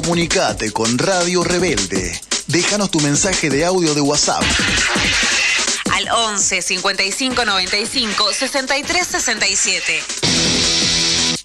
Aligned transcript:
Comunicate 0.00 0.70
con 0.70 0.96
Radio 0.96 1.42
Rebelde. 1.42 2.20
Déjanos 2.46 2.88
tu 2.88 3.00
mensaje 3.00 3.50
de 3.50 3.64
audio 3.64 3.96
de 3.96 4.00
WhatsApp. 4.00 4.44
Al 5.92 6.08
11 6.08 6.62
55 6.62 7.44
95 7.44 8.32
63 8.32 9.06
67. 9.08 10.02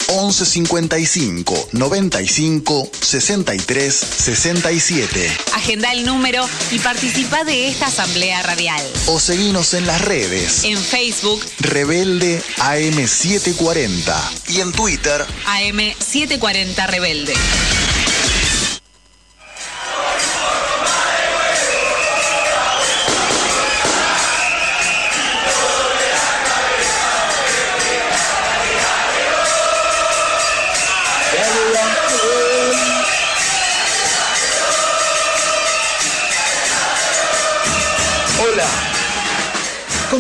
11 0.08 0.46
55 0.46 1.70
95 1.72 2.92
63 3.02 3.96
67. 3.96 5.38
Agenda 5.56 5.92
el 5.92 6.06
número 6.06 6.48
y 6.70 6.78
participa 6.78 7.44
de 7.44 7.70
esta 7.70 7.88
asamblea 7.88 8.44
radial. 8.44 8.86
O 9.08 9.20
seguinos 9.20 9.74
en 9.74 9.88
las 9.88 10.00
redes. 10.02 10.64
En 10.64 10.78
Facebook, 10.78 11.44
Rebelde 11.60 12.44
AM740. 12.58 14.16
Y 14.50 14.62
en 14.62 14.72
Twitter, 14.72 15.26
AM740 15.48 16.88
Rebelde. 16.88 17.34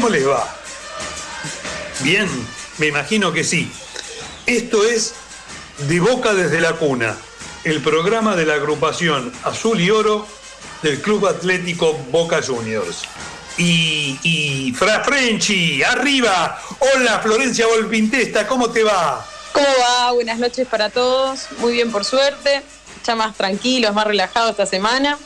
¿Cómo 0.04 0.16
les 0.16 0.28
va? 0.28 0.46
Bien, 2.02 2.28
me 2.78 2.88
imagino 2.88 3.32
que 3.32 3.46
sí. 3.46 3.72
Esto 4.46 4.84
es 4.84 5.14
De 5.88 6.02
Boca 6.02 6.34
desde 6.34 6.60
la 6.60 6.74
Cuna, 6.74 7.16
el 7.64 7.82
programa 7.82 8.36
de 8.36 8.46
la 8.46 8.56
agrupación 8.56 9.32
Azul 9.46 9.80
y 9.80 9.90
Oro 9.92 10.28
del 10.82 11.02
Club 11.02 11.26
Atlético 11.28 11.94
Boca 12.12 12.42
Juniors. 12.46 13.04
Y, 13.58 14.20
y 14.24 14.74
Fra 14.74 15.06
Frenchi, 15.06 15.82
arriba. 15.84 16.62
Hola, 16.80 17.20
Florencia 17.20 17.66
Volpintesta, 17.68 18.46
¿cómo 18.46 18.72
te 18.72 18.84
va? 18.84 19.26
¿Cómo 19.54 19.68
va? 19.80 20.12
Buenas 20.12 20.38
noches 20.38 20.68
para 20.68 20.90
todos. 20.90 21.48
Muy 21.60 21.76
bien, 21.76 21.94
por 21.94 22.04
suerte. 22.04 22.62
Ya 23.08 23.16
más 23.16 23.38
tranquilos, 23.38 23.94
más 23.94 24.06
relajados 24.06 24.52
esta 24.52 24.66
semana. 24.66 25.18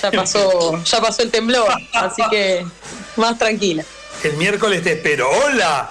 Ya 0.00 0.12
pasó, 0.12 0.80
ya 0.84 1.00
pasó 1.00 1.22
el 1.22 1.32
temblor, 1.32 1.68
así 1.92 2.22
que 2.30 2.64
más 3.18 3.38
tranquila. 3.38 3.84
El 4.22 4.36
miércoles 4.36 4.82
te 4.82 4.92
espero. 4.92 5.28
Hola. 5.30 5.90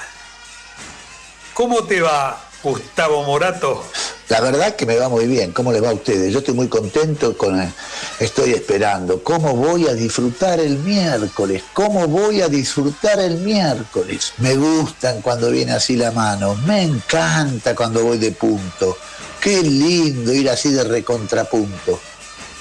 ¿Cómo 1.54 1.84
te 1.84 2.02
va, 2.02 2.40
Gustavo 2.62 3.24
Morato? 3.24 3.84
La 4.30 4.42
verdad 4.42 4.76
que 4.76 4.86
me 4.86 4.98
va 4.98 5.08
muy 5.08 5.26
bien. 5.26 5.54
¿Cómo 5.54 5.72
le 5.72 5.80
va 5.80 5.90
a 5.90 5.94
ustedes? 5.94 6.34
Yo 6.34 6.40
estoy 6.40 6.54
muy 6.54 6.68
contento 6.68 7.38
con 7.38 7.60
eh, 7.60 7.72
estoy 8.20 8.52
esperando. 8.52 9.24
¿Cómo 9.24 9.56
voy 9.56 9.88
a 9.88 9.94
disfrutar 9.94 10.60
el 10.60 10.78
miércoles? 10.80 11.64
¿Cómo 11.74 12.08
voy 12.08 12.42
a 12.42 12.50
disfrutar 12.50 13.20
el 13.20 13.38
miércoles? 13.38 14.34
Me 14.38 14.56
gustan 14.56 15.22
cuando 15.22 15.50
viene 15.50 15.72
así 15.72 15.96
la 15.96 16.12
mano. 16.12 16.56
Me 16.66 16.84
encanta 16.84 17.74
cuando 17.74 18.04
voy 18.04 18.18
de 18.18 18.32
punto. 18.34 18.98
Qué 19.40 19.64
lindo 19.64 20.34
ir 20.34 20.50
así 20.50 20.74
de 20.74 20.84
recontrapunto. 20.84 22.00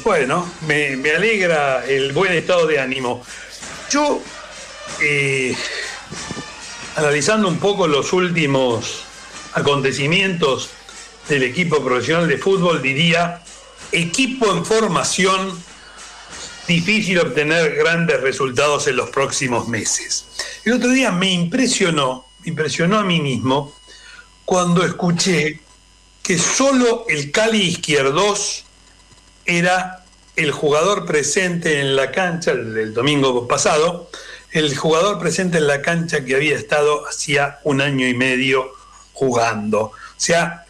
Bueno, 0.05 0.48
me, 0.69 0.97
me 0.97 1.11
alegra 1.11 1.84
el 1.84 2.12
buen 2.12 2.33
estado 2.33 2.67
de 2.69 2.78
ánimo. 2.78 3.25
Yo, 3.91 4.20
eh, 5.01 5.55
analizando 6.97 7.48
un 7.48 7.59
poco 7.59 7.87
los 7.87 8.12
últimos 8.12 9.05
acontecimientos 9.53 10.70
del 11.28 11.43
equipo 11.43 11.83
profesional 11.83 12.28
de 12.28 12.39
fútbol, 12.39 12.83
diría, 12.83 13.43
equipo 13.93 14.51
en 14.51 14.65
formación, 14.65 15.59
difícil 16.69 17.19
obtener 17.19 17.75
grandes 17.77 18.20
resultados 18.20 18.87
en 18.87 18.97
los 18.97 19.11
próximos 19.11 19.69
meses. 19.69 20.27
El 20.65 20.75
otro 20.75 20.91
día 20.91 21.11
me 21.11 21.32
impresionó, 21.32 22.27
me 22.43 22.50
impresionó 22.50 22.99
a 22.99 23.05
mí 23.05 23.21
mismo, 23.21 23.75
cuando 24.44 24.84
escuché 24.84 25.61
que 26.22 26.38
solo 26.38 27.05
el 27.09 27.31
Cali 27.31 27.62
Izquierdos 27.62 28.65
era 29.44 30.05
el 30.34 30.50
jugador 30.50 31.06
presente 31.06 31.81
en 31.81 31.97
la 31.97 32.11
cancha, 32.11 32.53
el, 32.53 32.77
el 32.77 32.94
domingo 32.94 33.47
pasado, 33.49 34.11
el 34.56 34.77
jugador 34.77 35.19
presente 35.19 35.59
en 35.59 35.67
la 35.67 35.83
cancha 35.83 36.25
que 36.25 36.34
había 36.34 36.56
estado 36.56 37.06
hacía 37.06 37.61
un 37.65 37.81
año 37.81 38.06
y 38.09 38.15
medio 38.15 38.72
jugando. 39.12 39.81
O 39.83 39.93
sea, 40.17 40.65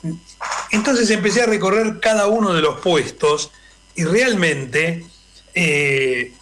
entonces 0.71 1.11
empecé 1.11 1.43
a 1.43 1.47
recorrer 1.47 2.01
cada 2.01 2.27
uno 2.27 2.53
de 2.53 2.63
los 2.63 2.81
puestos 2.81 3.51
y 3.95 4.05
realmente, 4.05 5.07
eh, 5.55 6.33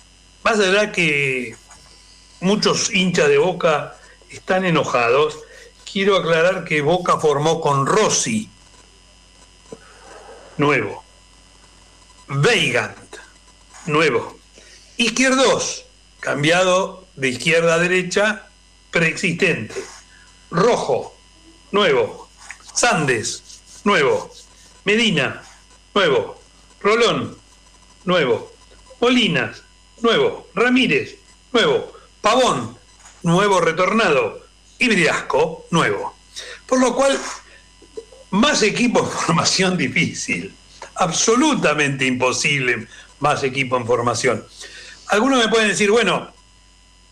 más 0.42 0.58
allá 0.58 0.90
que 0.90 1.54
muchos 2.40 2.92
hinchas 2.92 3.28
de 3.28 3.38
Boca 3.38 3.96
están 4.30 4.64
enojados, 4.64 5.38
quiero 5.90 6.16
aclarar 6.16 6.64
que 6.64 6.80
Boca 6.80 7.18
formó 7.18 7.60
con 7.60 7.86
Rossi, 7.86 8.48
nuevo, 10.56 11.04
Weigand, 12.28 12.96
nuevo, 13.86 14.38
Izquierdos, 14.96 15.86
cambiado 16.20 17.03
de 17.16 17.28
izquierda 17.28 17.74
a 17.74 17.78
derecha, 17.78 18.48
preexistente, 18.90 19.74
Rojo, 20.50 21.16
nuevo, 21.72 22.28
Sandes, 22.74 23.60
nuevo, 23.84 24.30
Medina, 24.84 25.42
nuevo, 25.94 26.40
Rolón, 26.80 27.36
nuevo, 28.04 28.52
Molinas, 29.00 29.62
nuevo, 30.02 30.48
Ramírez, 30.54 31.16
nuevo, 31.52 31.92
Pavón, 32.20 32.76
nuevo 33.22 33.60
retornado, 33.60 34.44
y 34.78 34.88
Briasco, 34.88 35.66
nuevo. 35.70 36.14
Por 36.66 36.80
lo 36.80 36.94
cual, 36.94 37.18
más 38.30 38.62
equipo 38.62 39.00
en 39.00 39.06
formación 39.10 39.76
difícil, 39.76 40.54
absolutamente 40.96 42.04
imposible 42.04 42.86
más 43.20 43.42
equipo 43.42 43.76
en 43.76 43.86
formación. 43.86 44.44
Algunos 45.08 45.38
me 45.38 45.48
pueden 45.48 45.68
decir, 45.68 45.90
bueno, 45.90 46.33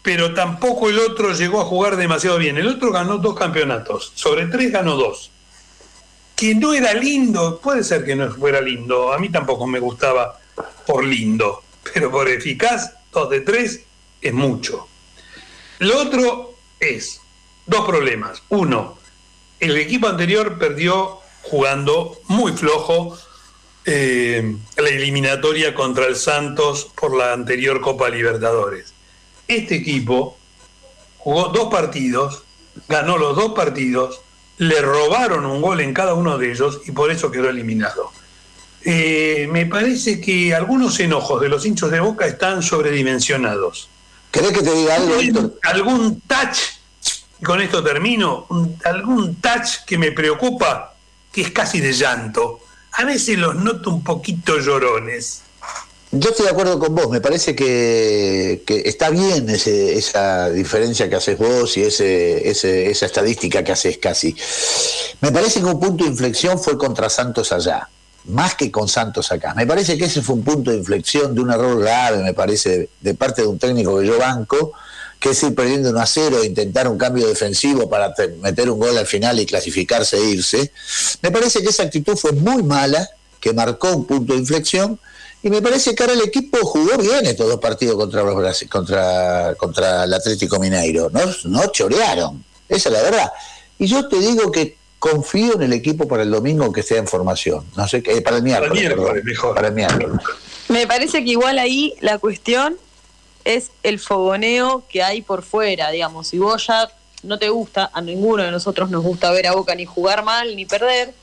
pero 0.02 0.34
tampoco 0.34 0.90
el 0.90 0.98
otro 0.98 1.32
llegó 1.32 1.60
a 1.60 1.64
jugar 1.64 1.96
demasiado 1.96 2.38
bien. 2.38 2.58
El 2.58 2.66
otro 2.66 2.90
ganó 2.90 3.18
dos 3.18 3.34
campeonatos, 3.38 4.12
sobre 4.14 4.46
tres 4.46 4.72
ganó 4.72 4.96
dos. 4.96 5.30
Que 6.34 6.54
no 6.54 6.74
era 6.74 6.92
lindo, 6.92 7.60
puede 7.60 7.84
ser 7.84 8.04
que 8.04 8.16
no 8.16 8.30
fuera 8.32 8.60
lindo, 8.60 9.12
a 9.12 9.18
mí 9.18 9.28
tampoco 9.30 9.66
me 9.66 9.78
gustaba 9.78 10.40
por 10.86 11.04
lindo, 11.04 11.62
pero 11.94 12.10
por 12.10 12.28
eficaz, 12.28 12.92
dos 13.12 13.30
de 13.30 13.40
tres 13.40 13.84
es 14.20 14.32
mucho. 14.32 14.88
Lo 15.78 16.00
otro 16.00 16.54
es 16.80 17.20
dos 17.66 17.86
problemas. 17.86 18.42
Uno, 18.48 18.98
el 19.60 19.76
equipo 19.76 20.08
anterior 20.08 20.58
perdió 20.58 21.20
jugando 21.42 22.20
muy 22.28 22.52
flojo 22.52 23.16
eh, 23.84 24.56
la 24.76 24.88
eliminatoria 24.88 25.74
contra 25.74 26.06
el 26.06 26.16
Santos 26.16 26.90
por 27.00 27.16
la 27.16 27.32
anterior 27.32 27.80
Copa 27.80 28.08
Libertadores. 28.08 28.94
Este 29.56 29.76
equipo 29.76 30.38
jugó 31.18 31.48
dos 31.48 31.70
partidos, 31.70 32.42
ganó 32.88 33.18
los 33.18 33.36
dos 33.36 33.52
partidos, 33.52 34.22
le 34.56 34.80
robaron 34.80 35.44
un 35.44 35.60
gol 35.60 35.80
en 35.80 35.92
cada 35.92 36.14
uno 36.14 36.38
de 36.38 36.52
ellos 36.52 36.80
y 36.86 36.92
por 36.92 37.10
eso 37.10 37.30
quedó 37.30 37.50
eliminado. 37.50 38.10
Eh, 38.82 39.46
me 39.52 39.66
parece 39.66 40.22
que 40.22 40.54
algunos 40.54 40.98
enojos 41.00 41.40
de 41.42 41.50
los 41.50 41.66
hinchos 41.66 41.90
de 41.90 42.00
Boca 42.00 42.26
están 42.26 42.62
sobredimensionados. 42.62 43.90
¿Querés 44.30 44.52
que 44.52 44.62
te 44.62 44.72
diga 44.72 44.96
algo? 44.96 45.52
Algún 45.64 46.20
touch, 46.22 46.58
y 47.38 47.44
con 47.44 47.60
esto 47.60 47.84
termino, 47.84 48.46
algún 48.86 49.34
touch 49.36 49.84
que 49.86 49.98
me 49.98 50.12
preocupa, 50.12 50.94
que 51.30 51.42
es 51.42 51.50
casi 51.50 51.80
de 51.80 51.92
llanto. 51.92 52.60
A 52.92 53.04
veces 53.04 53.38
los 53.38 53.54
noto 53.54 53.90
un 53.90 54.02
poquito 54.02 54.58
llorones. 54.58 55.42
Yo 56.14 56.28
estoy 56.28 56.44
de 56.44 56.52
acuerdo 56.52 56.78
con 56.78 56.94
vos, 56.94 57.08
me 57.08 57.22
parece 57.22 57.54
que, 57.56 58.62
está 58.84 59.08
bien 59.08 59.48
ese- 59.48 59.94
esa 59.96 60.50
diferencia 60.50 61.08
que 61.08 61.16
haces 61.16 61.38
vos 61.38 61.74
y 61.78 61.84
ese, 61.84 62.48
esa 62.50 63.06
estadística 63.06 63.64
que 63.64 63.72
haces 63.72 63.96
casi. 63.96 64.36
Me 65.22 65.32
parece 65.32 65.60
que 65.60 65.66
un 65.66 65.80
punto 65.80 66.04
de 66.04 66.10
inflexión 66.10 66.58
fue 66.58 66.76
contra 66.76 67.08
Santos 67.08 67.50
allá, 67.50 67.88
más 68.26 68.54
que 68.56 68.70
con 68.70 68.88
Santos 68.88 69.32
acá. 69.32 69.54
Me 69.54 69.66
parece 69.66 69.96
que 69.96 70.04
ese 70.04 70.20
fue 70.20 70.34
un 70.34 70.42
punto 70.44 70.70
de 70.70 70.76
inflexión 70.76 71.34
de 71.34 71.40
un 71.40 71.50
error 71.50 71.80
grave, 71.80 72.18
me 72.22 72.34
parece, 72.34 72.90
de, 73.00 73.14
parte 73.14 73.40
de 73.40 73.48
un 73.48 73.58
técnico 73.58 73.98
que 73.98 74.06
yo 74.06 74.18
banco, 74.18 74.74
que 75.18 75.30
es 75.30 75.42
ir 75.44 75.54
perdiendo 75.54 75.88
1 75.90 75.98
a 76.00 76.04
0 76.06 76.40
e 76.42 76.46
intentar 76.46 76.88
un 76.88 76.98
cambio 76.98 77.26
defensivo 77.26 77.88
para 77.88 78.12
te- 78.12 78.28
meter 78.28 78.68
un 78.68 78.78
gol 78.78 78.98
al 78.98 79.06
final 79.06 79.40
y 79.40 79.46
clasificarse 79.46 80.18
e 80.18 80.24
irse. 80.28 80.72
Me 81.22 81.30
parece 81.30 81.62
que 81.62 81.70
esa 81.70 81.84
actitud 81.84 82.16
fue 82.18 82.32
muy 82.32 82.62
mala, 82.62 83.08
que 83.40 83.54
marcó 83.54 83.92
un 83.96 84.04
punto 84.06 84.34
de 84.34 84.40
inflexión, 84.40 85.00
y 85.42 85.50
me 85.50 85.60
parece 85.60 85.94
que 85.94 86.02
ahora 86.02 86.14
el 86.14 86.22
equipo 86.22 86.58
jugó 86.62 86.96
bien 86.98 87.26
estos 87.26 87.48
dos 87.48 87.58
partidos 87.58 87.96
contra, 87.96 88.22
los 88.22 88.64
contra, 88.68 89.54
contra 89.56 90.04
el 90.04 90.14
Atlético 90.14 90.58
Mineiro. 90.58 91.10
No, 91.10 91.20
no 91.44 91.66
chorearon, 91.66 92.44
esa 92.68 92.88
es 92.88 92.92
la 92.92 93.02
verdad. 93.02 93.32
Y 93.78 93.86
yo 93.86 94.08
te 94.08 94.18
digo 94.18 94.52
que 94.52 94.76
confío 94.98 95.54
en 95.54 95.62
el 95.62 95.72
equipo 95.72 96.06
para 96.06 96.22
el 96.22 96.30
domingo 96.30 96.72
que 96.72 96.80
esté 96.80 96.96
en 96.96 97.08
formación. 97.08 97.64
No 97.76 97.88
sé 97.88 98.02
qué, 98.02 98.22
para 98.22 98.36
el 98.36 98.44
miércoles. 98.44 98.70
Para 98.70 98.80
el 98.80 98.86
miércoles, 98.86 99.08
perdón. 99.08 99.24
mejor. 99.24 99.54
Para 99.56 99.68
el 99.68 99.74
miércoles. 99.74 100.20
Me 100.68 100.86
parece 100.86 101.24
que 101.24 101.30
igual 101.30 101.58
ahí 101.58 101.94
la 102.00 102.18
cuestión 102.18 102.76
es 103.44 103.72
el 103.82 103.98
fogoneo 103.98 104.84
que 104.88 105.02
hay 105.02 105.22
por 105.22 105.42
fuera, 105.42 105.90
digamos. 105.90 106.28
Si 106.28 106.38
vos 106.38 106.66
ya 106.68 106.88
no 107.24 107.38
te 107.38 107.48
gusta, 107.48 107.90
a 107.92 108.00
ninguno 108.00 108.42
de 108.42 108.50
nosotros 108.50 108.90
nos 108.90 109.02
gusta 109.02 109.30
ver 109.32 109.48
a 109.48 109.54
Boca 109.54 109.74
ni 109.74 109.86
jugar 109.86 110.24
mal 110.24 110.54
ni 110.54 110.66
perder, 110.66 111.14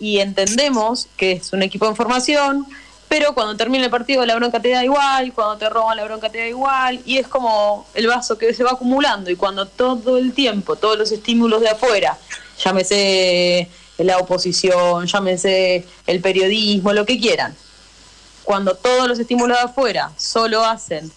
y 0.00 0.18
entendemos 0.18 1.08
que 1.16 1.32
es 1.32 1.52
un 1.52 1.62
equipo 1.62 1.86
en 1.86 1.96
formación, 1.96 2.66
pero 3.08 3.34
cuando 3.34 3.56
termina 3.56 3.84
el 3.84 3.90
partido 3.90 4.24
la 4.26 4.34
bronca 4.34 4.60
te 4.60 4.70
da 4.70 4.84
igual, 4.84 5.32
cuando 5.32 5.56
te 5.56 5.68
roban 5.68 5.96
la 5.96 6.04
bronca 6.04 6.30
te 6.30 6.38
da 6.38 6.46
igual, 6.46 7.00
y 7.06 7.16
es 7.16 7.26
como 7.26 7.86
el 7.94 8.06
vaso 8.06 8.36
que 8.36 8.52
se 8.52 8.62
va 8.62 8.72
acumulando, 8.72 9.30
y 9.30 9.36
cuando 9.36 9.66
todo 9.66 10.18
el 10.18 10.32
tiempo, 10.32 10.76
todos 10.76 10.98
los 10.98 11.10
estímulos 11.10 11.60
de 11.60 11.70
afuera, 11.70 12.18
llámese 12.62 13.68
la 13.98 14.18
oposición, 14.18 15.06
llámese 15.06 15.86
el 16.06 16.20
periodismo, 16.20 16.92
lo 16.92 17.06
que 17.06 17.18
quieran, 17.18 17.56
cuando 18.44 18.74
todos 18.74 19.08
los 19.08 19.18
estímulos 19.18 19.56
de 19.56 19.64
afuera 19.64 20.12
solo 20.16 20.64
hacen, 20.64 21.10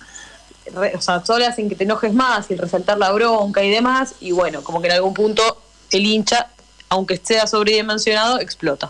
o 0.73 1.01
sea, 1.01 1.25
solo 1.25 1.45
hacen 1.45 1.67
que 1.67 1.75
te 1.75 1.83
enojes 1.83 2.13
más 2.13 2.49
y 2.51 2.55
resaltar 2.55 2.97
la 2.97 3.11
bronca 3.11 3.63
y 3.63 3.69
demás, 3.69 4.15
y 4.21 4.31
bueno, 4.31 4.63
como 4.63 4.81
que 4.81 4.87
en 4.87 4.93
algún 4.93 5.13
punto 5.13 5.61
el 5.91 6.05
hincha, 6.05 6.47
aunque 6.87 7.19
sea 7.21 7.47
sobredimensionado, 7.47 8.39
explota. 8.39 8.89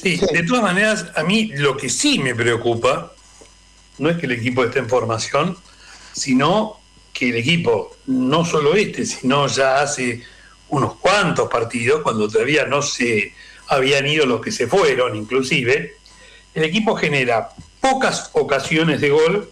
Sí, 0.00 0.20
de 0.32 0.42
todas 0.44 0.62
maneras, 0.62 1.06
a 1.16 1.22
mí 1.24 1.50
lo 1.54 1.76
que 1.76 1.88
sí 1.88 2.18
me 2.18 2.34
preocupa 2.34 3.12
no 3.98 4.10
es 4.10 4.16
que 4.16 4.26
el 4.26 4.32
equipo 4.32 4.64
esté 4.64 4.78
en 4.78 4.88
formación, 4.88 5.56
sino 6.12 6.80
que 7.12 7.30
el 7.30 7.36
equipo, 7.36 7.96
no 8.06 8.44
solo 8.44 8.74
este, 8.74 9.04
sino 9.04 9.48
ya 9.48 9.80
hace 9.80 10.22
unos 10.68 10.96
cuantos 10.96 11.48
partidos, 11.48 12.02
cuando 12.02 12.28
todavía 12.28 12.64
no 12.64 12.80
se 12.80 13.32
habían 13.66 14.06
ido 14.06 14.24
los 14.24 14.40
que 14.40 14.52
se 14.52 14.68
fueron, 14.68 15.16
inclusive, 15.16 15.96
el 16.54 16.64
equipo 16.64 16.94
genera 16.94 17.50
pocas 17.80 18.30
ocasiones 18.34 19.00
de 19.00 19.10
gol 19.10 19.50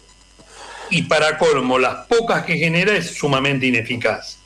y 0.89 1.03
para 1.03 1.37
colmo, 1.37 1.77
las 1.77 2.07
pocas 2.07 2.45
que 2.45 2.57
genera 2.57 2.95
es 2.95 3.15
sumamente 3.15 3.65
ineficaz. 3.65 4.39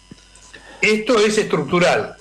Esto 0.81 1.19
es 1.19 1.37
estructural, 1.37 2.17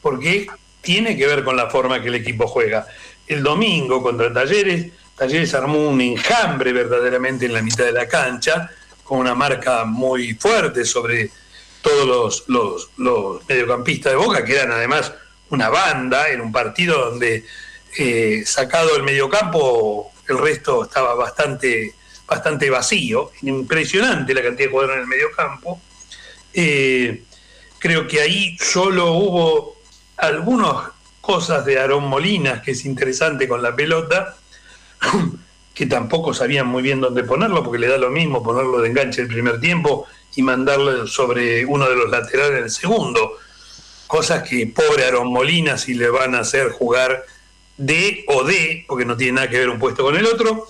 porque 0.00 0.46
tiene 0.80 1.16
que 1.16 1.26
ver 1.26 1.42
con 1.42 1.56
la 1.56 1.68
forma 1.68 2.00
que 2.00 2.08
el 2.08 2.14
equipo 2.14 2.46
juega. 2.46 2.86
El 3.28 3.42
domingo 3.42 4.02
contra 4.02 4.32
Talleres, 4.32 4.86
Talleres 5.14 5.52
armó 5.52 5.86
un 5.88 6.00
enjambre 6.00 6.72
verdaderamente 6.72 7.44
en 7.44 7.52
la 7.52 7.60
mitad 7.60 7.84
de 7.84 7.92
la 7.92 8.08
cancha, 8.08 8.70
con 9.04 9.18
una 9.18 9.34
marca 9.34 9.84
muy 9.84 10.34
fuerte 10.34 10.84
sobre 10.84 11.30
todos 11.82 12.44
los, 12.48 12.90
mediocampistas 13.46 14.12
de 14.12 14.18
Boca, 14.18 14.44
que 14.44 14.54
eran 14.54 14.72
además 14.72 15.12
una 15.50 15.68
banda, 15.68 16.28
en 16.30 16.40
un 16.40 16.52
partido 16.52 17.10
donde 17.10 17.44
eh, 17.98 18.42
sacado 18.46 18.96
el 18.96 19.02
mediocampo, 19.02 20.12
el 20.26 20.38
resto 20.38 20.84
estaba 20.84 21.14
bastante, 21.14 21.94
bastante 22.26 22.70
vacío, 22.70 23.32
impresionante 23.42 24.34
la 24.34 24.42
cantidad 24.42 24.68
de 24.68 24.70
jugadores 24.70 24.96
en 24.96 25.02
el 25.02 25.08
mediocampo. 25.08 25.80
Eh, 26.54 27.24
creo 27.78 28.06
que 28.06 28.20
ahí 28.20 28.56
solo 28.58 29.12
hubo 29.12 29.76
algunas 30.16 30.97
cosas 31.28 31.66
de 31.66 31.78
Aarón 31.78 32.04
Molinas, 32.06 32.62
que 32.62 32.70
es 32.70 32.86
interesante 32.86 33.46
con 33.46 33.62
la 33.62 33.76
pelota, 33.76 34.34
que 35.74 35.84
tampoco 35.84 36.32
sabían 36.32 36.66
muy 36.66 36.82
bien 36.82 37.02
dónde 37.02 37.22
ponerlo, 37.22 37.62
porque 37.62 37.78
le 37.78 37.86
da 37.86 37.98
lo 37.98 38.08
mismo 38.08 38.42
ponerlo 38.42 38.80
de 38.80 38.88
enganche 38.88 39.20
el 39.20 39.28
primer 39.28 39.60
tiempo 39.60 40.06
y 40.36 40.40
mandarlo 40.42 41.06
sobre 41.06 41.66
uno 41.66 41.86
de 41.86 41.96
los 41.96 42.08
laterales 42.10 42.56
en 42.58 42.64
el 42.64 42.70
segundo. 42.70 43.32
Cosas 44.06 44.42
que 44.48 44.68
pobre 44.68 45.04
Aarón 45.04 45.28
Molina 45.30 45.76
si 45.76 45.92
le 45.92 46.08
van 46.08 46.34
a 46.34 46.38
hacer 46.40 46.70
jugar 46.70 47.26
de 47.76 48.24
o 48.28 48.42
de, 48.44 48.86
porque 48.88 49.04
no 49.04 49.14
tiene 49.14 49.32
nada 49.34 49.50
que 49.50 49.58
ver 49.58 49.68
un 49.68 49.78
puesto 49.78 50.02
con 50.04 50.16
el 50.16 50.24
otro. 50.24 50.66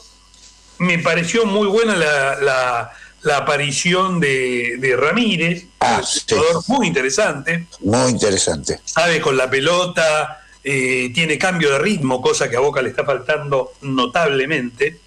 Me 0.78 0.99
pareció 0.99 1.46
muy 1.46 1.69
buena 1.69 1.94
la, 1.94 2.34
la- 2.40 2.90
la 3.22 3.38
aparición 3.38 4.20
de, 4.20 4.76
de 4.78 4.96
Ramírez, 4.96 5.64
Ah, 5.81 5.99
un 6.00 6.06
sí. 6.06 6.37
muy 6.69 6.87
interesante 6.87 7.66
Muy 7.81 8.12
interesante. 8.12 8.78
sabe 8.84 9.20
con 9.20 9.37
la 9.37 9.50
pelota, 9.50 10.38
eh, 10.70 11.11
tiene 11.15 11.38
cambio 11.38 11.70
de 11.70 11.79
ritmo, 11.79 12.20
cosa 12.20 12.50
que 12.50 12.56
a 12.59 12.61
Boca 12.61 12.82
le 12.82 12.91
está 12.91 13.03
faltando 13.03 13.73
notablemente. 13.81 15.00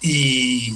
Y 0.00 0.74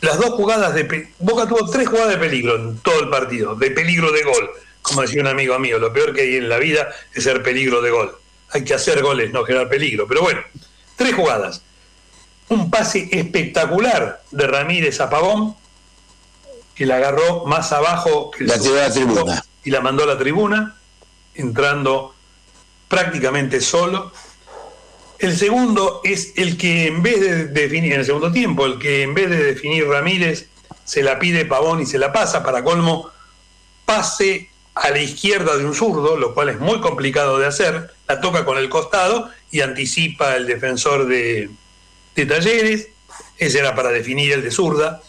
las 0.00 0.16
dos 0.16 0.30
jugadas 0.30 0.74
de... 0.74 1.10
Boca 1.18 1.46
tuvo 1.46 1.68
tres 1.70 1.86
jugadas 1.86 2.08
de 2.08 2.16
peligro 2.16 2.56
en 2.56 2.78
todo 2.78 3.00
el 3.00 3.10
partido, 3.10 3.54
de 3.54 3.70
peligro 3.72 4.10
de 4.10 4.22
gol. 4.22 4.48
Como 4.80 5.02
decía 5.02 5.20
un 5.20 5.26
amigo 5.26 5.58
mío, 5.58 5.78
lo 5.78 5.92
peor 5.92 6.14
que 6.14 6.22
hay 6.22 6.36
en 6.36 6.48
la 6.48 6.56
vida 6.56 6.88
es 7.12 7.24
ser 7.24 7.42
peligro 7.42 7.82
de 7.82 7.90
gol. 7.90 8.16
Hay 8.52 8.64
que 8.64 8.72
hacer 8.72 9.02
goles, 9.02 9.30
no 9.34 9.44
generar 9.44 9.68
peligro. 9.68 10.08
Pero 10.08 10.22
bueno, 10.22 10.40
tres 10.96 11.12
jugadas. 11.14 11.60
Un 12.48 12.70
pase 12.70 13.10
espectacular 13.12 14.22
de 14.30 14.46
Ramírez 14.46 14.98
a 15.02 15.10
Pavón, 15.10 15.56
que 16.74 16.86
la 16.86 16.96
agarró 16.96 17.44
más 17.44 17.70
abajo 17.70 18.30
que 18.30 18.44
La 18.44 18.56
la 18.56 18.90
tribuna. 18.90 19.44
y 19.62 19.70
la 19.70 19.82
mandó 19.82 20.04
a 20.04 20.06
la 20.06 20.16
tribuna, 20.16 20.74
entrando 21.34 22.13
prácticamente 22.94 23.60
solo. 23.60 24.12
El 25.18 25.36
segundo 25.36 26.00
es 26.04 26.32
el 26.36 26.56
que 26.56 26.86
en 26.86 27.02
vez 27.02 27.20
de 27.20 27.46
definir, 27.46 27.92
en 27.92 28.00
el 28.00 28.06
segundo 28.06 28.30
tiempo, 28.30 28.66
el 28.66 28.78
que 28.78 29.02
en 29.02 29.14
vez 29.14 29.30
de 29.30 29.42
definir 29.42 29.88
Ramírez, 29.88 30.46
se 30.84 31.02
la 31.02 31.18
pide 31.18 31.44
Pavón 31.44 31.80
y 31.82 31.86
se 31.86 31.98
la 31.98 32.12
pasa, 32.12 32.44
para 32.44 32.62
colmo, 32.62 33.10
pase 33.84 34.48
a 34.76 34.90
la 34.90 35.00
izquierda 35.00 35.56
de 35.56 35.64
un 35.64 35.74
zurdo, 35.74 36.16
lo 36.16 36.34
cual 36.34 36.50
es 36.50 36.60
muy 36.60 36.80
complicado 36.80 37.36
de 37.38 37.46
hacer, 37.46 37.90
la 38.06 38.20
toca 38.20 38.44
con 38.44 38.58
el 38.58 38.68
costado 38.68 39.28
y 39.50 39.60
anticipa 39.60 40.36
el 40.36 40.46
defensor 40.46 41.06
de, 41.06 41.50
de 42.14 42.26
Talleres, 42.26 42.88
ese 43.38 43.58
era 43.58 43.74
para 43.74 43.90
definir 43.90 44.32
el 44.32 44.42
de 44.42 44.52
zurda, 44.52 45.02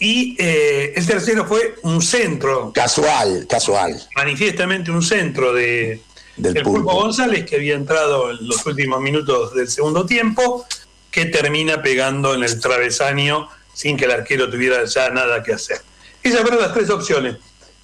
y 0.00 0.34
eh, 0.40 0.94
el 0.96 1.06
tercero 1.06 1.46
fue 1.46 1.76
un 1.82 2.02
centro 2.02 2.72
Casual, 2.72 3.46
casual. 3.48 4.08
manifiestamente 4.16 4.90
un 4.90 5.02
centro 5.02 5.52
de, 5.52 6.00
Del 6.36 6.54
Pulpo 6.62 6.72
Pulpo. 6.72 6.92
González 7.02 7.44
que 7.48 7.56
había 7.56 7.74
entrado 7.74 8.30
en 8.30 8.48
los 8.48 8.64
últimos 8.66 9.00
minutos 9.00 9.54
del 9.54 9.68
segundo 9.68 10.06
tiempo, 10.06 10.64
que 11.10 11.26
termina 11.26 11.82
pegando 11.82 12.34
en 12.34 12.42
el 12.42 12.60
travesaño 12.60 13.48
sin 13.74 13.96
que 13.96 14.06
el 14.06 14.12
arquero 14.12 14.50
tuviera 14.50 14.84
ya 14.84 15.10
nada 15.10 15.42
que 15.42 15.52
hacer. 15.52 15.80
Esas 16.22 16.40
fueron 16.42 16.60
las 16.60 16.72
tres 16.72 16.88
opciones. 16.90 17.36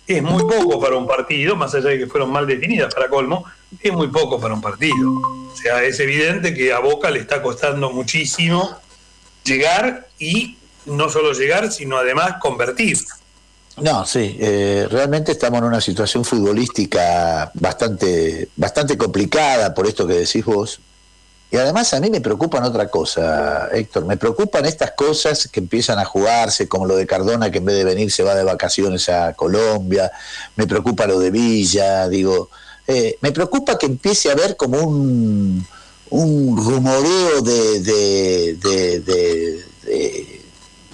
Es 0.07 0.23
muy 0.23 0.43
poco 0.43 0.81
para 0.81 0.97
un 0.97 1.07
partido, 1.07 1.55
más 1.55 1.75
allá 1.75 1.91
de 1.91 1.99
que 1.99 2.07
fueron 2.07 2.31
mal 2.31 2.47
definidas 2.47 2.95
para 2.95 3.09
colmo, 3.09 3.45
es 3.81 3.93
muy 3.93 4.09
poco 4.09 4.41
para 4.41 4.55
un 4.55 4.61
partido. 4.63 5.13
O 5.13 5.55
sea, 5.55 5.83
es 5.85 6.01
evidente 6.01 6.55
que 6.55 6.73
a 6.73 6.79
Boca 6.79 7.11
le 7.11 7.21
está 7.21 7.43
costando 7.43 7.91
muchísimo 7.91 8.79
llegar 9.45 10.09
y 10.19 10.57
no 10.87 11.11
solo 11.11 11.33
llegar, 11.33 11.71
sino 11.71 11.99
además 11.99 12.37
convertir. 12.41 12.99
No, 13.81 14.05
sí, 14.07 14.37
eh, 14.41 14.87
realmente 14.91 15.33
estamos 15.33 15.59
en 15.59 15.65
una 15.67 15.81
situación 15.81 16.25
futbolística 16.25 17.51
bastante, 17.55 18.49
bastante 18.57 18.97
complicada 18.99 19.73
por 19.75 19.87
esto 19.87 20.07
que 20.07 20.15
decís 20.15 20.45
vos. 20.45 20.81
Y 21.51 21.57
además 21.57 21.95
a 21.95 22.01
mí 22.01 22.11
me 22.11 22.21
preocupan 22.21 22.65
otra 22.65 22.89
cosa, 22.89 23.69
Héctor, 23.73 24.05
me 24.05 24.17
preocupan 24.19 24.67
estas 24.67 24.91
cosas 24.93 25.49
que 25.49 25.61
empiezan 25.61 25.99
a 25.99 26.05
jugarse, 26.05 26.69
como 26.69 26.85
lo 26.87 26.95
de 26.97 27.07
Cardona, 27.07 27.51
que 27.51 27.59
en 27.59 27.65
vez 27.65 27.77
de 27.77 27.85
venir 27.85 28.11
se 28.13 28.23
va 28.23 28.35
de 28.35 28.45
vacaciones 28.45 29.09
a 29.09 29.33
Colombia, 29.33 30.11
me 30.57 30.67
preocupa 30.67 31.07
lo 31.07 31.19
de 31.19 31.31
Villa, 31.31 32.07
digo, 32.09 32.51
eh, 32.87 33.17
me 33.23 33.33
preocupa 33.33 33.79
que 33.79 33.87
empiece 33.87 34.29
a 34.29 34.33
haber 34.33 34.57
como 34.57 34.79
un, 34.83 35.67
rumoreo 36.11 37.41
de, 37.43 37.81
de, 37.81 38.55
de- 38.57 39.65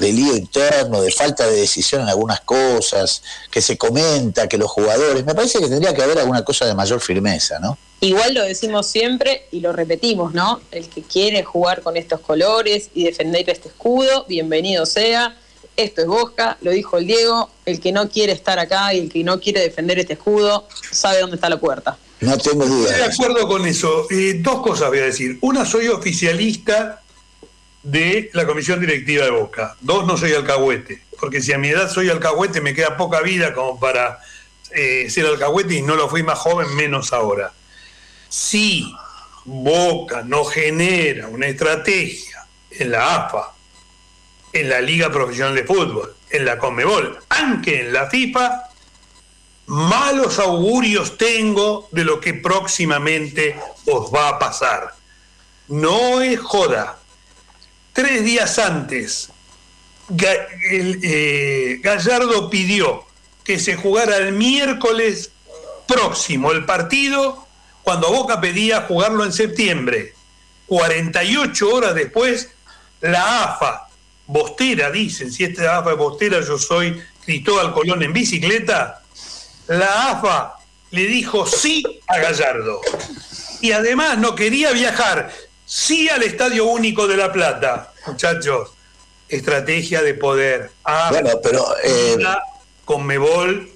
de- 0.06 0.12
lío 0.12 0.37
interno, 0.37 1.00
de 1.02 1.11
falta 1.11 1.46
de 1.46 1.56
decisión 1.56 2.02
en 2.02 2.08
algunas 2.08 2.40
cosas, 2.40 3.23
que 3.50 3.61
se 3.61 3.76
comenta, 3.76 4.49
que 4.49 4.56
los 4.58 4.70
jugadores, 4.70 5.25
me 5.25 5.34
parece 5.34 5.58
que 5.58 5.68
tendría 5.68 5.94
que 5.94 6.02
haber 6.02 6.18
alguna 6.18 6.44
cosa 6.44 6.66
de 6.66 6.75
mayor 6.75 7.00
firmeza, 7.00 7.58
¿no? 7.58 7.76
Igual 8.00 8.34
lo 8.34 8.42
decimos 8.42 8.87
siempre 8.87 9.46
y 9.50 9.61
lo 9.61 9.73
repetimos, 9.73 10.34
¿no? 10.34 10.61
El 10.70 10.88
que 10.88 11.02
quiere 11.02 11.42
jugar 11.42 11.80
con 11.82 11.96
estos 11.96 12.20
colores 12.20 12.90
y 12.94 13.04
defender 13.04 13.49
este 13.49 13.68
escudo, 13.68 14.26
bienvenido 14.28 14.84
sea. 14.84 15.37
Esto 15.76 16.02
es 16.02 16.06
Bosca, 16.06 16.56
lo 16.61 16.70
dijo 16.70 16.99
el 16.99 17.06
Diego. 17.06 17.50
El 17.64 17.80
que 17.80 17.90
no 17.92 18.08
quiere 18.08 18.32
estar 18.32 18.58
acá 18.58 18.92
y 18.94 19.00
el 19.00 19.11
que 19.11 19.25
no 19.25 19.40
quiere 19.40 19.61
defender 19.61 19.99
este 19.99 20.12
escudo 20.12 20.68
sabe 20.92 21.20
dónde 21.20 21.37
está 21.37 21.49
la 21.49 21.58
puerta. 21.58 21.96
No 22.20 22.37
tengo 22.38 22.64
duda. 22.64 22.90
Estoy 22.90 23.06
de 23.08 23.12
acuerdo 23.12 23.49
con 23.49 23.66
eso. 23.66 24.06
Eh, 24.11 24.34
dos 24.40 24.61
cosas 24.62 24.88
voy 24.88 24.99
a 24.99 25.04
decir. 25.06 25.38
Una, 25.40 25.64
soy 25.64 25.88
oficialista 25.88 27.02
de 27.84 28.30
la 28.32 28.46
comisión 28.46 28.80
directiva 28.80 29.24
de 29.24 29.30
Boca. 29.30 29.76
Dos, 29.80 30.06
no 30.06 30.16
soy 30.16 30.32
alcahuete. 30.32 31.02
Porque 31.20 31.40
si 31.40 31.52
a 31.52 31.58
mi 31.58 31.68
edad 31.68 31.90
soy 31.90 32.10
alcahuete, 32.10 32.60
me 32.60 32.74
queda 32.74 32.96
poca 32.96 33.20
vida 33.20 33.54
como 33.54 33.78
para 33.78 34.18
eh, 34.72 35.08
ser 35.08 35.26
alcahuete 35.26 35.74
y 35.74 35.82
no 35.82 35.94
lo 35.94 36.08
fui 36.08 36.22
más 36.22 36.38
joven, 36.38 36.74
menos 36.74 37.12
ahora. 37.12 37.52
Si 38.28 38.92
Boca 39.44 40.22
no 40.22 40.44
genera 40.44 41.28
una 41.28 41.46
estrategia 41.46 42.46
en 42.70 42.90
la 42.90 43.14
AFA, 43.14 43.52
en 44.52 44.68
la 44.68 44.80
Liga 44.80 45.12
Profesional 45.12 45.54
de 45.54 45.64
Fútbol, 45.64 46.16
en 46.30 46.44
la 46.44 46.58
Conmebol, 46.58 47.18
aunque 47.28 47.80
en 47.80 47.92
la 47.92 48.08
FIFA, 48.08 48.62
malos 49.66 50.38
augurios 50.38 51.18
tengo 51.18 51.88
de 51.92 52.04
lo 52.04 52.20
que 52.20 52.34
próximamente 52.34 53.56
os 53.86 54.12
va 54.12 54.30
a 54.30 54.38
pasar. 54.38 54.94
No 55.68 56.20
es 56.20 56.40
joda. 56.40 56.98
Tres 57.94 58.24
días 58.24 58.58
antes, 58.58 59.30
eh, 60.20 61.78
Gallardo 61.80 62.50
pidió 62.50 63.04
que 63.44 63.60
se 63.60 63.76
jugara 63.76 64.16
el 64.16 64.32
miércoles 64.32 65.30
próximo 65.86 66.50
el 66.50 66.64
partido, 66.64 67.46
cuando 67.84 68.10
Boca 68.10 68.40
pedía 68.40 68.82
jugarlo 68.82 69.24
en 69.24 69.32
septiembre. 69.32 70.12
48 70.66 71.68
horas 71.68 71.94
después, 71.94 72.50
la 73.00 73.44
AFA, 73.44 73.86
Bostera, 74.26 74.90
dicen, 74.90 75.30
si 75.30 75.44
esta 75.44 75.78
AFA 75.78 75.92
es 75.92 75.96
Bostera, 75.98 76.40
yo 76.40 76.58
soy 76.58 77.00
Cristóbal 77.24 77.72
Colón 77.72 78.02
en 78.02 78.12
bicicleta, 78.12 79.02
la 79.68 80.10
AFA 80.10 80.54
le 80.90 81.06
dijo 81.06 81.46
sí 81.46 81.84
a 82.08 82.18
Gallardo. 82.18 82.80
Y 83.60 83.70
además 83.70 84.18
no 84.18 84.34
quería 84.34 84.72
viajar, 84.72 85.32
sí 85.66 86.09
al 86.09 86.23
Estadio 86.23 86.66
Único 86.66 87.06
de 87.06 87.16
La 87.16 87.33
Plata. 87.33 87.92
Muchachos, 88.06 88.71
estrategia 89.28 90.02
de 90.02 90.14
poder. 90.14 90.71
bueno, 91.11 91.30
pero... 91.42 91.64
Eh... 91.83 92.16
Conmebol 92.85 93.71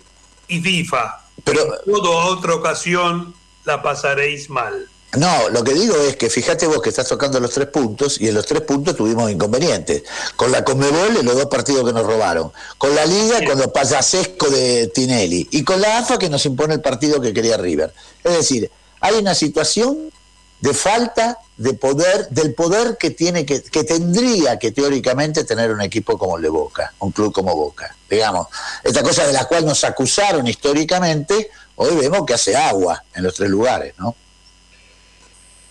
y 0.49 0.61
FIFA. 0.61 1.21
Pero... 1.45 1.63
En 1.87 1.93
toda 1.93 2.27
otra 2.27 2.55
ocasión 2.55 3.35
la 3.65 3.83
pasaréis 3.83 4.51
mal. 4.51 4.89
No, 5.17 5.49
lo 5.49 5.65
que 5.65 5.73
digo 5.73 5.97
es 5.97 6.17
que 6.17 6.29
fíjate 6.29 6.67
vos 6.67 6.83
que 6.83 6.91
estás 6.91 7.09
tocando 7.09 7.41
los 7.41 7.51
tres 7.53 7.69
puntos 7.69 8.21
y 8.21 8.29
en 8.29 8.35
los 8.35 8.45
tres 8.45 8.61
puntos 8.61 8.95
tuvimos 8.95 9.31
inconvenientes. 9.31 10.03
Con 10.37 10.53
la 10.53 10.63
Conmebol 10.65 11.17
en 11.17 11.25
los 11.25 11.35
dos 11.35 11.47
partidos 11.47 11.87
que 11.87 11.95
nos 11.95 12.07
robaron. 12.07 12.53
Con 12.77 12.95
la 12.95 13.07
Liga 13.07 13.39
cuando 13.47 13.73
pasa 13.73 14.03
Sesco 14.03 14.51
de 14.51 14.89
Tinelli. 14.89 15.49
Y 15.51 15.65
con 15.65 15.81
la 15.81 15.99
AFA 15.99 16.19
que 16.19 16.29
nos 16.29 16.45
impone 16.45 16.75
el 16.75 16.83
partido 16.83 17.23
que 17.23 17.33
quería 17.33 17.57
River. 17.57 17.95
Es 18.23 18.35
decir, 18.35 18.71
hay 19.01 19.15
una 19.15 19.35
situación 19.35 20.13
de 20.61 20.75
falta 20.75 21.39
de 21.57 21.75
poder, 21.75 22.29
del 22.31 22.55
poder 22.55 22.97
que 22.99 23.11
tiene 23.11 23.45
que, 23.45 23.63
que 23.63 23.85
tendría 23.85 24.59
que 24.59 24.73
teóricamente 24.73 25.45
tener 25.45 25.71
un 25.73 25.81
equipo 25.81 26.17
como 26.19 26.37
el 26.37 26.43
de 26.43 26.49
Boca, 26.49 26.93
un 26.99 27.13
club 27.13 27.33
como 27.33 27.55
Boca. 27.55 27.95
Digamos, 28.09 28.49
esta 28.83 29.03
cosa 29.03 29.27
de 29.27 29.33
la 29.33 29.47
cual 29.47 29.65
nos 29.65 29.85
acusaron 29.85 30.47
históricamente, 30.47 31.51
hoy 31.77 31.97
vemos 31.97 32.25
que 32.27 32.35
hace 32.35 32.57
agua 32.57 33.03
en 33.15 33.25
los 33.25 33.35
tres 33.35 33.51
lugares, 33.51 33.95
¿no? 33.99 34.15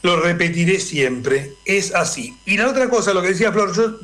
lo 0.08 0.22
repetiré 0.22 0.80
siempre, 0.80 1.54
es 1.66 1.94
así. 1.94 2.38
Y 2.46 2.58
la 2.58 2.70
otra 2.70 2.90
cosa, 2.90 3.14
lo 3.14 3.22
que 3.22 3.30
decía 3.30 3.52
Flor, 3.52 3.76
yo 3.76 4.00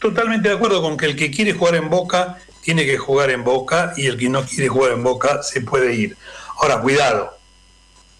totalmente 0.00 0.48
de 0.48 0.54
acuerdo 0.56 0.82
con 0.82 0.96
que 0.96 1.06
el 1.06 1.16
que 1.16 1.30
quiere 1.30 1.52
jugar 1.52 1.76
en 1.76 1.90
Boca 1.90 2.38
tiene 2.62 2.84
que 2.84 2.98
jugar 2.98 3.30
en 3.30 3.44
Boca 3.44 3.92
y 3.96 4.06
el 4.06 4.18
que 4.18 4.28
no 4.28 4.44
quiere 4.44 4.68
jugar 4.68 4.92
en 4.92 5.04
Boca 5.04 5.42
se 5.42 5.60
puede 5.60 5.94
ir. 5.94 6.16
Ahora, 6.60 6.80
cuidado, 6.80 7.38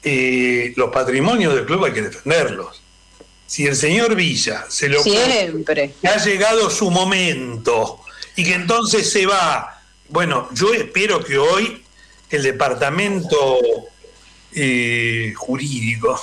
eh, 0.05 0.73
los 0.77 0.91
patrimonios 0.91 1.55
del 1.55 1.65
club 1.65 1.85
hay 1.85 1.93
que 1.93 2.03
defenderlos. 2.03 2.83
Si 3.47 3.67
el 3.67 3.77
señor 3.77 4.15
Villa 4.15 4.65
se 4.69 4.89
lo 4.89 5.03
siempre 5.03 5.95
que 6.01 6.09
ha 6.09 6.17
llegado 6.17 6.71
su 6.71 6.91
momento 6.91 8.01
y 8.37 8.45
que 8.45 8.55
entonces 8.55 9.11
se 9.11 9.27
va, 9.27 9.83
bueno, 10.09 10.49
yo 10.53 10.73
espero 10.73 11.23
que 11.23 11.39
hoy 11.39 11.83
el 12.31 12.43
departamento 12.43 13.59
eh, 14.53 15.33
jurídico 15.37 16.21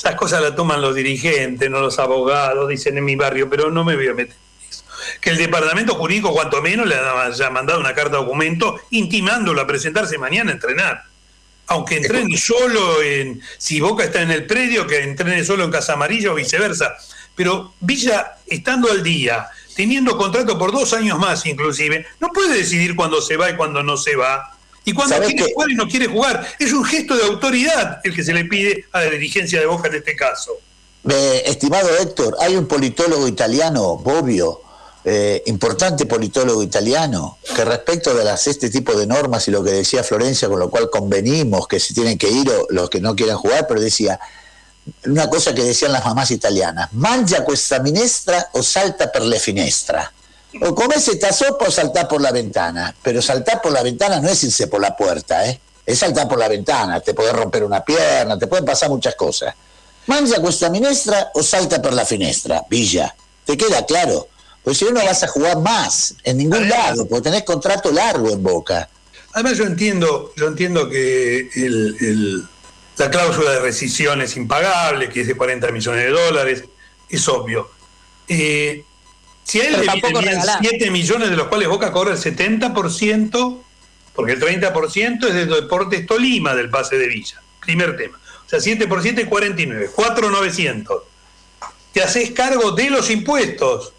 esas 0.00 0.14
cosas 0.14 0.40
las 0.40 0.56
toman 0.56 0.80
los 0.80 0.94
dirigentes, 0.94 1.68
no 1.70 1.80
los 1.80 1.98
abogados, 1.98 2.70
dicen 2.70 2.96
en 2.96 3.04
mi 3.04 3.16
barrio, 3.16 3.50
pero 3.50 3.70
no 3.70 3.84
me 3.84 3.96
voy 3.96 4.08
a 4.08 4.14
meter 4.14 4.34
en 4.34 4.70
eso. 4.70 4.82
Que 5.20 5.28
el 5.28 5.36
departamento 5.36 5.94
jurídico, 5.94 6.32
cuanto 6.32 6.62
menos, 6.62 6.86
le 6.86 6.94
haya 6.94 7.50
mandado 7.50 7.78
una 7.78 7.94
carta 7.94 8.16
de 8.16 8.22
documento 8.22 8.80
intimándolo 8.88 9.60
a 9.60 9.66
presentarse 9.66 10.16
mañana 10.16 10.52
a 10.52 10.54
entrenar. 10.54 11.04
Aunque 11.70 11.96
entrene 11.96 12.36
solo 12.36 13.02
en. 13.02 13.40
Si 13.58 13.80
Boca 13.80 14.04
está 14.04 14.22
en 14.22 14.30
el 14.30 14.46
predio, 14.46 14.86
que 14.86 15.02
entrene 15.02 15.44
solo 15.44 15.64
en 15.64 15.70
Casa 15.70 15.94
Amarilla 15.94 16.32
o 16.32 16.34
viceversa. 16.34 16.94
Pero 17.34 17.74
Villa, 17.80 18.36
estando 18.46 18.90
al 18.90 19.02
día, 19.02 19.48
teniendo 19.74 20.16
contrato 20.16 20.58
por 20.58 20.72
dos 20.72 20.92
años 20.92 21.18
más 21.18 21.46
inclusive, 21.46 22.06
no 22.20 22.28
puede 22.28 22.58
decidir 22.58 22.94
cuándo 22.94 23.20
se 23.22 23.36
va 23.36 23.50
y 23.50 23.56
cuándo 23.56 23.82
no 23.82 23.96
se 23.96 24.14
va 24.14 24.56
y 24.84 24.92
cuando 24.92 25.20
quiere 25.20 25.52
jugar 25.52 25.70
y 25.70 25.74
no 25.74 25.88
quiere 25.88 26.06
jugar, 26.06 26.46
es 26.58 26.72
un 26.72 26.84
gesto 26.84 27.16
de 27.16 27.24
autoridad 27.24 28.00
el 28.02 28.14
que 28.14 28.24
se 28.24 28.32
le 28.32 28.44
pide 28.44 28.86
a 28.92 29.00
la 29.00 29.10
dirigencia 29.10 29.60
de 29.60 29.66
Boca 29.66 29.88
en 29.88 29.96
este 29.96 30.16
caso. 30.16 30.52
estimado 31.44 31.88
Héctor, 31.98 32.36
hay 32.40 32.56
un 32.56 32.66
politólogo 32.66 33.28
italiano, 33.28 33.96
Bobbio, 33.96 34.62
eh, 35.04 35.42
importante 35.46 36.06
politólogo 36.06 36.62
italiano, 36.62 37.38
que 37.54 37.64
respecto 37.64 38.14
de 38.14 38.30
este 38.32 38.68
tipo 38.70 38.94
de 38.94 39.06
normas 39.06 39.48
y 39.48 39.50
lo 39.50 39.64
que 39.64 39.72
decía 39.72 40.02
Florencia, 40.02 40.48
con 40.48 40.58
lo 40.58 40.68
cual 40.70 40.90
convenimos 40.90 41.66
que 41.66 41.80
se 41.80 41.94
tienen 41.94 42.18
que 42.18 42.28
ir 42.28 42.50
los 42.68 42.90
que 42.90 43.00
no 43.00 43.16
quieran 43.16 43.36
jugar, 43.36 43.66
pero 43.66 43.80
decía 43.80 44.20
una 45.06 45.28
cosa 45.28 45.54
que 45.54 45.62
decían 45.62 45.92
las 45.92 46.04
mamás 46.04 46.30
italianas, 46.30 46.92
mangia 46.92 47.44
questa 47.44 47.78
minestra 47.80 48.48
o 48.52 48.62
salta 48.62 49.10
per 49.10 49.22
le 49.22 49.38
finestra. 49.38 50.12
O 50.62 50.74
comes 50.74 51.06
esta 51.06 51.32
sopa 51.32 51.66
o 51.68 51.70
saltar 51.70 52.08
por 52.08 52.20
la 52.20 52.32
ventana. 52.32 52.94
Pero 53.02 53.22
saltar 53.22 53.62
por 53.62 53.70
la 53.70 53.82
ventana 53.82 54.20
no 54.20 54.28
es 54.28 54.42
irse 54.42 54.66
por 54.66 54.80
la 54.80 54.96
puerta, 54.96 55.46
¿eh? 55.46 55.60
Es 55.86 56.00
saltar 56.00 56.26
por 56.26 56.38
la 56.38 56.48
ventana. 56.48 57.00
Te 57.00 57.14
puede 57.14 57.32
romper 57.32 57.62
una 57.62 57.84
pierna, 57.84 58.36
te 58.36 58.48
pueden 58.48 58.64
pasar 58.64 58.88
muchas 58.90 59.14
cosas. 59.14 59.54
Mangia 60.06 60.40
cuesta 60.40 60.68
minestra 60.68 61.30
o 61.34 61.42
salta 61.42 61.80
por 61.80 61.92
la 61.92 62.04
finestra, 62.04 62.64
Villa. 62.68 63.14
¿Te 63.44 63.56
queda 63.56 63.86
claro? 63.86 64.26
Pues 64.70 64.78
si 64.78 64.84
no, 64.84 64.92
no 64.92 65.04
vas 65.04 65.20
a 65.24 65.26
jugar 65.26 65.58
más 65.58 66.14
en 66.22 66.36
ningún 66.36 66.68
lado, 66.68 67.08
porque 67.08 67.24
tenés 67.24 67.42
contrato 67.42 67.90
largo 67.90 68.30
en 68.30 68.40
Boca. 68.40 68.88
Además 69.32 69.58
yo 69.58 69.64
entiendo, 69.64 70.32
yo 70.36 70.46
entiendo 70.46 70.88
que 70.88 71.50
la 72.96 73.10
cláusula 73.10 73.50
de 73.50 73.58
rescisión 73.62 74.22
es 74.22 74.36
impagable, 74.36 75.08
que 75.08 75.22
es 75.22 75.26
de 75.26 75.34
40 75.34 75.72
millones 75.72 76.04
de 76.04 76.10
dólares, 76.10 76.64
es 77.08 77.28
obvio. 77.28 77.68
Eh, 78.28 78.84
si 79.42 79.60
a 79.60 79.66
él 79.66 79.84
le 79.84 80.08
vienen 80.12 80.40
7 80.60 80.90
millones 80.92 81.30
de 81.30 81.36
los 81.36 81.48
cuales 81.48 81.66
Boca 81.66 81.90
cobra 81.90 82.12
el 82.12 82.18
70%, 82.20 83.62
porque 84.14 84.32
el 84.34 84.40
30% 84.40 85.26
es 85.26 85.34
de 85.34 85.46
Deportes 85.46 86.06
Tolima 86.06 86.54
del 86.54 86.70
pase 86.70 86.96
de 86.96 87.08
Villa. 87.08 87.42
Primer 87.60 87.96
tema. 87.96 88.20
O 88.46 88.48
sea, 88.48 88.60
7 88.60 88.86
por 88.86 89.02
7 89.02 89.26
49, 89.26 89.90
4,900. 89.96 91.02
Te 91.92 92.04
haces 92.04 92.30
cargo 92.30 92.70
de 92.70 92.88
los 92.88 93.10
impuestos. 93.10 93.94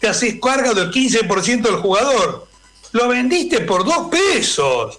Te 0.00 0.08
haces 0.08 0.36
cargo 0.40 0.74
del 0.74 0.90
15% 0.90 1.62
del 1.62 1.76
jugador. 1.76 2.46
Lo 2.92 3.08
vendiste 3.08 3.60
por 3.60 3.84
dos 3.84 4.08
pesos. 4.10 4.98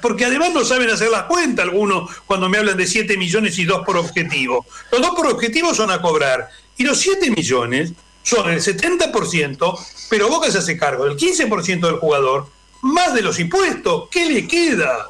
porque 0.00 0.24
además 0.24 0.52
no 0.52 0.64
saben 0.64 0.90
hacer 0.90 1.10
las 1.10 1.24
cuentas 1.24 1.64
algunos 1.64 2.10
cuando 2.26 2.48
me 2.48 2.58
hablan 2.58 2.76
de 2.76 2.86
7 2.86 3.16
millones 3.16 3.58
y 3.58 3.64
2 3.64 3.84
por 3.84 3.96
objetivo. 3.96 4.66
Los 4.90 5.00
dos 5.00 5.10
por 5.16 5.26
objetivo 5.26 5.74
son 5.74 5.90
a 5.90 6.00
cobrar. 6.00 6.48
Y 6.76 6.84
los 6.84 6.98
7 6.98 7.30
millones 7.30 7.92
son 8.22 8.50
el 8.50 8.60
70%, 8.60 9.78
pero 10.08 10.28
Boca 10.28 10.50
se 10.50 10.58
hace 10.58 10.76
cargo 10.76 11.04
del 11.04 11.16
15% 11.16 11.80
del 11.80 11.96
jugador, 11.96 12.48
más 12.82 13.14
de 13.14 13.22
los 13.22 13.38
impuestos. 13.40 14.08
¿Qué 14.10 14.26
le 14.26 14.46
queda? 14.46 15.06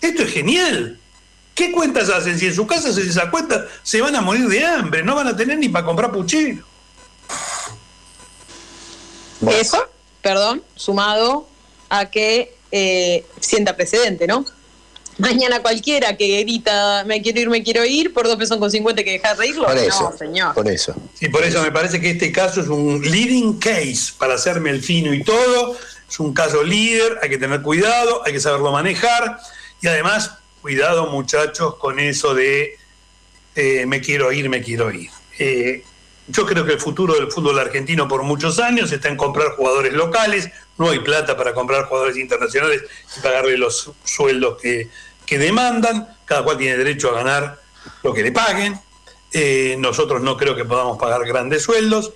Esto 0.00 0.22
es 0.22 0.32
genial. 0.32 0.98
¿Qué 1.54 1.72
cuentas 1.72 2.08
hacen? 2.08 2.38
Si 2.38 2.46
en 2.46 2.54
su 2.54 2.66
casa 2.66 2.92
se 2.92 3.02
esa 3.02 3.30
cuenta, 3.30 3.66
se 3.82 4.00
van 4.00 4.14
a 4.14 4.20
morir 4.20 4.46
de 4.48 4.64
hambre, 4.64 5.02
no 5.02 5.16
van 5.16 5.26
a 5.26 5.36
tener 5.36 5.58
ni 5.58 5.68
para 5.68 5.84
comprar 5.84 6.12
puchero. 6.12 6.64
Eso, 9.50 9.88
perdón, 10.22 10.62
sumado 10.74 11.46
a 11.88 12.10
que 12.10 12.54
eh, 12.72 13.24
sienta 13.40 13.76
precedente, 13.76 14.26
¿no? 14.26 14.44
mañana 15.18 15.60
cualquiera 15.60 16.16
que 16.16 16.40
grita 16.42 17.04
me 17.04 17.20
quiero 17.20 17.40
ir, 17.40 17.50
me 17.50 17.62
quiero 17.62 17.84
ir, 17.84 18.12
por 18.12 18.26
dos 18.26 18.36
pesos 18.36 18.56
con 18.56 18.70
50 18.70 19.04
que 19.04 19.12
dejar 19.12 19.36
de 19.36 19.48
irlo. 19.48 19.66
Por 19.66 19.76
eso, 19.76 20.10
no, 20.10 20.16
señor. 20.16 20.54
Por 20.54 20.68
eso. 20.68 20.94
Sí, 21.14 21.28
por 21.28 21.44
eso 21.44 21.62
me 21.62 21.72
parece 21.72 22.00
que 22.00 22.10
este 22.10 22.32
caso 22.32 22.60
es 22.60 22.68
un 22.68 23.02
leading 23.02 23.58
case 23.58 24.12
para 24.16 24.34
hacerme 24.34 24.70
el 24.70 24.82
fino 24.82 25.12
y 25.12 25.22
todo. 25.22 25.76
Es 26.08 26.20
un 26.20 26.32
caso 26.32 26.62
líder, 26.62 27.18
hay 27.20 27.28
que 27.28 27.38
tener 27.38 27.60
cuidado, 27.60 28.22
hay 28.24 28.32
que 28.32 28.40
saberlo 28.40 28.72
manejar. 28.72 29.38
Y 29.82 29.88
además, 29.88 30.32
cuidado 30.62 31.10
muchachos 31.10 31.74
con 31.76 31.98
eso 31.98 32.34
de 32.34 32.78
eh, 33.56 33.84
me 33.86 34.00
quiero 34.00 34.32
ir, 34.32 34.48
me 34.48 34.62
quiero 34.62 34.90
ir. 34.92 35.10
Eh, 35.38 35.84
yo 36.28 36.46
creo 36.46 36.64
que 36.64 36.74
el 36.74 36.80
futuro 36.80 37.14
del 37.14 37.30
fútbol 37.30 37.58
argentino 37.58 38.06
por 38.06 38.22
muchos 38.22 38.58
años 38.58 38.92
está 38.92 39.08
en 39.08 39.16
comprar 39.16 39.52
jugadores 39.52 39.92
locales. 39.92 40.50
No 40.76 40.90
hay 40.90 41.00
plata 41.00 41.36
para 41.36 41.54
comprar 41.54 41.86
jugadores 41.86 42.16
internacionales 42.16 42.82
y 43.16 43.20
pagarle 43.20 43.56
los 43.56 43.90
sueldos 44.04 44.60
que, 44.60 44.88
que 45.24 45.38
demandan, 45.38 46.08
cada 46.24 46.44
cual 46.44 46.58
tiene 46.58 46.76
derecho 46.76 47.10
a 47.10 47.14
ganar 47.14 47.60
lo 48.02 48.12
que 48.12 48.22
le 48.22 48.32
paguen, 48.32 48.78
eh, 49.32 49.76
nosotros 49.78 50.22
no 50.22 50.36
creo 50.36 50.56
que 50.56 50.64
podamos 50.64 50.98
pagar 50.98 51.26
grandes 51.26 51.62
sueldos. 51.62 52.12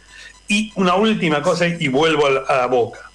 Y 0.48 0.72
una 0.76 0.94
última 0.94 1.42
cosa, 1.42 1.66
y 1.66 1.88
vuelvo 1.88 2.26
a, 2.26 2.56
la 2.56 2.66
Boca. 2.66 3.10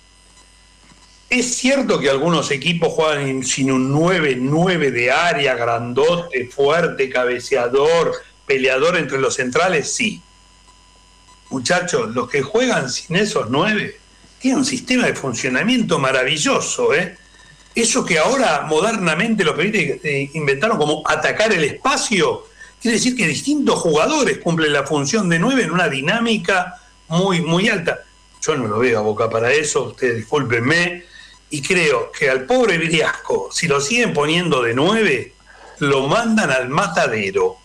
Es 1.29 1.55
cierto 1.55 1.99
que 1.99 2.09
algunos 2.09 2.51
equipos 2.51 2.93
juegan 2.93 3.43
sin 3.43 3.71
un 3.71 3.93
9-9 3.93 4.91
de 4.91 5.11
área, 5.11 5.55
grandote, 5.55 6.47
fuerte, 6.47 7.09
cabeceador, 7.09 8.13
peleador 8.45 8.97
entre 8.97 9.19
los 9.19 9.35
centrales, 9.35 9.93
sí. 9.93 10.21
Muchachos, 11.49 12.13
los 12.13 12.29
que 12.29 12.41
juegan 12.41 12.89
sin 12.89 13.15
esos 13.15 13.49
9 13.49 13.99
tienen 14.39 14.59
un 14.59 14.65
sistema 14.65 15.05
de 15.05 15.15
funcionamiento 15.15 15.97
maravilloso, 15.99 16.93
¿eh? 16.93 17.17
Eso 17.73 18.03
que 18.03 18.17
ahora 18.17 18.61
modernamente 18.61 19.43
los 19.43 19.55
periodistas 19.55 20.03
eh, 20.03 20.29
inventaron 20.33 20.77
como 20.77 21.03
atacar 21.05 21.53
el 21.53 21.63
espacio, 21.63 22.47
quiere 22.81 22.97
decir 22.97 23.15
que 23.15 23.27
distintos 23.27 23.75
jugadores 23.79 24.39
cumplen 24.39 24.73
la 24.73 24.83
función 24.83 25.29
de 25.29 25.37
nueve 25.37 25.63
en 25.63 25.71
una 25.71 25.87
dinámica 25.87 26.81
muy, 27.07 27.41
muy 27.41 27.69
alta. 27.69 27.99
Yo 28.41 28.55
no 28.55 28.67
lo 28.67 28.79
veo 28.79 28.99
a 28.99 29.01
Boca 29.01 29.29
para 29.29 29.51
eso, 29.51 29.83
ustedes 29.89 30.17
discúlpenme, 30.17 31.03
y 31.49 31.61
creo 31.61 32.11
que 32.11 32.29
al 32.29 32.45
pobre 32.45 32.77
Briasco, 32.77 33.49
si 33.51 33.67
lo 33.67 33.79
siguen 33.79 34.13
poniendo 34.13 34.61
de 34.61 34.73
nueve, 34.73 35.33
lo 35.79 36.07
mandan 36.07 36.51
al 36.51 36.69
matadero. 36.69 37.57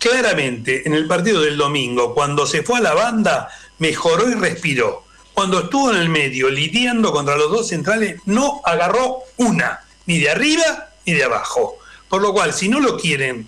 Claramente, 0.00 0.86
en 0.86 0.94
el 0.94 1.06
partido 1.06 1.42
del 1.42 1.58
domingo, 1.58 2.14
cuando 2.14 2.46
se 2.46 2.62
fue 2.62 2.78
a 2.78 2.82
la 2.82 2.94
banda, 2.94 3.50
mejoró 3.78 4.30
y 4.30 4.34
respiró. 4.34 5.04
Cuando 5.34 5.60
estuvo 5.60 5.90
en 5.90 5.98
el 5.98 6.08
medio 6.08 6.48
lidiando 6.48 7.12
contra 7.12 7.36
los 7.36 7.50
dos 7.50 7.68
centrales, 7.68 8.18
no 8.24 8.62
agarró 8.64 9.18
una, 9.36 9.80
ni 10.06 10.18
de 10.18 10.30
arriba 10.30 10.88
ni 11.04 11.12
de 11.12 11.24
abajo. 11.24 11.76
Por 12.08 12.22
lo 12.22 12.32
cual, 12.32 12.54
si 12.54 12.70
no 12.70 12.80
lo 12.80 12.96
quieren 12.96 13.46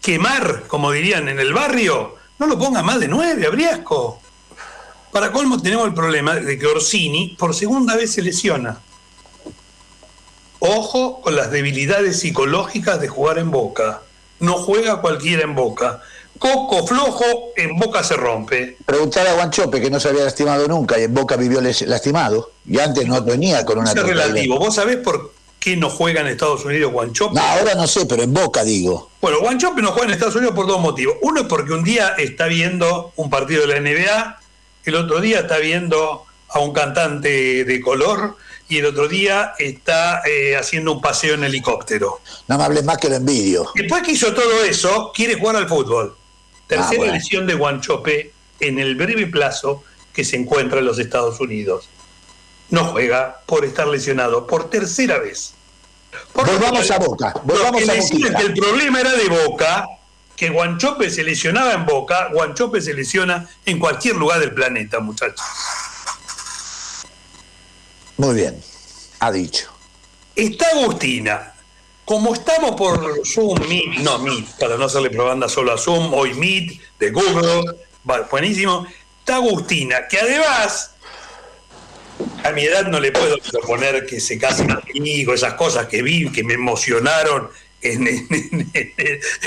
quemar, 0.00 0.68
como 0.68 0.92
dirían 0.92 1.28
en 1.28 1.40
el 1.40 1.52
barrio, 1.52 2.14
no 2.38 2.46
lo 2.46 2.56
ponga 2.56 2.84
más 2.84 3.00
de 3.00 3.08
nueve, 3.08 3.48
a 3.48 3.50
Briasco. 3.50 4.20
Para 5.10 5.32
colmo 5.32 5.60
tenemos 5.60 5.88
el 5.88 5.94
problema 5.94 6.36
de 6.36 6.56
que 6.56 6.66
Orsini 6.66 7.34
por 7.36 7.52
segunda 7.52 7.96
vez 7.96 8.12
se 8.12 8.22
lesiona. 8.22 8.78
Ojo 10.60 11.20
con 11.20 11.34
las 11.34 11.50
debilidades 11.50 12.20
psicológicas 12.20 13.00
de 13.00 13.08
jugar 13.08 13.38
en 13.38 13.50
Boca. 13.50 14.02
No 14.40 14.54
juega 14.54 15.00
cualquiera 15.00 15.42
en 15.42 15.54
Boca. 15.54 16.02
Coco 16.38 16.86
flojo, 16.86 17.24
en 17.56 17.78
Boca 17.78 18.04
se 18.04 18.14
rompe. 18.14 18.76
Preguntar 18.84 19.26
a 19.26 19.32
Guanchope, 19.32 19.80
que 19.80 19.90
no 19.90 19.98
se 19.98 20.10
había 20.10 20.24
lastimado 20.24 20.68
nunca 20.68 20.98
y 20.98 21.04
en 21.04 21.14
Boca 21.14 21.36
vivió 21.36 21.60
lastimado. 21.60 22.50
Y 22.66 22.78
antes 22.78 23.06
no 23.06 23.22
venía 23.22 23.64
con 23.64 23.78
una... 23.78 23.90
Es 23.90 24.02
relativo. 24.02 24.58
¿Vos 24.58 24.74
sabés 24.74 24.98
por 24.98 25.32
qué 25.58 25.76
no 25.76 25.88
juega 25.88 26.20
en 26.20 26.26
Estados 26.26 26.64
Unidos 26.64 26.92
Guanchope? 26.92 27.34
No, 27.34 27.40
ahora 27.40 27.74
no 27.74 27.86
sé, 27.86 28.04
pero 28.04 28.22
en 28.22 28.34
Boca 28.34 28.64
digo. 28.64 29.10
Bueno, 29.22 29.40
Guanchope 29.40 29.80
no 29.80 29.92
juega 29.92 30.08
en 30.08 30.12
Estados 30.12 30.36
Unidos 30.36 30.54
por 30.54 30.66
dos 30.66 30.80
motivos. 30.80 31.16
Uno 31.22 31.40
es 31.40 31.46
porque 31.46 31.72
un 31.72 31.82
día 31.82 32.14
está 32.18 32.46
viendo 32.46 33.12
un 33.16 33.30
partido 33.30 33.66
de 33.66 33.68
la 33.68 33.80
NBA 33.80 34.40
el 34.86 34.94
otro 34.94 35.20
día 35.20 35.40
está 35.40 35.58
viendo 35.58 36.24
a 36.48 36.60
un 36.60 36.72
cantante 36.72 37.64
de 37.64 37.80
color 37.80 38.36
y 38.68 38.78
el 38.78 38.86
otro 38.86 39.08
día 39.08 39.54
está 39.58 40.22
eh, 40.26 40.56
haciendo 40.56 40.92
un 40.92 41.00
paseo 41.00 41.34
en 41.34 41.44
helicóptero. 41.44 42.20
No 42.48 42.58
me 42.58 42.64
hables 42.64 42.84
más 42.84 42.98
que 42.98 43.08
lo 43.08 43.16
envidio. 43.16 43.70
Después 43.74 44.02
que 44.02 44.12
hizo 44.12 44.34
todo 44.34 44.64
eso, 44.64 45.12
quiere 45.14 45.38
jugar 45.38 45.56
al 45.56 45.68
fútbol. 45.68 46.16
Tercera 46.66 47.04
ah, 47.10 47.12
lesión 47.12 47.46
de 47.46 47.54
Guanchope 47.54 48.32
en 48.58 48.78
el 48.78 48.96
breve 48.96 49.26
plazo 49.26 49.84
que 50.12 50.24
se 50.24 50.36
encuentra 50.36 50.80
en 50.80 50.86
los 50.86 50.98
Estados 50.98 51.38
Unidos. 51.40 51.88
No 52.70 52.86
juega 52.86 53.42
por 53.46 53.64
estar 53.64 53.86
lesionado 53.86 54.46
por 54.46 54.68
tercera 54.68 55.18
vez. 55.18 55.54
volvamos 56.34 56.90
a 56.90 56.98
Boca. 56.98 57.34
Volvamos 57.44 57.88
a 57.88 57.94
que 57.94 58.42
el 58.42 58.54
problema 58.54 59.00
era 59.00 59.12
de 59.12 59.28
Boca 59.28 59.86
que 60.34 60.50
Guanchope 60.50 61.10
se 61.10 61.24
lesionaba 61.24 61.72
en 61.72 61.86
Boca, 61.86 62.28
Guanchope 62.32 62.80
se 62.82 62.92
lesiona 62.92 63.48
en 63.64 63.78
cualquier 63.78 64.16
lugar 64.16 64.38
del 64.38 64.52
planeta, 64.52 65.00
muchachos. 65.00 65.40
Muy 68.16 68.34
bien, 68.34 68.62
ha 69.20 69.30
dicho. 69.30 69.70
Está 70.34 70.68
Agustina. 70.70 71.52
Como 72.04 72.34
estamos 72.34 72.76
por 72.76 73.26
Zoom, 73.26 73.58
Meet, 73.68 73.98
no 73.98 74.20
Meet, 74.20 74.58
para 74.60 74.76
no 74.76 74.84
hacerle 74.84 75.10
propaganda 75.10 75.48
solo 75.48 75.72
a 75.72 75.78
Zoom, 75.78 76.14
hoy 76.14 76.34
Meet 76.34 76.80
de 77.00 77.10
Google, 77.10 77.64
buenísimo. 78.30 78.86
Está 79.20 79.36
Agustina, 79.36 80.06
que 80.06 80.20
además 80.20 80.92
a 82.44 82.52
mi 82.52 82.64
edad 82.64 82.86
no 82.86 83.00
le 83.00 83.12
puedo 83.12 83.36
proponer 83.38 84.06
que 84.06 84.20
se 84.20 84.38
case 84.38 84.66
conmigo, 84.66 85.34
esas 85.34 85.54
cosas 85.54 85.86
que 85.88 86.02
vi, 86.02 86.30
que 86.30 86.44
me 86.44 86.54
emocionaron 86.54 87.50
en, 87.82 88.04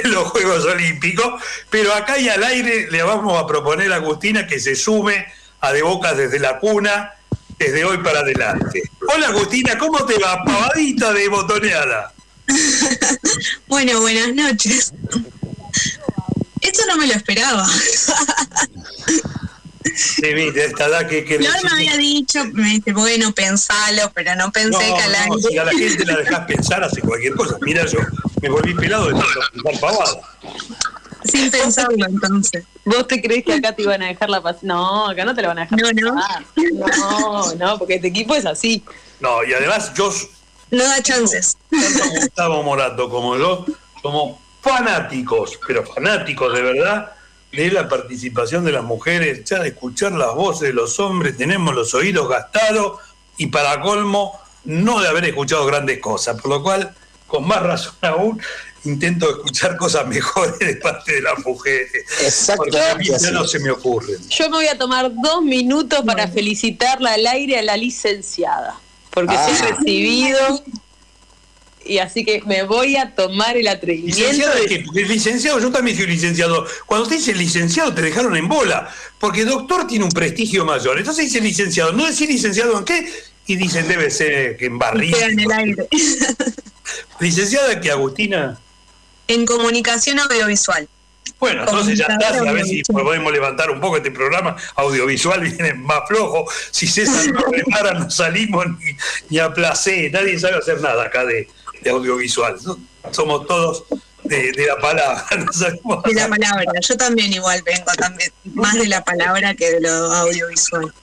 los 0.03 0.27
Juegos 0.29 0.65
Olímpicos, 0.65 1.41
pero 1.69 1.93
acá 1.93 2.19
y 2.19 2.29
al 2.29 2.43
aire 2.43 2.89
le 2.91 3.01
vamos 3.03 3.41
a 3.41 3.47
proponer 3.47 3.91
a 3.91 3.95
Agustina 3.95 4.47
que 4.47 4.59
se 4.59 4.75
sume 4.75 5.25
a 5.61 5.73
De 5.73 5.81
Boca 5.81 6.13
desde 6.13 6.39
la 6.39 6.59
cuna, 6.59 7.15
desde 7.59 7.83
hoy 7.83 7.97
para 7.97 8.21
adelante. 8.21 8.81
Hola 9.13 9.27
Agustina, 9.27 9.77
¿cómo 9.77 10.05
te 10.05 10.17
va? 10.17 10.43
Pavadita 10.43 11.13
de 11.13 11.27
botoneada. 11.27 12.13
bueno, 13.67 13.99
buenas 13.99 14.33
noches. 14.33 14.93
Esto 16.61 16.81
no 16.87 16.97
me 16.97 17.07
lo 17.07 17.13
esperaba. 17.13 17.67
Sí, 19.95 20.33
viste, 20.33 20.65
esta 20.65 20.85
edad 20.85 21.07
que... 21.07 21.25
que 21.25 21.39
me 21.39 21.47
había 21.47 21.97
dicho, 21.97 22.45
me 22.53 22.69
dice, 22.69 22.93
bueno, 22.93 23.33
pensalo, 23.33 24.11
pero 24.13 24.35
no 24.35 24.51
pensé 24.51 24.79
que 24.79 25.03
a 25.03 25.07
la 25.07 25.27
no, 25.27 25.37
Si 25.37 25.57
a 25.57 25.65
la 25.65 25.71
gente 25.71 26.05
la 26.05 26.17
dejas 26.17 26.45
pensar, 26.45 26.83
hace 26.83 27.01
cualquier 27.01 27.33
cosa. 27.33 27.57
Mira, 27.61 27.85
yo 27.85 27.99
me 28.41 28.49
volví 28.49 28.73
pelado 28.73 29.07
de 29.07 29.13
tanto 29.13 29.79
pavada. 29.81 30.21
Sin 31.23 31.51
pensarlo, 31.51 32.05
entonces. 32.07 32.65
¿Vos 32.85 33.07
te 33.07 33.21
crees 33.21 33.43
que 33.43 33.53
acá 33.53 33.75
te 33.75 33.83
iban 33.83 34.01
a 34.01 34.07
dejar 34.07 34.29
la 34.29 34.41
paz? 34.41 34.57
No, 34.61 35.09
acá 35.09 35.25
no 35.25 35.35
te 35.35 35.41
la 35.41 35.49
van 35.49 35.59
a 35.59 35.61
dejar. 35.61 35.79
No, 35.79 35.91
no. 35.91 36.15
No, 36.55 37.55
no, 37.55 37.77
porque 37.77 37.95
este 37.95 38.07
equipo 38.07 38.35
es 38.35 38.45
así. 38.45 38.83
No, 39.19 39.43
y 39.43 39.53
además 39.53 39.93
yo... 39.93 40.11
No 40.71 40.83
da 40.83 41.01
chances. 41.01 41.57
Tanto 41.69 42.09
Gustavo 42.15 42.63
Morato 42.63 43.09
como 43.09 43.37
yo 43.37 43.65
somos 44.01 44.37
fanáticos, 44.61 45.59
pero 45.65 45.85
fanáticos 45.85 46.53
de 46.53 46.61
verdad, 46.61 47.11
de 47.51 47.71
la 47.71 47.87
participación 47.89 48.63
de 48.63 48.73
las 48.73 48.83
mujeres, 48.83 49.43
ya 49.43 49.59
de 49.59 49.69
escuchar 49.69 50.11
las 50.11 50.33
voces 50.35 50.69
de 50.69 50.73
los 50.73 50.99
hombres, 50.99 51.37
tenemos 51.37 51.73
los 51.73 51.93
oídos 51.93 52.29
gastados 52.29 52.99
y 53.37 53.47
para 53.47 53.81
colmo 53.81 54.39
no 54.65 54.99
de 54.99 55.07
haber 55.07 55.25
escuchado 55.25 55.65
grandes 55.65 55.99
cosas, 55.99 56.39
por 56.39 56.51
lo 56.51 56.63
cual, 56.63 56.93
con 57.27 57.47
más 57.47 57.61
razón 57.61 57.95
aún, 58.01 58.41
intento 58.85 59.29
escuchar 59.29 59.77
cosas 59.77 60.07
mejores 60.07 60.59
de 60.59 60.75
parte 60.75 61.15
de 61.15 61.21
las 61.21 61.39
mujeres. 61.45 62.05
Porque 62.55 62.79
a 62.79 62.95
mí 62.95 63.05
ya 63.05 63.31
no 63.31 63.45
se 63.45 63.59
me 63.59 63.71
ocurren. 63.71 64.17
Yo 64.29 64.49
me 64.49 64.57
voy 64.57 64.67
a 64.67 64.77
tomar 64.77 65.11
dos 65.13 65.43
minutos 65.43 66.03
para 66.05 66.27
felicitarla 66.27 67.13
al 67.13 67.27
aire 67.27 67.59
a 67.59 67.61
la 67.61 67.77
licenciada, 67.77 68.79
porque 69.11 69.33
se 69.33 69.39
ha 69.39 69.47
ah. 69.47 69.75
recibido 69.77 70.63
y 71.85 71.97
así 71.97 72.23
que 72.23 72.41
me 72.45 72.63
voy 72.63 72.95
a 72.97 73.15
tomar 73.15 73.57
el 73.57 73.67
atrevimiento. 73.67 74.19
¿Licenciado 74.19 74.55
de 74.59 74.65
qué? 74.67 74.83
Porque 74.85 75.03
licenciado, 75.05 75.59
yo 75.59 75.71
también 75.71 75.97
soy 75.97 76.07
licenciado. 76.07 76.65
Cuando 76.85 77.07
te 77.07 77.15
dice 77.15 77.33
licenciado 77.33 77.93
te 77.93 78.01
dejaron 78.01 78.35
en 78.35 78.47
bola, 78.47 78.89
porque 79.17 79.43
doctor 79.43 79.87
tiene 79.87 80.05
un 80.05 80.11
prestigio 80.11 80.65
mayor. 80.65 80.99
Entonces 80.99 81.25
dice 81.25 81.41
licenciado, 81.41 81.91
no 81.91 82.05
decir 82.05 82.29
licenciado 82.29 82.77
en 82.77 82.85
qué, 82.85 83.11
y 83.47 83.55
dicen 83.55 83.87
debe 83.87 84.11
ser 84.11 84.57
que 84.57 84.67
en 84.67 84.77
barril. 84.77 85.15
en 85.15 85.39
el 85.39 85.51
aire. 85.51 85.87
¿Licenciada 87.19 87.81
qué, 87.81 87.91
Agustina? 87.91 88.59
En 89.29 89.45
comunicación 89.45 90.19
audiovisual. 90.19 90.89
Bueno, 91.39 91.61
entonces 91.61 91.97
ya 91.97 92.05
está, 92.05 92.39
a 92.39 92.51
ver 92.51 92.65
si 92.65 92.83
podemos 92.83 93.31
levantar 93.31 93.69
un 93.71 93.79
poco 93.79 93.97
este 93.97 94.11
programa 94.11 94.57
audiovisual, 94.75 95.39
viene 95.43 95.73
más 95.75 96.01
flojo. 96.07 96.45
Si 96.71 96.87
César 96.87 97.31
no 97.31 97.41
prepara, 97.43 97.93
no 97.93 98.09
salimos 98.09 98.65
ni, 98.67 98.97
ni 99.29 99.39
a 99.39 99.53
placer, 99.53 100.11
nadie 100.11 100.37
sabe 100.37 100.57
hacer 100.57 100.81
nada 100.81 101.05
acá 101.05 101.23
de, 101.25 101.47
de 101.81 101.89
audiovisual. 101.89 102.57
Somos 103.11 103.47
todos 103.47 103.85
de, 104.23 104.65
la 104.67 104.77
palabra. 104.77 105.25
de 106.05 106.13
la 106.13 106.27
palabra. 106.27 106.71
Yo 106.81 106.97
también 106.97 107.31
igual 107.31 107.61
vengo 107.65 107.91
también 107.97 108.31
más 108.53 108.73
de 108.73 108.87
la 108.87 109.03
palabra 109.03 109.53
que 109.55 109.71
de 109.71 109.81
lo 109.81 109.89
audiovisual. 109.89 110.93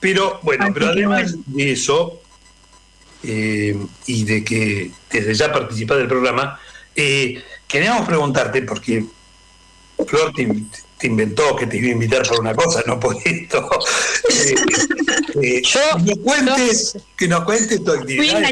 Pero 0.00 0.38
bueno, 0.42 0.68
pero 0.72 0.88
además 0.88 1.34
de 1.46 1.72
eso, 1.72 2.20
eh, 3.22 3.76
y 4.06 4.24
de 4.24 4.44
que 4.44 4.90
desde 5.10 5.34
ya 5.34 5.52
participas 5.52 5.98
del 5.98 6.08
programa, 6.08 6.58
eh, 6.94 7.42
queríamos 7.66 8.06
preguntarte, 8.06 8.62
porque 8.62 9.04
Flor 10.06 10.32
te, 10.34 10.46
te 10.98 11.06
inventó 11.06 11.54
que 11.56 11.66
te 11.66 11.76
iba 11.76 11.88
a 11.88 11.92
invitar 11.92 12.26
por 12.26 12.40
una 12.40 12.54
cosa, 12.54 12.82
no 12.86 12.98
por 12.98 13.16
esto. 13.24 13.68
Eh, 14.28 14.54
eh, 15.42 15.62
Yo, 15.62 15.80
que, 15.96 16.14
nos 16.14 16.18
cuentes, 16.18 16.98
que 17.16 17.28
nos 17.28 17.44
cuentes 17.44 17.84
tu 17.84 17.92
actividad. 17.92 18.50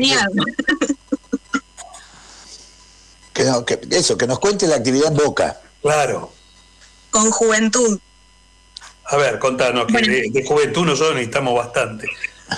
Que, 3.32 3.80
eso, 3.90 4.16
que 4.16 4.26
nos 4.26 4.38
cuentes 4.38 4.68
la 4.68 4.76
actividad 4.76 5.08
en 5.08 5.14
Boca. 5.14 5.60
Claro. 5.82 6.32
Con 7.10 7.30
juventud. 7.30 7.98
A 9.06 9.16
ver, 9.16 9.38
contanos, 9.38 9.86
que 9.86 9.98
de, 9.98 10.30
de, 10.30 10.44
juventud 10.44 10.84
nosotros 10.84 11.14
necesitamos 11.14 11.54
bastante. 11.54 12.08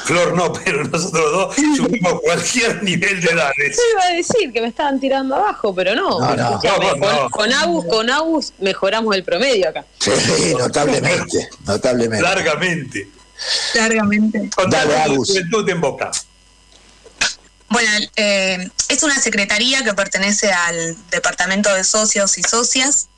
Flor 0.04 0.34
no, 0.34 0.52
pero 0.52 0.84
nosotros 0.84 1.32
dos 1.32 1.56
subimos 1.76 2.20
cualquier 2.20 2.82
nivel 2.82 3.20
de 3.20 3.28
edades. 3.28 3.76
Yo 3.76 3.82
iba 3.92 4.04
a 4.04 4.12
decir 4.14 4.52
que 4.52 4.60
me 4.60 4.68
estaban 4.68 4.98
tirando 4.98 5.36
abajo, 5.36 5.74
pero 5.74 5.94
no. 5.94 6.18
con, 7.30 7.52
Agus, 7.52 7.84
con 7.86 8.10
Agus 8.10 8.52
mejoramos 8.58 9.14
el 9.14 9.22
promedio 9.22 9.68
acá. 9.68 9.84
Sí, 9.98 10.54
notablemente, 10.58 11.48
notablemente. 11.64 12.22
Largamente. 12.22 13.08
Largamente. 13.74 14.50
Dale, 14.68 14.96
Agus. 14.98 15.28
Juventud 15.28 15.68
en 15.68 15.80
Boca. 15.80 16.10
Bueno, 17.68 17.90
eh, 18.16 18.68
es 18.88 19.02
una 19.02 19.18
secretaría 19.20 19.84
que 19.84 19.94
pertenece 19.94 20.50
al 20.52 20.96
Departamento 21.10 21.72
de 21.74 21.84
Socios 21.84 22.38
y 22.38 22.42
Socias 22.42 23.08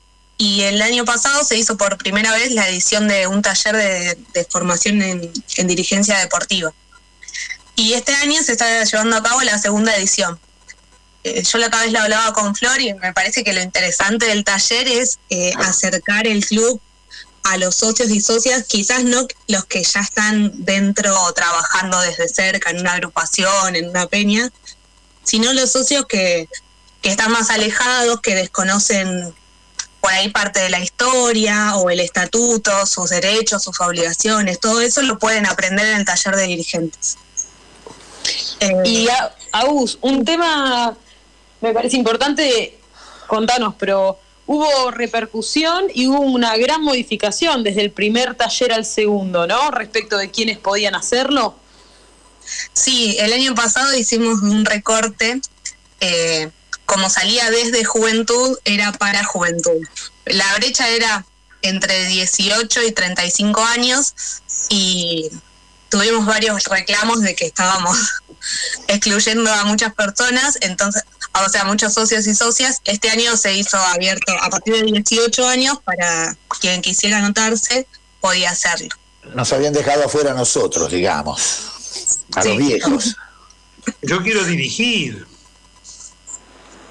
y 0.41 0.61
el 0.61 0.81
año 0.81 1.03
pasado 1.03 1.43
se 1.43 1.57
hizo 1.57 1.75
por 1.75 1.97
primera 1.97 2.31
vez 2.31 2.51
la 2.51 2.69
edición 2.69 3.09
de 3.09 3.27
un 3.27 3.41
taller 3.41 3.75
de, 4.33 4.47
formación 4.49 5.01
en, 5.01 5.67
dirigencia 5.67 6.17
deportiva. 6.17 6.71
Y 7.75 7.91
este 7.91 8.13
año 8.13 8.41
se 8.41 8.53
está 8.53 8.81
llevando 8.85 9.17
a 9.17 9.21
cabo 9.21 9.41
la 9.41 9.57
segunda 9.59 9.93
edición. 9.97 10.39
Eh, 11.25 11.43
yo 11.43 11.57
la 11.57 11.67
otra 11.67 11.81
vez 11.81 11.91
la 11.91 12.03
hablaba 12.03 12.31
con 12.31 12.55
Flor 12.55 12.79
y 12.79 12.93
me 12.93 13.11
parece 13.11 13.43
que 13.43 13.51
lo 13.51 13.61
interesante 13.61 14.27
del 14.27 14.45
taller 14.45 14.87
es 14.87 15.19
eh, 15.29 15.51
acercar 15.57 16.25
el 16.25 16.45
club 16.45 16.79
a 17.43 17.57
los 17.57 17.75
socios 17.75 18.09
y 18.09 18.21
socias, 18.21 18.63
quizás 18.63 19.03
no 19.03 19.27
los 19.47 19.65
que 19.65 19.83
ya 19.83 19.99
están 19.99 20.53
dentro 20.63 21.33
trabajando 21.33 21.99
desde 21.99 22.29
cerca 22.29 22.69
en 22.69 22.79
una 22.79 22.93
agrupación, 22.93 23.75
en 23.75 23.89
una 23.89 24.07
peña, 24.07 24.49
sino 25.25 25.51
los 25.51 25.69
socios 25.69 26.05
que, 26.05 26.47
que 27.01 27.09
están 27.09 27.29
más 27.29 27.49
alejados, 27.49 28.21
que 28.21 28.35
desconocen 28.35 29.35
por 30.01 30.11
ahí 30.11 30.29
parte 30.29 30.59
de 30.61 30.69
la 30.69 30.79
historia 30.79 31.75
o 31.75 31.89
el 31.89 31.99
estatuto, 31.99 32.85
sus 32.85 33.09
derechos, 33.09 33.63
sus 33.63 33.79
obligaciones, 33.81 34.59
todo 34.59 34.81
eso 34.81 35.01
lo 35.01 35.19
pueden 35.19 35.45
aprender 35.45 35.85
en 35.87 35.97
el 35.97 36.05
taller 36.05 36.35
de 36.35 36.43
dirigentes. 36.43 37.17
y 38.85 39.07
Agus, 39.51 39.97
un 40.01 40.23
tema 40.23 40.95
me 41.61 41.73
parece 41.73 41.97
importante, 41.97 42.77
contanos, 43.27 43.75
pero 43.77 44.19
hubo 44.45 44.91
repercusión 44.91 45.85
y 45.93 46.07
hubo 46.07 46.21
una 46.21 46.55
gran 46.57 46.81
modificación 46.81 47.63
desde 47.63 47.81
el 47.81 47.91
primer 47.91 48.35
taller 48.35 48.73
al 48.73 48.85
segundo, 48.85 49.45
¿no? 49.45 49.71
Respecto 49.71 50.17
de 50.17 50.31
quiénes 50.31 50.57
podían 50.57 50.95
hacerlo. 50.95 51.55
Sí, 52.73 53.15
el 53.19 53.33
año 53.33 53.53
pasado 53.53 53.95
hicimos 53.95 54.41
un 54.41 54.65
recorte. 54.65 55.39
Eh, 55.99 56.49
como 56.89 57.07
salía 57.07 57.51
desde 57.51 57.85
juventud, 57.85 58.57
era 58.65 58.91
para 58.91 59.23
juventud. 59.23 59.79
La 60.25 60.55
brecha 60.55 60.89
era 60.89 61.23
entre 61.61 62.07
18 62.07 62.81
y 62.81 62.91
35 62.91 63.61
años 63.61 64.15
y 64.69 65.29
tuvimos 65.89 66.25
varios 66.25 66.63
reclamos 66.63 67.21
de 67.21 67.35
que 67.35 67.45
estábamos 67.45 67.95
excluyendo 68.87 69.53
a 69.53 69.65
muchas 69.65 69.93
personas, 69.93 70.57
entonces, 70.61 71.03
o 71.45 71.49
sea, 71.49 71.63
muchos 71.63 71.93
socios 71.93 72.25
y 72.25 72.33
socias. 72.33 72.81
Este 72.85 73.11
año 73.11 73.37
se 73.37 73.53
hizo 73.53 73.77
abierto 73.77 74.33
a 74.41 74.49
partir 74.49 74.73
de 74.73 74.91
18 74.91 75.47
años 75.47 75.77
para 75.83 76.35
quien 76.59 76.81
quisiera 76.81 77.19
anotarse, 77.19 77.85
podía 78.19 78.49
hacerlo. 78.49 78.89
Nos 79.35 79.53
habían 79.53 79.73
dejado 79.73 80.05
afuera 80.05 80.33
nosotros, 80.33 80.91
digamos, 80.91 81.59
a 82.33 82.43
los 82.43 82.57
viejos. 82.57 83.15
Yo 84.01 84.23
quiero 84.23 84.43
dirigir. 84.43 85.28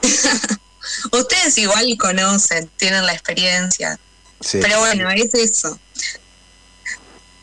Ustedes 1.12 1.58
igual 1.58 1.96
conocen, 1.98 2.70
tienen 2.76 3.04
la 3.06 3.12
experiencia. 3.12 3.98
Pero 4.52 4.78
bueno, 4.80 5.10
es 5.10 5.34
eso 5.34 5.78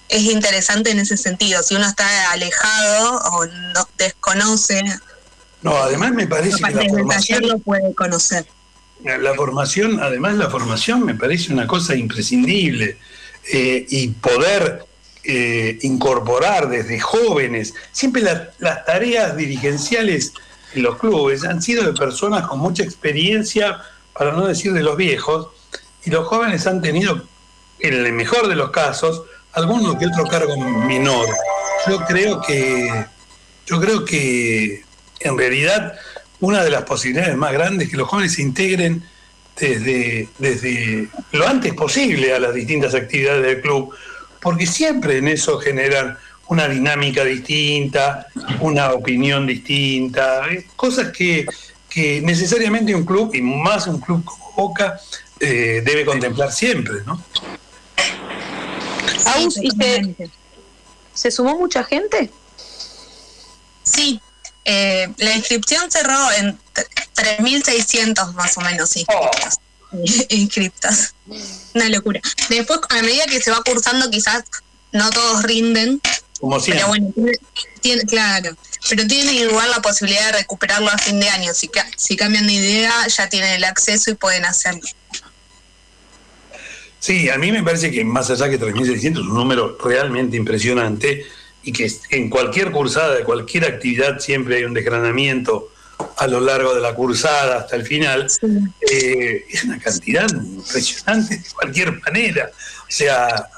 es 0.10 0.24
interesante 0.24 0.92
en 0.92 1.00
ese 1.00 1.18
sentido. 1.18 1.62
Si 1.64 1.76
uno 1.76 1.88
está 1.88 2.32
alejado 2.32 3.18
o 3.34 3.46
no 3.46 3.88
desconoce. 3.98 4.82
No, 5.62 5.76
además 5.78 6.12
me 6.12 6.28
parece 6.28 6.62
que 6.64 6.72
la 6.72 6.90
formación 6.90 7.48
lo 7.48 7.60
puede 7.60 7.94
conocer. 7.96 8.46
La 9.04 9.34
formación, 9.36 10.00
además 10.02 10.36
la 10.36 10.50
formación 10.50 11.06
me 11.06 11.16
parece 11.16 11.54
una 11.54 11.68
cosa 11.68 11.96
imprescindible 11.96 12.98
eh, 13.52 13.86
y 13.90 14.08
poder 14.08 14.86
eh, 15.24 15.78
incorporar 15.82 16.70
desde 16.70 17.00
jóvenes. 17.00 17.74
Siempre 17.92 18.22
las 18.22 18.86
tareas 18.86 19.36
dirigenciales 19.36 20.34
en 20.76 20.84
los 20.84 20.98
clubes 20.98 21.44
han 21.44 21.62
sido 21.62 21.84
de 21.84 21.94
personas 21.94 22.48
con 22.48 22.60
mucha 22.60 22.84
experiencia, 22.84 23.82
para 24.14 24.32
no 24.32 24.48
decir 24.48 24.74
de 24.74 24.84
los 24.84 24.98
viejos, 24.98 25.48
y 26.04 26.10
los 26.10 26.28
jóvenes 26.28 26.68
han 26.68 26.82
tenido, 26.82 27.24
en 27.80 27.94
el 27.94 28.14
mejor 28.14 28.48
de 28.48 28.56
los 28.56 28.72
casos, 28.72 29.24
alguno 29.54 29.98
que 29.98 30.08
otro 30.08 30.26
cargo 30.26 30.58
menor. 30.58 31.28
Yo 31.88 32.00
creo 32.06 32.42
que, 32.42 33.06
yo 33.66 33.80
creo 33.80 34.06
que 34.06 34.84
en 35.20 35.38
realidad 35.38 35.94
una 36.40 36.64
de 36.64 36.70
las 36.70 36.84
posibilidades 36.84 37.36
más 37.36 37.54
grandes 37.54 37.88
es 37.88 37.92
que 37.92 37.98
los 37.98 38.08
jóvenes 38.08 38.34
se 38.34 38.42
integren 38.42 39.04
desde, 39.60 40.28
desde 40.38 41.10
lo 41.32 41.48
antes 41.48 41.74
posible 41.74 42.34
a 42.34 42.40
las 42.40 42.54
distintas 42.54 42.94
actividades 42.94 43.44
del 43.44 43.62
club, 43.62 43.96
porque 44.42 44.66
siempre 44.66 45.18
en 45.18 45.28
eso 45.28 45.58
generan 45.60 46.18
una 46.48 46.68
dinámica 46.68 47.24
distinta, 47.24 48.28
una 48.60 48.92
opinión 48.92 49.48
distinta, 49.48 50.48
eh, 50.52 50.66
cosas 50.76 51.12
que, 51.12 51.46
que 51.90 52.22
necesariamente 52.22 52.94
un 52.94 53.06
club, 53.06 53.34
y 53.34 53.42
más 53.42 53.88
un 53.88 54.00
club 54.00 54.24
como 54.24 54.46
Boca, 54.56 55.00
eh, 55.40 55.82
debe 55.84 56.06
contemplar 56.06 56.52
siempre, 56.52 57.04
¿no? 57.06 57.22
se, 61.14 61.32
sumó 61.32 61.58
mucha 61.58 61.84
gente? 61.84 62.30
Sí, 63.84 64.22
eh, 64.64 65.12
la 65.18 65.36
inscripción 65.36 65.92
cerró 65.92 66.32
en 66.32 66.58
3.600 67.16 68.34
más 68.34 68.58
o 68.58 68.62
menos 68.62 68.94
inscriptas. 70.30 71.16
Una 71.74 71.90
locura. 71.90 72.22
Después, 72.50 72.80
a 72.90 73.02
medida 73.02 73.26
que 73.26 73.42
se 73.42 73.52
va 73.52 73.62
cursando, 73.64 74.10
quizás 74.10 74.44
no 74.92 75.10
todos 75.10 75.44
rinden. 75.44 76.02
Como 76.40 76.60
siempre. 76.60 76.86
Pero 76.86 76.88
bueno, 76.88 77.14
tiene, 77.82 78.04
claro. 78.04 78.56
Pero 78.90 79.08
tienen 79.08 79.36
igual 79.36 79.70
la 79.72 79.82
posibilidad 79.82 80.32
de 80.32 80.40
recuperarlo 80.40 80.90
a 80.90 80.98
fin 80.98 81.20
de 81.20 81.30
año. 81.30 81.54
Si, 81.54 81.70
si 81.98 82.16
cambian 82.16 82.46
de 82.46 82.54
idea, 82.54 83.08
ya 83.08 83.30
tienen 83.30 83.52
el 83.54 83.64
acceso 83.64 84.12
y 84.12 84.16
pueden 84.16 84.46
hacerlo. 84.46 84.82
Sí, 87.00 87.30
a 87.30 87.38
mí 87.38 87.52
me 87.52 87.64
parece 87.64 87.92
que 87.92 88.04
más 88.04 88.30
allá 88.32 88.50
que 88.50 88.60
3.600 88.60 88.96
es 88.96 89.18
un 89.18 89.34
número 89.34 89.78
realmente 89.84 90.38
impresionante 90.38 91.26
y 91.64 91.72
que 91.72 91.92
en 92.12 92.30
cualquier 92.30 92.72
cursada, 92.72 93.16
de 93.16 93.24
cualquier 93.24 93.66
actividad, 93.66 94.20
siempre 94.20 94.58
hay 94.58 94.64
un 94.64 94.74
desgranamiento 94.74 95.72
a 96.18 96.28
lo 96.28 96.40
largo 96.40 96.74
de 96.74 96.82
la 96.82 96.94
cursada 96.94 97.60
hasta 97.60 97.76
el 97.76 97.86
final. 97.86 98.28
Eh, 98.92 99.46
es 99.50 99.64
una 99.64 99.80
cantidad 99.80 100.28
impresionante 100.30 101.38
de 101.38 101.44
cualquier 101.54 102.00
manera. 102.02 102.52
O 102.82 102.92
sea, 102.92 103.50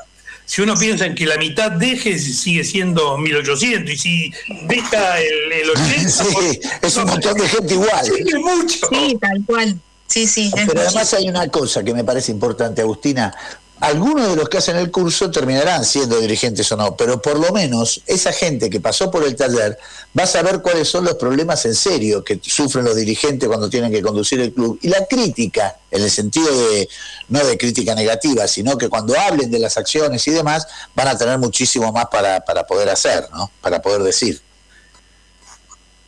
si 0.48 0.62
uno 0.62 0.76
piensa 0.76 1.06
en 1.06 1.14
que 1.14 1.26
la 1.26 1.38
mitad 1.38 1.70
deje, 1.72 2.18
sigue 2.18 2.64
siendo 2.64 3.18
1800, 3.18 3.94
y 3.94 3.98
si 3.98 4.34
deja 4.64 5.20
el, 5.20 5.70
80, 5.70 6.10
sí, 6.10 6.60
es 6.82 6.96
un 6.96 7.06
montón 7.06 7.38
de 7.38 7.50
gente 7.50 7.74
igual. 7.74 8.06
Sí, 8.06 8.24
mucho. 8.36 8.88
Sí, 8.90 9.18
tal 9.20 9.44
cual. 9.46 9.78
Sí, 10.08 10.26
sí. 10.26 10.50
Pero 10.56 10.80
además 10.80 11.14
hay 11.14 11.28
una 11.28 11.50
cosa 11.50 11.84
que 11.84 11.94
me 11.94 12.06
parece 12.06 12.32
importante, 12.32 12.82
Agustina. 12.82 13.36
Algunos 13.80 14.30
de 14.30 14.36
los 14.36 14.50
que 14.50 14.58
hacen 14.58 14.76
el 14.78 14.90
curso 14.90 15.30
terminarán 15.30 15.86
siendo 15.86 16.20
dirigentes 16.20 16.72
o 16.72 16.78
no, 16.78 16.96
pero 16.96 17.22
por 17.22 17.38
lo 17.38 17.52
menos 17.52 18.02
esa 18.08 18.34
gente 18.34 18.72
que 18.72 18.80
pasó 18.80 19.12
por 19.12 19.24
el 19.24 19.36
taller 19.36 19.78
va 20.18 20.24
a 20.24 20.28
saber 20.28 20.64
cuáles 20.64 20.90
son 20.90 21.06
los 21.06 21.14
problemas 21.16 21.64
en 21.66 21.76
serio 21.76 22.24
que 22.24 22.40
sufren 22.42 22.86
los 22.86 22.96
dirigentes 22.96 23.48
cuando 23.48 23.70
tienen 23.70 23.92
que 23.92 24.02
conducir 24.02 24.40
el 24.40 24.52
club. 24.52 24.80
Y 24.82 24.88
la 24.88 25.06
crítica, 25.06 25.78
en 25.92 26.02
el 26.02 26.10
sentido 26.10 26.48
de, 26.48 26.90
no 27.30 27.46
de 27.46 27.56
crítica 27.56 27.94
negativa, 27.94 28.48
sino 28.48 28.80
que 28.80 28.90
cuando 28.90 29.20
hablen 29.20 29.52
de 29.52 29.60
las 29.60 29.78
acciones 29.78 30.28
y 30.28 30.32
demás, 30.32 30.66
van 30.96 31.10
a 31.10 31.18
tener 31.18 31.38
muchísimo 31.38 31.92
más 31.92 32.08
para, 32.08 32.40
para 32.40 32.66
poder 32.66 32.90
hacer, 32.90 33.30
¿no? 33.32 33.52
Para 33.62 33.80
poder 33.80 34.02
decir. 34.02 34.42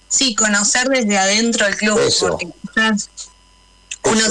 Sí, 0.08 0.34
conocer 0.34 0.90
desde 0.90 1.20
adentro 1.20 1.68
el 1.68 1.78
club, 1.78 2.00
porque 2.20 2.48
quizás 2.74 3.10
uno 4.12 4.22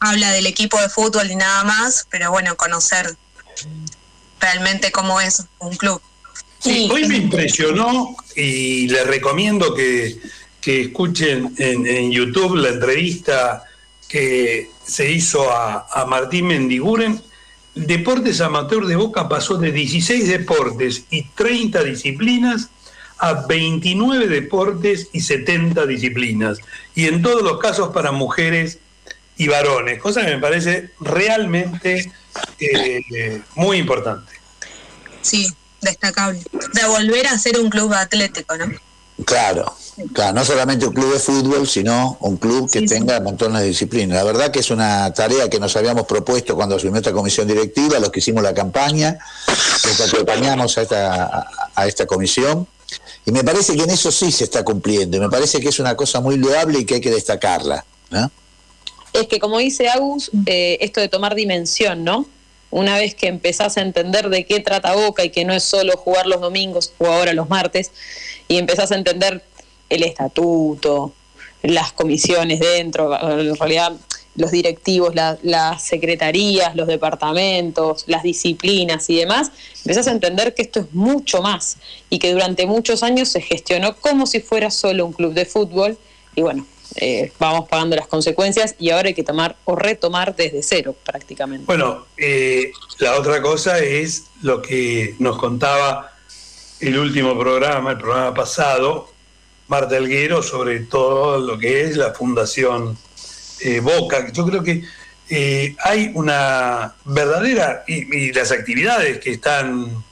habla 0.00 0.32
del 0.32 0.46
equipo 0.46 0.80
de 0.80 0.88
fútbol 0.88 1.30
y 1.30 1.36
nada 1.36 1.64
más, 1.64 2.06
pero 2.10 2.30
bueno, 2.30 2.56
conocer 2.56 3.16
realmente 4.40 4.90
cómo 4.92 5.20
es 5.20 5.44
un 5.58 5.76
club. 5.76 6.00
Sí, 6.58 6.88
hoy 6.90 7.06
me 7.06 7.16
impresionó 7.16 8.16
y 8.34 8.88
les 8.88 9.06
recomiendo 9.06 9.74
que, 9.74 10.18
escuchen 10.66 11.54
en, 11.56 12.10
YouTube 12.10 12.56
la 12.56 12.68
entrevista 12.68 13.64
que 14.06 14.70
se 14.84 15.10
hizo 15.10 15.50
a, 15.50 15.86
a 15.90 16.04
Martín 16.04 16.48
Mendiguren. 16.48 17.22
Deportes 17.74 18.42
Amateur 18.42 18.86
de 18.86 18.96
Boca 18.96 19.30
pasó 19.30 19.56
de 19.56 19.72
16 19.72 20.28
deportes 20.28 21.04
y 21.10 21.22
30 21.22 21.84
disciplinas 21.84 22.68
a 23.18 23.46
29 23.46 24.28
deportes 24.28 25.08
y 25.12 25.20
70 25.20 25.86
disciplinas. 25.86 26.58
Y 26.94 27.06
en 27.06 27.22
todos 27.22 27.42
los 27.42 27.58
casos 27.58 27.88
para 27.94 28.12
mujeres 28.12 28.78
y 29.38 29.46
varones, 29.46 30.00
cosa 30.00 30.20
que 30.24 30.34
me 30.34 30.38
parece 30.38 30.90
realmente 31.00 32.12
eh, 32.58 33.42
muy 33.54 33.78
importante. 33.78 34.32
Sí, 35.22 35.48
destacable. 35.80 36.42
De 36.74 36.86
volver 36.86 37.28
a 37.28 37.38
ser 37.38 37.58
un 37.58 37.70
club 37.70 37.92
atlético, 37.94 38.56
¿no? 38.56 38.66
Claro, 39.24 39.74
claro, 40.12 40.32
no 40.32 40.44
solamente 40.44 40.86
un 40.86 40.94
club 40.94 41.12
de 41.12 41.18
fútbol, 41.18 41.66
sino 41.66 42.18
un 42.20 42.36
club 42.36 42.70
que 42.70 42.82
tenga 42.82 43.18
montones 43.20 43.62
de 43.62 43.68
disciplinas. 43.68 44.16
La 44.16 44.24
verdad 44.24 44.50
que 44.52 44.60
es 44.60 44.70
una 44.70 45.12
tarea 45.12 45.48
que 45.48 45.58
nos 45.58 45.76
habíamos 45.76 46.06
propuesto 46.06 46.54
cuando 46.54 46.76
asumió 46.76 46.98
esta 46.98 47.12
comisión 47.12 47.48
directiva, 47.48 47.98
los 47.98 48.10
que 48.10 48.20
hicimos 48.20 48.42
la 48.42 48.54
campaña, 48.54 49.18
los 49.46 49.96
que 49.96 50.02
acompañamos 50.04 50.78
a 50.78 50.82
esta, 50.82 51.48
a 51.74 51.86
esta 51.86 52.06
comisión, 52.06 52.66
y 53.26 53.32
me 53.32 53.42
parece 53.42 53.76
que 53.76 53.82
en 53.82 53.90
eso 53.90 54.12
sí 54.12 54.30
se 54.30 54.44
está 54.44 54.64
cumpliendo, 54.64 55.16
y 55.16 55.20
me 55.20 55.28
parece 55.28 55.60
que 55.60 55.68
es 55.68 55.78
una 55.80 55.96
cosa 55.96 56.20
muy 56.20 56.36
loable 56.36 56.80
y 56.80 56.84
que 56.84 56.94
hay 56.94 57.00
que 57.00 57.10
destacarla. 57.10 57.84
¿no? 58.10 58.30
Es 59.12 59.26
que, 59.26 59.38
como 59.38 59.58
dice 59.58 59.88
Agus, 59.88 60.30
eh, 60.46 60.78
esto 60.80 61.00
de 61.00 61.08
tomar 61.08 61.34
dimensión, 61.34 62.04
¿no? 62.04 62.26
una 62.70 62.96
vez 62.96 63.14
que 63.14 63.28
empezás 63.28 63.76
a 63.76 63.80
entender 63.80 64.28
de 64.28 64.44
qué 64.44 64.60
trata 64.60 64.94
Boca 64.94 65.24
y 65.24 65.30
que 65.30 65.44
no 65.44 65.54
es 65.54 65.64
solo 65.64 65.96
jugar 65.96 66.26
los 66.26 66.40
domingos 66.40 66.92
o 66.98 67.06
ahora 67.06 67.32
los 67.32 67.48
martes, 67.48 67.90
y 68.46 68.56
empezás 68.56 68.92
a 68.92 68.96
entender 68.96 69.42
el 69.88 70.02
estatuto, 70.02 71.12
las 71.62 71.92
comisiones 71.92 72.60
dentro, 72.60 73.12
en 73.38 73.56
realidad 73.56 73.92
los 74.36 74.52
directivos, 74.52 75.14
las 75.14 75.82
secretarías, 75.82 76.76
los 76.76 76.86
departamentos, 76.86 78.04
las 78.06 78.22
disciplinas 78.22 79.10
y 79.10 79.16
demás, 79.16 79.50
empezás 79.78 80.06
a 80.06 80.12
entender 80.12 80.54
que 80.54 80.62
esto 80.62 80.80
es 80.80 80.94
mucho 80.94 81.42
más 81.42 81.78
y 82.08 82.20
que 82.20 82.32
durante 82.32 82.64
muchos 82.66 83.02
años 83.02 83.30
se 83.30 83.40
gestionó 83.40 83.96
como 83.96 84.26
si 84.26 84.38
fuera 84.40 84.70
solo 84.70 85.06
un 85.06 85.12
club 85.12 85.32
de 85.32 85.44
fútbol 85.44 85.98
y 86.36 86.42
bueno, 86.42 86.64
eh, 86.96 87.32
vamos 87.38 87.68
pagando 87.68 87.96
las 87.96 88.06
consecuencias 88.06 88.74
y 88.78 88.90
ahora 88.90 89.08
hay 89.08 89.14
que 89.14 89.22
tomar 89.22 89.56
o 89.64 89.76
retomar 89.76 90.34
desde 90.34 90.62
cero 90.62 90.94
prácticamente. 91.04 91.66
Bueno, 91.66 92.06
eh, 92.16 92.72
la 92.98 93.16
otra 93.18 93.42
cosa 93.42 93.78
es 93.78 94.24
lo 94.42 94.62
que 94.62 95.14
nos 95.18 95.38
contaba 95.38 96.12
el 96.80 96.98
último 96.98 97.38
programa, 97.38 97.92
el 97.92 97.98
programa 97.98 98.34
pasado, 98.34 99.12
Marta 99.68 99.96
Elguero, 99.96 100.42
sobre 100.42 100.80
todo 100.80 101.38
lo 101.38 101.58
que 101.58 101.82
es 101.82 101.96
la 101.96 102.14
Fundación 102.14 102.96
eh, 103.60 103.80
Boca. 103.80 104.32
Yo 104.32 104.46
creo 104.46 104.62
que 104.62 104.82
eh, 105.28 105.76
hay 105.84 106.10
una 106.14 106.94
verdadera, 107.04 107.84
y, 107.86 108.32
las 108.32 108.50
actividades 108.50 109.18
que 109.18 109.32
están, 109.32 110.02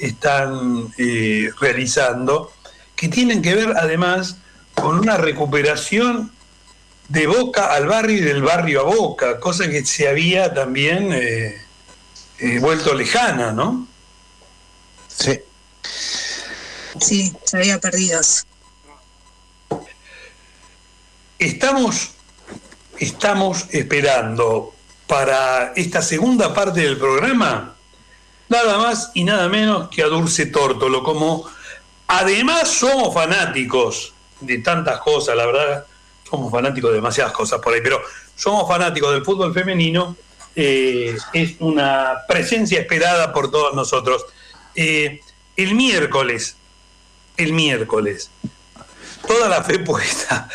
están 0.00 0.92
realizando, 1.60 2.52
que 2.96 3.08
tienen 3.08 3.42
que 3.42 3.54
ver 3.54 3.74
además 3.76 4.38
con 4.76 5.00
una 5.00 5.16
recuperación 5.16 6.32
de 7.08 7.26
Boca 7.26 7.72
al 7.72 7.86
barrio 7.86 8.18
y 8.18 8.20
del 8.20 8.42
barrio 8.42 8.80
a 8.80 8.84
Boca, 8.84 9.40
cosa 9.40 9.68
que 9.68 9.84
se 9.84 10.08
había 10.08 10.54
también 10.54 11.12
vuelto 12.60 12.94
lejana, 12.94 13.52
¿no? 13.52 13.86
Sí. 15.08 15.40
Sí, 17.00 17.32
se 17.44 17.56
había 17.56 17.80
perdido. 17.80 18.20
Estamos 21.38 22.10
estamos 22.98 23.66
esperando 23.70 24.74
para 25.06 25.72
esta 25.76 26.02
segunda 26.02 26.54
parte 26.54 26.80
del 26.80 26.96
programa 26.96 27.76
nada 28.48 28.78
más 28.78 29.10
y 29.14 29.24
nada 29.24 29.48
menos 29.48 29.88
que 29.88 30.02
a 30.02 30.06
Dulce 30.06 30.46
Tórtolo, 30.46 31.02
como 31.02 31.44
además 32.06 32.68
somos 32.68 33.12
fanáticos 33.12 34.14
de 34.40 34.58
tantas 34.58 35.00
cosas, 35.00 35.36
la 35.36 35.46
verdad, 35.46 35.86
somos 36.28 36.50
fanáticos 36.50 36.90
de 36.90 36.96
demasiadas 36.96 37.32
cosas 37.32 37.60
por 37.60 37.74
ahí, 37.74 37.80
pero 37.82 38.00
somos 38.34 38.68
fanáticos 38.68 39.12
del 39.12 39.24
fútbol 39.24 39.52
femenino, 39.52 40.16
eh, 40.54 41.16
es 41.32 41.54
una 41.60 42.18
presencia 42.28 42.80
esperada 42.80 43.32
por 43.32 43.50
todos 43.50 43.74
nosotros. 43.74 44.24
Eh, 44.74 45.20
el 45.56 45.74
miércoles, 45.74 46.56
el 47.36 47.52
miércoles, 47.52 48.30
toda 49.26 49.48
la 49.48 49.62
fe 49.62 49.78
puesta 49.80 50.48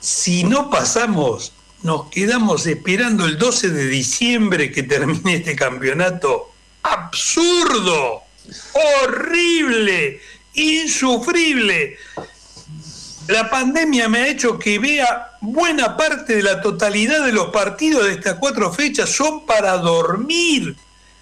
si 0.00 0.44
no 0.44 0.70
pasamos, 0.70 1.52
nos 1.82 2.08
quedamos 2.08 2.66
esperando 2.66 3.24
el 3.26 3.38
12 3.38 3.70
de 3.70 3.86
diciembre 3.86 4.72
que 4.72 4.82
termine 4.82 5.36
este 5.36 5.56
campeonato 5.56 6.50
absurdo, 6.82 8.22
horrible, 9.04 10.20
insufrible. 10.54 11.98
La 13.28 13.50
pandemia 13.50 14.08
me 14.08 14.20
ha 14.20 14.28
hecho 14.28 14.58
que 14.58 14.78
vea 14.78 15.32
buena 15.42 15.98
parte 15.98 16.36
de 16.36 16.42
la 16.42 16.62
totalidad 16.62 17.26
de 17.26 17.32
los 17.32 17.48
partidos 17.48 18.06
de 18.06 18.14
estas 18.14 18.36
cuatro 18.36 18.72
fechas 18.72 19.10
son 19.10 19.44
para 19.44 19.76
dormir. 19.76 20.74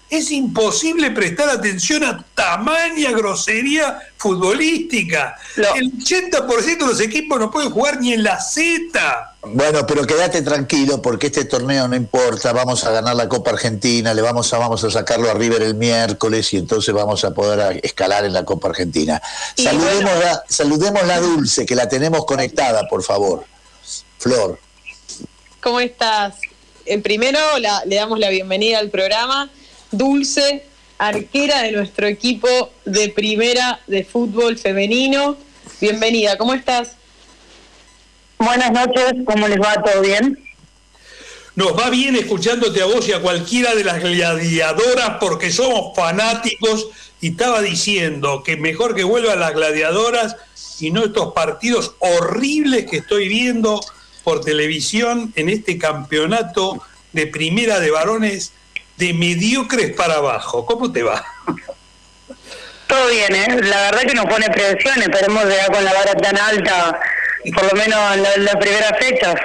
Es 0.09 0.31
imposible 0.31 1.11
prestar 1.11 1.49
atención 1.49 2.01
a 2.05 2.23
tamaña 2.33 3.11
grosería 3.11 3.99
futbolística. 4.15 5.35
El 5.75 5.91
80% 5.91 6.77
de 6.77 6.85
los 6.85 7.01
equipos 7.01 7.37
no 7.37 7.51
pueden 7.51 7.71
jugar 7.71 7.99
ni 7.99 8.13
en 8.13 8.23
la 8.23 8.39
Z. 8.39 9.35
Bueno, 9.43 9.85
pero 9.85 10.07
quédate 10.07 10.41
tranquilo 10.43 11.01
porque 11.01 11.27
este 11.27 11.43
torneo 11.43 11.89
no 11.89 11.95
importa, 11.95 12.53
vamos 12.53 12.85
a 12.85 12.91
ganar 12.91 13.17
la 13.17 13.27
Copa 13.27 13.51
Argentina, 13.51 14.13
le 14.13 14.21
vamos 14.21 14.53
a 14.53 14.57
vamos 14.57 14.81
a 14.85 14.91
sacarlo 14.91 15.29
a 15.29 15.33
River 15.33 15.61
el 15.61 15.75
miércoles 15.75 16.53
y 16.53 16.57
entonces 16.57 16.93
vamos 16.93 17.25
a 17.25 17.33
poder 17.33 17.81
escalar 17.83 18.23
en 18.23 18.31
la 18.31 18.45
Copa 18.45 18.69
Argentina. 18.69 19.21
Saludemos, 19.57 20.19
la, 20.19 20.43
saludemos 20.47 21.05
la 21.05 21.19
Dulce, 21.19 21.65
que 21.65 21.75
la 21.75 21.89
tenemos 21.89 22.25
conectada, 22.25 22.87
por 22.87 23.03
favor. 23.03 23.43
Flor. 24.19 24.57
¿Cómo 25.61 25.81
estás? 25.81 26.35
En 26.85 27.01
primero 27.01 27.39
le 27.59 27.95
damos 27.95 28.19
la 28.19 28.29
bienvenida 28.29 28.79
al 28.79 28.89
programa 28.89 29.49
Dulce, 29.91 30.65
arquera 30.97 31.61
de 31.63 31.71
nuestro 31.71 32.07
equipo 32.07 32.47
de 32.85 33.09
primera 33.09 33.79
de 33.87 34.03
fútbol 34.03 34.57
femenino. 34.57 35.37
Bienvenida, 35.79 36.37
¿cómo 36.37 36.53
estás? 36.53 36.95
Buenas 38.37 38.71
noches, 38.71 39.13
¿cómo 39.25 39.47
les 39.47 39.59
va? 39.59 39.75
¿Todo 39.75 40.01
bien? 40.01 40.39
Nos 41.55 41.77
va 41.77 41.89
bien 41.89 42.15
escuchándote 42.15 42.81
a 42.81 42.85
vos 42.85 43.07
y 43.07 43.13
a 43.13 43.21
cualquiera 43.21 43.73
de 43.73 43.83
las 43.83 43.99
gladiadoras 44.01 45.17
porque 45.19 45.51
somos 45.51 45.95
fanáticos 45.95 46.89
y 47.19 47.31
estaba 47.31 47.61
diciendo 47.61 48.43
que 48.43 48.57
mejor 48.57 48.93
que 48.93 49.03
vuelvan 49.03 49.39
las 49.39 49.53
gladiadoras 49.53 50.35
y 50.79 50.91
no 50.91 51.05
estos 51.05 51.33
partidos 51.33 51.95
horribles 51.99 52.85
que 52.85 52.97
estoy 52.97 53.27
viendo 53.27 53.81
por 54.23 54.41
televisión 54.41 55.33
en 55.35 55.49
este 55.49 55.77
campeonato 55.77 56.83
de 57.13 57.25
primera 57.25 57.79
de 57.79 57.89
varones 57.89 58.51
de 58.97 59.13
mediocres 59.13 59.93
para 59.93 60.15
abajo. 60.15 60.65
¿Cómo 60.65 60.91
te 60.91 61.03
va? 61.03 61.23
Todo 62.87 63.07
bien, 63.09 63.35
¿eh? 63.35 63.61
La 63.63 63.81
verdad 63.91 64.01
que 64.01 64.13
nos 64.13 64.25
pone 64.25 64.49
presión, 64.49 65.01
esperemos 65.01 65.45
llegar 65.45 65.71
con 65.71 65.83
la 65.83 65.93
vara 65.93 66.13
tan 66.15 66.37
alta, 66.37 66.99
por 67.53 67.65
lo 67.65 67.77
menos 67.77 68.15
en 68.15 68.45
las 68.45 68.55
primeras 68.55 68.97
fechas. 68.99 69.35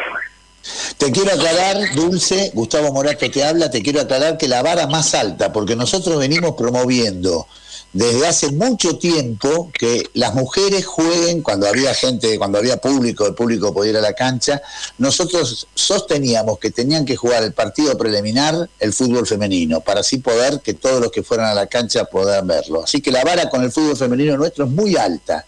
Te 0.97 1.11
quiero 1.11 1.33
aclarar, 1.33 1.77
Dulce, 1.95 2.53
Gustavo 2.55 2.93
Morato 2.93 3.29
te 3.29 3.45
habla, 3.45 3.71
te 3.71 3.83
quiero 3.83 4.01
aclarar 4.01 4.39
que 4.39 4.47
la 4.47 4.63
vara 4.63 4.87
más 4.87 5.13
alta, 5.15 5.53
porque 5.53 5.75
nosotros 5.75 6.19
venimos 6.19 6.55
promoviendo 6.57 7.49
desde 7.93 8.27
hace 8.27 8.53
mucho 8.53 8.97
tiempo 8.97 9.71
que 9.79 10.09
las 10.15 10.35
mujeres 10.35 10.87
jueguen 10.87 11.43
cuando 11.43 11.69
había 11.69 11.93
gente, 11.93 12.39
cuando 12.39 12.59
había 12.59 12.79
público, 12.79 13.27
el 13.27 13.35
público 13.35 13.75
podía 13.75 13.91
ir 13.91 13.97
a 13.99 14.01
la 14.01 14.15
cancha, 14.15 14.63
nosotros 14.97 15.67
sosteníamos 15.75 16.59
que 16.59 16.71
tenían 16.71 17.05
que 17.05 17.17
jugar 17.17 17.43
el 17.43 17.53
partido 17.53 17.97
preliminar 17.99 18.69
el 18.81 18.93
fútbol 18.95 19.27
femenino, 19.27 19.81
para 19.81 20.01
así 20.01 20.19
poder 20.19 20.61
que 20.61 20.73
todos 20.73 21.03
los 21.03 21.13
que 21.13 21.23
fueran 21.23 21.47
a 21.47 21.55
la 21.55 21.67
cancha 21.67 22.07
puedan 22.07 22.47
verlo. 22.47 22.85
Así 22.85 23.03
que 23.03 23.11
la 23.11 23.25
vara 23.25 23.51
con 23.51 23.63
el 23.63 23.71
fútbol 23.71 23.97
femenino 23.97 24.37
nuestro 24.39 24.65
es 24.65 24.71
muy 24.71 24.97
alta. 24.97 25.45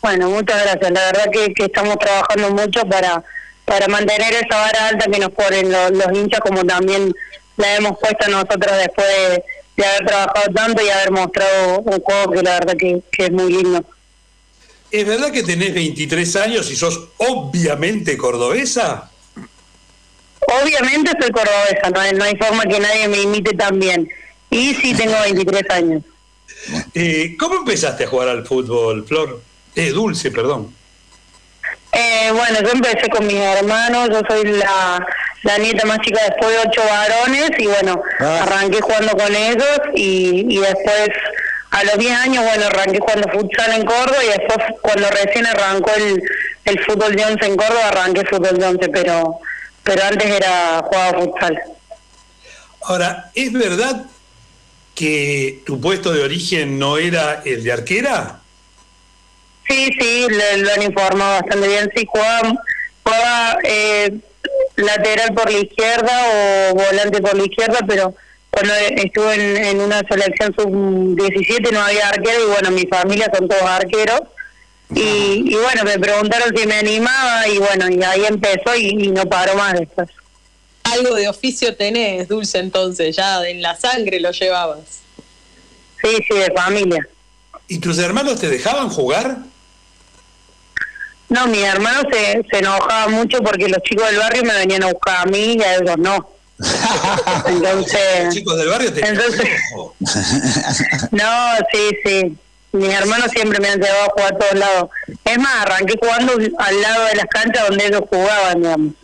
Bueno, 0.00 0.30
muchas 0.30 0.62
gracias. 0.62 0.90
La 0.90 1.04
verdad 1.06 1.26
que, 1.30 1.52
estamos 1.64 1.98
trabajando 1.98 2.50
mucho 2.50 2.80
para, 2.86 3.22
para 3.66 3.86
mantener 3.88 4.32
esa 4.32 4.56
vara 4.56 4.88
alta 4.88 5.10
que 5.10 5.18
nos 5.18 5.30
ponen 5.32 5.70
los, 5.70 5.90
los 5.90 6.06
hinchas, 6.14 6.40
como 6.40 6.64
también 6.64 7.12
la 7.58 7.76
hemos 7.76 7.98
puesto 7.98 8.26
nosotros 8.28 8.74
después 8.78 9.06
de 9.06 9.44
de 9.76 9.84
haber 9.84 10.06
trabajado 10.06 10.52
tanto 10.54 10.82
y 10.84 10.90
haber 10.90 11.10
mostrado 11.10 11.80
un 11.80 12.00
juego 12.00 12.32
que 12.32 12.42
la 12.42 12.52
verdad 12.52 12.76
que, 12.76 13.02
es 13.18 13.32
muy 13.32 13.52
lindo. 13.52 13.84
¿Es 14.90 15.06
verdad 15.06 15.30
que 15.30 15.42
tenés 15.42 15.72
23 15.72 16.36
años 16.36 16.70
y 16.70 16.76
sos 16.76 17.08
obviamente 17.18 18.16
cordobesa? 18.16 19.10
Obviamente 20.62 21.12
soy 21.20 21.30
cordobesa, 21.30 21.90
no 21.94 22.00
hay, 22.00 22.12
no 22.12 22.24
hay 22.24 22.36
forma 22.36 22.64
que 22.64 22.80
nadie 22.80 23.08
me 23.08 23.22
imite 23.22 23.54
tan 23.56 23.78
bien. 23.78 24.08
Y 24.50 24.74
sí 24.74 24.94
tengo 24.94 25.14
23 25.22 25.70
años. 25.70 26.02
Eh, 26.94 27.36
¿Cómo 27.38 27.56
empezaste 27.56 28.04
a 28.04 28.06
jugar 28.06 28.28
al 28.28 28.46
fútbol, 28.46 29.06
Flor? 29.06 29.40
Eh, 29.74 29.90
Dulce, 29.90 30.30
perdón. 30.30 30.74
Eh, 31.92 32.30
bueno, 32.32 32.60
yo 32.62 32.70
empecé 32.70 33.08
con 33.08 33.26
mis 33.26 33.36
hermanos, 33.36 34.10
yo 34.10 34.20
soy 34.28 34.44
la, 34.44 35.06
la 35.42 35.58
nieta 35.58 35.86
más 35.86 35.98
chica 36.00 36.20
después 36.28 36.50
de 36.50 36.68
ocho 36.68 36.82
varones 36.86 37.50
y 37.58 37.66
bueno, 37.66 38.02
ah. 38.20 38.42
arranqué 38.42 38.80
jugando 38.80 39.16
con 39.16 39.34
ellos 39.34 39.80
y, 39.94 40.46
y 40.48 40.58
después 40.58 41.08
a 41.70 41.84
los 41.84 41.98
10 41.98 42.12
años, 42.12 42.44
bueno, 42.44 42.66
arranqué 42.66 42.98
jugando 42.98 43.28
futsal 43.30 43.72
en 43.72 43.84
Córdoba 43.84 44.24
y 44.24 44.38
después 44.38 44.58
cuando 44.82 45.08
recién 45.10 45.46
arrancó 45.46 45.92
el, 45.94 46.22
el 46.64 46.84
fútbol 46.84 47.14
de 47.14 47.24
once 47.24 47.46
en 47.46 47.56
Córdoba, 47.56 47.88
arranqué 47.88 48.24
fútbol 48.24 48.58
de 48.58 48.66
once, 48.66 48.88
pero, 48.88 49.38
pero 49.84 50.04
antes 50.04 50.26
era 50.26 50.82
jugaba 50.84 51.20
futsal. 51.20 51.60
Ahora, 52.82 53.30
¿es 53.34 53.52
verdad 53.52 54.06
que 54.94 55.62
tu 55.64 55.80
puesto 55.80 56.12
de 56.12 56.24
origen 56.24 56.78
no 56.78 56.98
era 56.98 57.42
el 57.44 57.62
de 57.62 57.72
arquera? 57.72 58.40
Sí, 59.68 59.90
sí, 59.98 60.26
lo, 60.28 60.72
han 60.72 60.82
informado 60.82 61.40
bastante 61.40 61.68
bien. 61.68 61.90
Sí, 61.94 62.04
jugaba, 62.10 62.52
jugaba 63.04 63.58
eh, 63.62 64.18
lateral 64.76 65.34
por 65.34 65.50
la 65.50 65.58
izquierda 65.58 66.70
o 66.70 66.74
volante 66.74 67.20
por 67.20 67.36
la 67.36 67.44
izquierda, 67.44 67.78
pero 67.86 68.14
cuando 68.50 68.74
estuve 68.74 69.70
en, 69.70 69.80
una 69.80 70.00
selección 70.08 70.54
sub-17 70.54 71.72
no 71.72 71.80
había 71.80 72.08
arquero 72.08 72.46
y 72.46 72.50
bueno, 72.50 72.70
mi 72.70 72.86
familia 72.86 73.30
son 73.36 73.48
todos 73.48 73.62
arqueros. 73.62 74.20
Y, 74.92 75.54
bueno, 75.54 75.84
me 75.84 76.00
preguntaron 76.00 76.56
si 76.56 76.66
me 76.66 76.74
animaba 76.74 77.46
y 77.46 77.58
bueno, 77.58 77.88
y 77.88 78.02
ahí 78.02 78.24
empezó 78.24 78.74
y, 78.74 78.92
no 79.08 79.24
paró 79.26 79.54
más 79.54 79.74
después. 79.74 80.08
algo 80.82 81.14
de 81.14 81.28
oficio 81.28 81.76
tenés, 81.76 82.26
Dulce, 82.26 82.58
entonces, 82.58 83.14
ya 83.14 83.46
en 83.48 83.62
la 83.62 83.76
sangre 83.76 84.18
lo 84.18 84.32
llevabas. 84.32 84.80
Sí, 86.02 86.16
sí, 86.28 86.36
de 86.36 86.52
familia. 86.52 87.06
¿Y 87.68 87.78
tus 87.78 87.98
hermanos 87.98 88.40
te 88.40 88.48
dejaban 88.48 88.88
jugar? 88.88 89.38
No, 91.30 91.46
mi 91.46 91.62
hermano 91.62 92.02
se, 92.12 92.44
se 92.50 92.58
enojaba 92.58 93.08
mucho 93.08 93.38
porque 93.38 93.68
los 93.68 93.82
chicos 93.82 94.06
del 94.10 94.18
barrio 94.18 94.44
me 94.44 94.54
venían 94.54 94.82
a 94.82 94.92
buscar 94.92 95.18
a 95.22 95.24
mí 95.26 95.54
y 95.58 95.62
a 95.62 95.76
ellos 95.76 95.96
no. 95.98 96.28
Entonces, 97.46 98.24
Los 98.24 98.34
chicos 98.34 98.58
del 98.58 98.68
barrio 98.68 98.92
te 98.92 99.00
entonces- 99.06 99.48
no, 101.10 101.56
sí, 101.72 101.90
sí. 102.04 102.36
Mis 102.72 102.92
hermanos 102.94 103.30
siempre 103.32 103.58
me 103.60 103.68
han 103.68 103.80
llevado 103.80 104.04
a 104.04 104.08
jugar 104.10 104.34
a 104.34 104.38
todos 104.38 104.54
lados. 104.54 104.90
Es 105.24 105.38
más, 105.38 105.62
arranqué 105.62 105.94
jugando 106.00 106.34
al 106.58 106.80
lado 106.82 107.04
de 107.06 107.14
las 107.16 107.26
canchas 107.26 107.68
donde 107.68 107.86
ellos 107.86 108.02
jugaban, 108.08 108.62
digamos. 108.62 108.94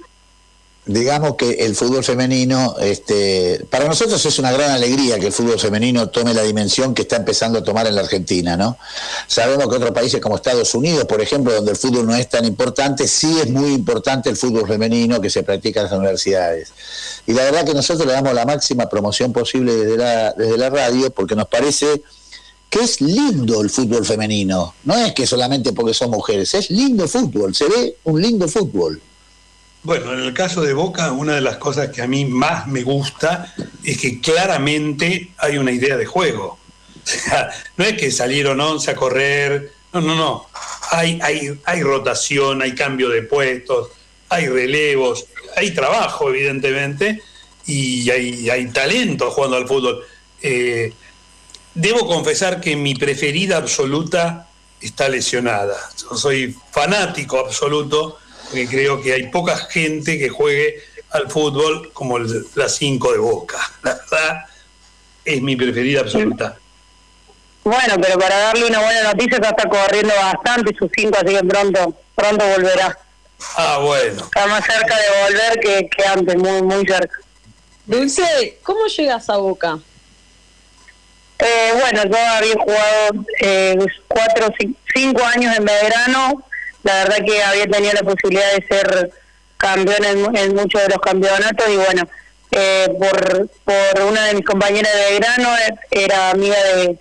Digamos 0.86 1.34
que 1.34 1.50
el 1.66 1.74
fútbol 1.74 2.04
femenino, 2.04 2.76
este, 2.80 3.66
para 3.68 3.86
nosotros 3.86 4.24
es 4.24 4.38
una 4.38 4.52
gran 4.52 4.70
alegría 4.70 5.18
que 5.18 5.26
el 5.26 5.32
fútbol 5.32 5.58
femenino 5.58 6.08
tome 6.10 6.32
la 6.32 6.42
dimensión 6.42 6.94
que 6.94 7.02
está 7.02 7.16
empezando 7.16 7.58
a 7.58 7.64
tomar 7.64 7.88
en 7.88 7.96
la 7.96 8.02
Argentina, 8.02 8.56
¿no? 8.56 8.78
Sabemos 9.26 9.68
que 9.68 9.76
otros 9.76 9.90
países 9.90 10.20
como 10.20 10.36
Estados 10.36 10.72
Unidos, 10.76 11.04
por 11.06 11.20
ejemplo, 11.20 11.52
donde 11.52 11.72
el 11.72 11.76
fútbol 11.76 12.06
no 12.06 12.14
es 12.14 12.28
tan 12.28 12.44
importante, 12.44 13.08
sí 13.08 13.36
es 13.40 13.50
muy 13.50 13.72
importante 13.72 14.30
el 14.30 14.36
fútbol 14.36 14.68
femenino 14.68 15.20
que 15.20 15.28
se 15.28 15.42
practica 15.42 15.80
en 15.80 15.86
las 15.86 15.92
universidades. 15.92 16.72
Y 17.26 17.32
la 17.32 17.42
verdad 17.42 17.64
que 17.64 17.74
nosotros 17.74 18.06
le 18.06 18.12
damos 18.12 18.32
la 18.32 18.46
máxima 18.46 18.88
promoción 18.88 19.32
posible 19.32 19.74
desde 19.74 19.96
la, 19.96 20.32
desde 20.34 20.56
la 20.56 20.70
radio 20.70 21.10
porque 21.10 21.34
nos 21.34 21.48
parece 21.48 22.02
que 22.70 22.80
es 22.80 23.00
lindo 23.00 23.60
el 23.60 23.70
fútbol 23.70 24.06
femenino. 24.06 24.74
No 24.84 24.94
es 24.94 25.12
que 25.14 25.26
solamente 25.26 25.72
porque 25.72 25.94
son 25.94 26.10
mujeres, 26.10 26.54
es 26.54 26.70
lindo 26.70 27.08
fútbol, 27.08 27.56
se 27.56 27.64
ve 27.64 27.96
un 28.04 28.22
lindo 28.22 28.46
fútbol. 28.46 29.00
Bueno, 29.86 30.14
en 30.14 30.18
el 30.18 30.34
caso 30.34 30.62
de 30.62 30.74
Boca, 30.74 31.12
una 31.12 31.36
de 31.36 31.40
las 31.40 31.58
cosas 31.58 31.90
que 31.90 32.02
a 32.02 32.08
mí 32.08 32.24
más 32.24 32.66
me 32.66 32.82
gusta 32.82 33.54
es 33.84 34.00
que 34.00 34.20
claramente 34.20 35.30
hay 35.38 35.58
una 35.58 35.70
idea 35.70 35.96
de 35.96 36.04
juego. 36.04 36.58
O 37.04 37.08
sea, 37.08 37.50
no 37.76 37.84
es 37.84 37.96
que 37.96 38.10
salieron 38.10 38.60
11 38.60 38.90
a 38.90 38.96
correr, 38.96 39.72
no, 39.92 40.00
no, 40.00 40.16
no. 40.16 40.48
Hay, 40.90 41.20
hay, 41.22 41.56
hay 41.64 41.82
rotación, 41.84 42.62
hay 42.62 42.74
cambio 42.74 43.08
de 43.10 43.22
puestos, 43.22 43.90
hay 44.28 44.48
relevos, 44.48 45.26
hay 45.54 45.70
trabajo, 45.70 46.30
evidentemente, 46.30 47.22
y 47.64 48.10
hay, 48.10 48.50
hay 48.50 48.66
talento 48.72 49.30
jugando 49.30 49.56
al 49.56 49.68
fútbol. 49.68 50.04
Eh, 50.42 50.92
debo 51.74 52.08
confesar 52.08 52.60
que 52.60 52.74
mi 52.74 52.96
preferida 52.96 53.58
absoluta 53.58 54.48
está 54.80 55.08
lesionada. 55.08 55.76
Yo 55.96 56.16
soy 56.16 56.56
fanático 56.72 57.38
absoluto 57.38 58.18
porque 58.48 58.68
creo 58.68 59.00
que 59.02 59.12
hay 59.12 59.28
poca 59.28 59.56
gente 59.56 60.18
que 60.18 60.28
juegue 60.28 60.76
al 61.10 61.30
fútbol 61.30 61.92
como 61.92 62.16
el- 62.18 62.46
la 62.54 62.68
5 62.68 63.12
de 63.12 63.18
Boca. 63.18 63.58
La 63.82 63.94
verdad, 63.94 64.44
es 65.24 65.42
mi 65.42 65.56
preferida 65.56 66.00
absoluta. 66.00 66.56
Bueno, 67.64 67.94
pero 68.00 68.18
para 68.18 68.38
darle 68.38 68.66
una 68.66 68.80
buena 68.80 69.02
noticia 69.12 69.40
ya 69.42 69.48
está 69.48 69.68
corriendo 69.68 70.14
bastante 70.14 70.72
sus 70.78 70.88
cinco, 70.96 71.18
así 71.18 71.34
que 71.34 71.44
pronto, 71.44 71.96
pronto 72.14 72.44
volverá. 72.46 72.96
Ah, 73.56 73.78
bueno. 73.82 74.22
Está 74.24 74.46
más 74.46 74.64
cerca 74.64 74.96
de 74.96 75.04
volver 75.24 75.60
que, 75.60 75.88
que 75.88 76.06
antes, 76.06 76.36
muy, 76.36 76.62
muy 76.62 76.86
cerca. 76.86 77.18
Dulce, 77.86 78.58
¿cómo 78.62 78.86
llegas 78.86 79.28
a 79.28 79.36
Boca? 79.38 79.78
Eh, 81.38 81.72
bueno, 81.78 82.02
yo 82.04 82.16
había 82.16 82.54
jugado 82.54 83.24
eh, 83.42 83.76
cuatro, 84.08 84.46
cin- 84.58 84.76
cinco 84.94 85.22
años 85.24 85.54
en 85.56 85.64
Belgrano. 85.64 86.45
La 86.86 87.02
verdad 87.02 87.16
que 87.26 87.42
había 87.42 87.66
tenido 87.66 87.92
la 87.94 88.02
posibilidad 88.02 88.54
de 88.54 88.64
ser 88.64 89.10
campeón 89.56 90.36
en, 90.36 90.54
muchos 90.54 90.82
de 90.82 90.88
los 90.88 90.98
campeonatos 90.98 91.66
y 91.68 91.76
bueno, 91.76 92.08
eh, 92.52 92.86
por, 92.96 93.48
por 93.64 94.02
una 94.04 94.26
de 94.26 94.34
mis 94.34 94.44
compañeras 94.44 94.92
de 94.94 95.10
Belgrano 95.10 95.56
eh, 95.56 95.74
era 95.90 96.30
amiga 96.30 96.56
de, 96.62 96.96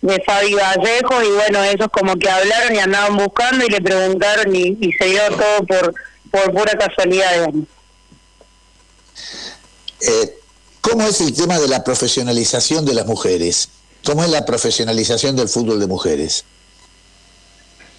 de 0.00 0.22
Fabi 0.24 0.54
Vallejo 0.54 1.22
y 1.22 1.28
bueno, 1.32 1.62
ellos 1.64 1.88
como 1.92 2.16
que 2.16 2.30
hablaron 2.30 2.74
y 2.74 2.78
andaban 2.78 3.18
buscando 3.18 3.66
y 3.66 3.68
le 3.68 3.82
preguntaron 3.82 4.56
y, 4.56 4.78
y 4.80 4.92
se 4.92 5.04
dio 5.04 5.20
todo 5.28 5.66
por, 5.66 5.94
por 6.30 6.54
pura 6.54 6.72
casualidad, 6.78 7.30
digamos. 7.34 7.66
Eh, 10.00 10.34
¿Cómo 10.80 11.02
es 11.02 11.20
el 11.20 11.34
tema 11.34 11.58
de 11.58 11.68
la 11.68 11.84
profesionalización 11.84 12.86
de 12.86 12.94
las 12.94 13.04
mujeres? 13.04 13.68
¿Cómo 14.02 14.24
es 14.24 14.30
la 14.30 14.46
profesionalización 14.46 15.36
del 15.36 15.50
fútbol 15.50 15.78
de 15.78 15.86
mujeres? 15.86 16.46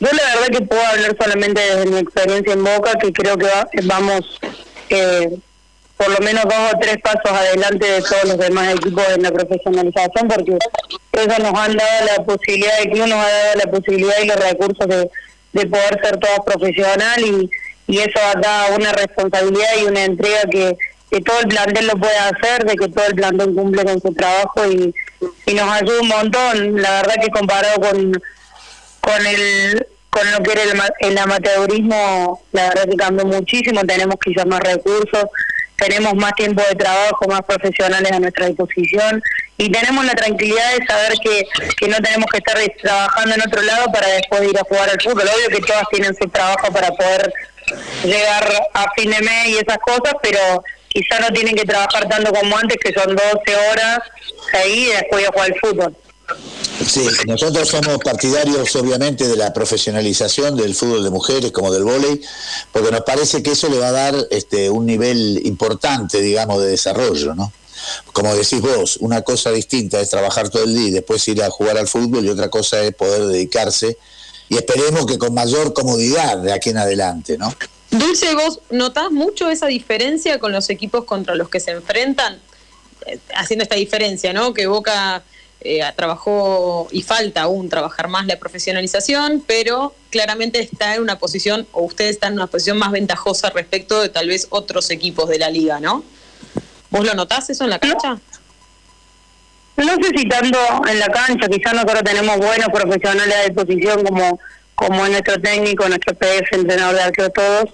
Yo 0.01 0.07
la 0.11 0.35
verdad 0.35 0.47
que 0.57 0.65
puedo 0.65 0.81
hablar 0.83 1.15
solamente 1.21 1.61
desde 1.61 1.85
mi 1.85 1.99
experiencia 1.99 2.53
en 2.53 2.63
Boca, 2.63 2.93
que 2.99 3.13
creo 3.13 3.37
que 3.37 3.45
va- 3.45 3.67
vamos 3.83 4.21
eh, 4.89 5.29
por 5.95 6.09
lo 6.09 6.17
menos 6.25 6.43
dos 6.45 6.73
o 6.73 6.79
tres 6.79 6.97
pasos 7.03 7.31
adelante 7.31 7.85
de 7.85 8.01
todos 8.01 8.23
los 8.25 8.37
demás 8.39 8.73
equipos 8.73 9.03
en 9.15 9.21
la 9.21 9.31
profesionalización, 9.31 10.27
porque 10.27 10.57
ellos 11.13 11.39
nos 11.39 11.53
han 11.53 11.77
dado 11.77 12.05
la 12.17 12.23
posibilidad, 12.25 12.81
el 12.81 12.89
club 12.89 13.05
nos 13.07 13.23
ha 13.23 13.29
dado 13.29 13.55
la 13.63 13.71
posibilidad 13.71 14.15
y 14.23 14.27
los 14.27 14.37
recursos 14.37 14.87
de, 14.87 15.09
de 15.53 15.67
poder 15.67 15.99
ser 16.03 16.17
todos 16.17 16.39
profesional 16.45 17.21
y, 17.23 17.49
y 17.85 17.99
eso 17.99 18.19
da 18.41 18.69
una 18.75 18.91
responsabilidad 18.93 19.69
y 19.79 19.83
una 19.85 20.03
entrega 20.05 20.41
que, 20.49 20.75
que 21.11 21.21
todo 21.21 21.39
el 21.41 21.47
plantel 21.47 21.85
lo 21.85 21.93
puede 21.97 22.17
hacer, 22.17 22.65
de 22.65 22.75
que 22.75 22.87
todo 22.89 23.05
el 23.05 23.15
plantel 23.15 23.53
cumple 23.53 23.83
con 23.83 24.01
su 24.01 24.13
trabajo 24.15 24.65
y, 24.67 24.95
y 25.45 25.53
nos 25.53 25.69
ayuda 25.71 26.01
un 26.01 26.07
montón. 26.07 26.81
La 26.81 26.91
verdad 27.03 27.15
que 27.21 27.29
comparado 27.29 27.75
con 27.79 28.11
con 29.01 29.25
el 29.25 29.87
con 30.11 30.29
lo 30.31 30.39
que 30.43 30.51
era 30.51 30.63
el, 30.63 30.75
ma- 30.75 30.89
el 30.99 31.17
amateurismo, 31.17 32.43
la 32.51 32.69
verdad 32.69 32.85
que 32.89 32.97
cambió 32.97 33.25
muchísimo, 33.25 33.81
tenemos 33.83 34.15
quizás 34.23 34.45
más 34.45 34.59
recursos, 34.59 35.25
tenemos 35.77 36.13
más 36.15 36.33
tiempo 36.35 36.61
de 36.69 36.75
trabajo, 36.75 37.25
más 37.27 37.41
profesionales 37.41 38.11
a 38.11 38.19
nuestra 38.19 38.45
disposición 38.45 39.23
y 39.57 39.71
tenemos 39.71 40.05
la 40.05 40.13
tranquilidad 40.13 40.77
de 40.77 40.85
saber 40.85 41.13
que, 41.23 41.43
que 41.77 41.87
no 41.87 41.97
tenemos 41.97 42.25
que 42.31 42.37
estar 42.37 42.57
trabajando 42.83 43.35
en 43.35 43.41
otro 43.41 43.61
lado 43.63 43.85
para 43.91 44.07
después 44.09 44.43
ir 44.43 44.57
a 44.59 44.63
jugar 44.63 44.89
al 44.89 45.01
fútbol. 45.01 45.23
Obvio 45.23 45.49
que 45.57 45.65
todas 45.65 45.83
tienen 45.91 46.15
su 46.15 46.27
trabajo 46.29 46.71
para 46.71 46.89
poder 46.91 47.33
llegar 48.03 48.47
a 48.73 48.91
fin 48.97 49.09
de 49.11 49.21
mes 49.21 49.47
y 49.47 49.53
esas 49.57 49.77
cosas, 49.79 50.13
pero 50.21 50.63
quizás 50.89 51.21
no 51.21 51.29
tienen 51.29 51.55
que 51.55 51.63
trabajar 51.65 52.07
tanto 52.09 52.31
como 52.31 52.57
antes, 52.57 52.77
que 52.83 52.93
son 52.93 53.15
12 53.15 53.55
horas 53.71 53.99
ahí 54.53 54.83
y 54.89 54.93
después 54.93 55.21
ir 55.23 55.29
a 55.29 55.31
jugar 55.31 55.51
al 55.51 55.59
fútbol. 55.59 55.95
Sí, 56.85 57.07
nosotros 57.27 57.67
somos 57.67 57.97
partidarios 57.99 58.75
obviamente 58.75 59.27
de 59.27 59.35
la 59.35 59.53
profesionalización 59.53 60.55
del 60.55 60.73
fútbol 60.75 61.03
de 61.03 61.09
mujeres 61.09 61.51
como 61.51 61.71
del 61.71 61.83
vóley, 61.83 62.21
porque 62.71 62.91
nos 62.91 63.01
parece 63.01 63.43
que 63.43 63.51
eso 63.51 63.69
le 63.69 63.77
va 63.77 63.89
a 63.89 63.91
dar 63.91 64.27
este, 64.31 64.69
un 64.69 64.85
nivel 64.85 65.41
importante, 65.45 66.21
digamos, 66.21 66.61
de 66.61 66.69
desarrollo, 66.69 67.35
¿no? 67.35 67.51
Como 68.13 68.35
decís 68.35 68.61
vos, 68.61 68.97
una 68.97 69.21
cosa 69.21 69.51
distinta 69.51 69.99
es 69.99 70.09
trabajar 70.09 70.49
todo 70.49 70.63
el 70.63 70.75
día 70.75 70.87
y 70.87 70.91
después 70.91 71.27
ir 71.27 71.41
a 71.43 71.49
jugar 71.49 71.77
al 71.77 71.87
fútbol 71.87 72.25
y 72.25 72.29
otra 72.29 72.49
cosa 72.49 72.81
es 72.81 72.93
poder 72.93 73.25
dedicarse 73.25 73.97
y 74.49 74.57
esperemos 74.57 75.05
que 75.05 75.17
con 75.17 75.33
mayor 75.33 75.73
comodidad 75.73 76.37
de 76.37 76.51
aquí 76.51 76.71
en 76.71 76.77
adelante, 76.77 77.37
¿no? 77.37 77.53
Dulce, 77.89 78.33
¿vos 78.35 78.59
notás 78.69 79.11
mucho 79.11 79.49
esa 79.49 79.67
diferencia 79.67 80.39
con 80.39 80.51
los 80.51 80.69
equipos 80.69 81.05
contra 81.05 81.35
los 81.35 81.49
que 81.49 81.59
se 81.59 81.71
enfrentan? 81.71 82.39
Eh, 83.05 83.19
haciendo 83.35 83.63
esta 83.63 83.75
diferencia, 83.75 84.33
¿no? 84.33 84.53
Que 84.53 84.67
Boca 84.67 85.23
eh, 85.61 85.81
trabajó 85.95 86.87
y 86.91 87.03
falta 87.03 87.43
aún 87.43 87.69
trabajar 87.69 88.07
más 88.07 88.25
la 88.25 88.37
profesionalización, 88.37 89.43
pero 89.45 89.93
claramente 90.09 90.59
está 90.59 90.95
en 90.95 91.01
una 91.01 91.19
posición, 91.19 91.67
o 91.71 91.83
ustedes 91.83 92.11
están 92.11 92.33
en 92.33 92.39
una 92.39 92.47
posición 92.47 92.77
más 92.77 92.91
ventajosa 92.91 93.49
respecto 93.51 94.01
de 94.01 94.09
tal 94.09 94.27
vez 94.27 94.47
otros 94.49 94.89
equipos 94.89 95.29
de 95.29 95.39
la 95.39 95.49
liga, 95.49 95.79
¿no? 95.79 96.03
¿Vos 96.89 97.05
lo 97.05 97.13
notás 97.13 97.49
eso 97.49 97.63
en 97.63 97.69
la 97.69 97.79
cancha? 97.79 98.19
No 99.77 99.95
sé 99.95 100.11
si 100.15 100.27
tanto 100.27 100.59
en 100.87 100.99
la 100.99 101.07
cancha, 101.07 101.47
quizás 101.47 101.73
nosotros 101.73 102.03
tenemos 102.03 102.37
buenos 102.37 102.67
profesionales 102.69 103.35
a 103.35 103.43
disposición 103.43 104.03
como 104.03 104.39
como 104.81 105.05
es 105.05 105.11
nuestro 105.11 105.39
técnico, 105.39 105.87
nuestro 105.87 106.15
PF, 106.15 106.55
entrenador 106.55 106.95
de 106.95 107.01
arquero, 107.03 107.29
todos. 107.29 107.65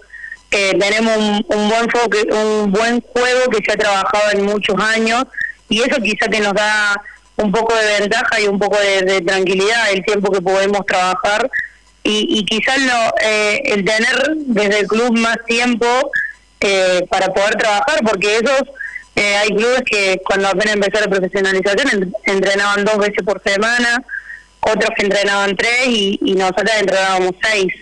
Eh, 0.52 0.78
tenemos 0.78 1.15
un, 1.17 1.45
un 1.47 1.69
buen 1.69 1.89
juego 1.89 2.10
que, 2.10 2.21
un 2.34 2.71
buen 2.71 3.02
juego 3.02 3.50
que 3.50 3.63
se 3.63 3.71
ha 3.71 3.78
trabajado 3.78 4.32
en 4.34 4.45
muchos 4.45 4.76
años 4.78 5.26
y 5.69 5.82
eso 5.82 6.02
quizá 6.02 6.28
que 6.28 6.41
nos 6.41 6.54
da 6.54 7.02
un 7.38 7.52
poco 7.52 7.73
de 7.76 8.00
ventaja 8.00 8.39
y 8.41 8.47
un 8.47 8.60
poco 8.60 8.78
de, 8.80 9.21
tranquilidad 9.21 9.91
el 9.91 10.04
tiempo 10.04 10.32
que 10.32 10.41
podemos 10.41 10.86
trabajar 10.86 11.50
y, 12.04 12.46
quizás 12.46 12.79
lo, 12.79 13.13
eh, 13.21 13.62
el 13.65 13.83
tener 13.83 14.35
desde 14.38 14.79
el 14.79 14.88
club 14.88 15.17
más 15.17 15.38
tiempo 15.46 15.85
eh, 16.62 17.02
para 17.10 17.27
poder 17.33 17.56
trabajar 17.56 18.00
porque 18.10 18.38
esos 18.38 18.62
eh, 19.15 19.35
hay 19.35 19.50
clubes 19.50 19.81
que 19.85 20.21
cuando 20.25 20.48
apenas 20.48 20.75
empezó 20.75 21.02
la 21.02 21.10
profesionalización 21.10 21.90
en- 21.92 22.13
entrenaban 22.25 22.85
dos 22.85 22.98
veces 23.00 23.23
por 23.25 23.42
semana, 23.44 24.02
otros 24.62 24.90
que 24.96 25.04
entrenaban 25.04 25.56
tres 25.58 25.88
y, 25.88 26.19
y 26.23 26.33
nosotros 26.33 26.71
entrenábamos 26.79 27.31
seis. 27.44 27.73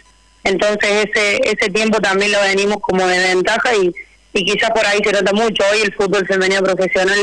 Entonces 0.43 1.07
ese 1.07 1.39
ese 1.43 1.69
tiempo 1.71 1.99
también 1.99 2.31
lo 2.31 2.41
venimos 2.41 2.77
como 2.81 3.05
de 3.07 3.19
ventaja 3.19 3.75
y, 3.75 3.91
y 4.33 4.43
quizás 4.45 4.71
por 4.71 4.85
ahí 4.87 4.99
se 5.03 5.11
nota 5.11 5.33
mucho. 5.33 5.63
Hoy 5.71 5.81
el 5.81 5.93
fútbol 5.93 6.25
femenino 6.25 6.61
profesional 6.63 7.19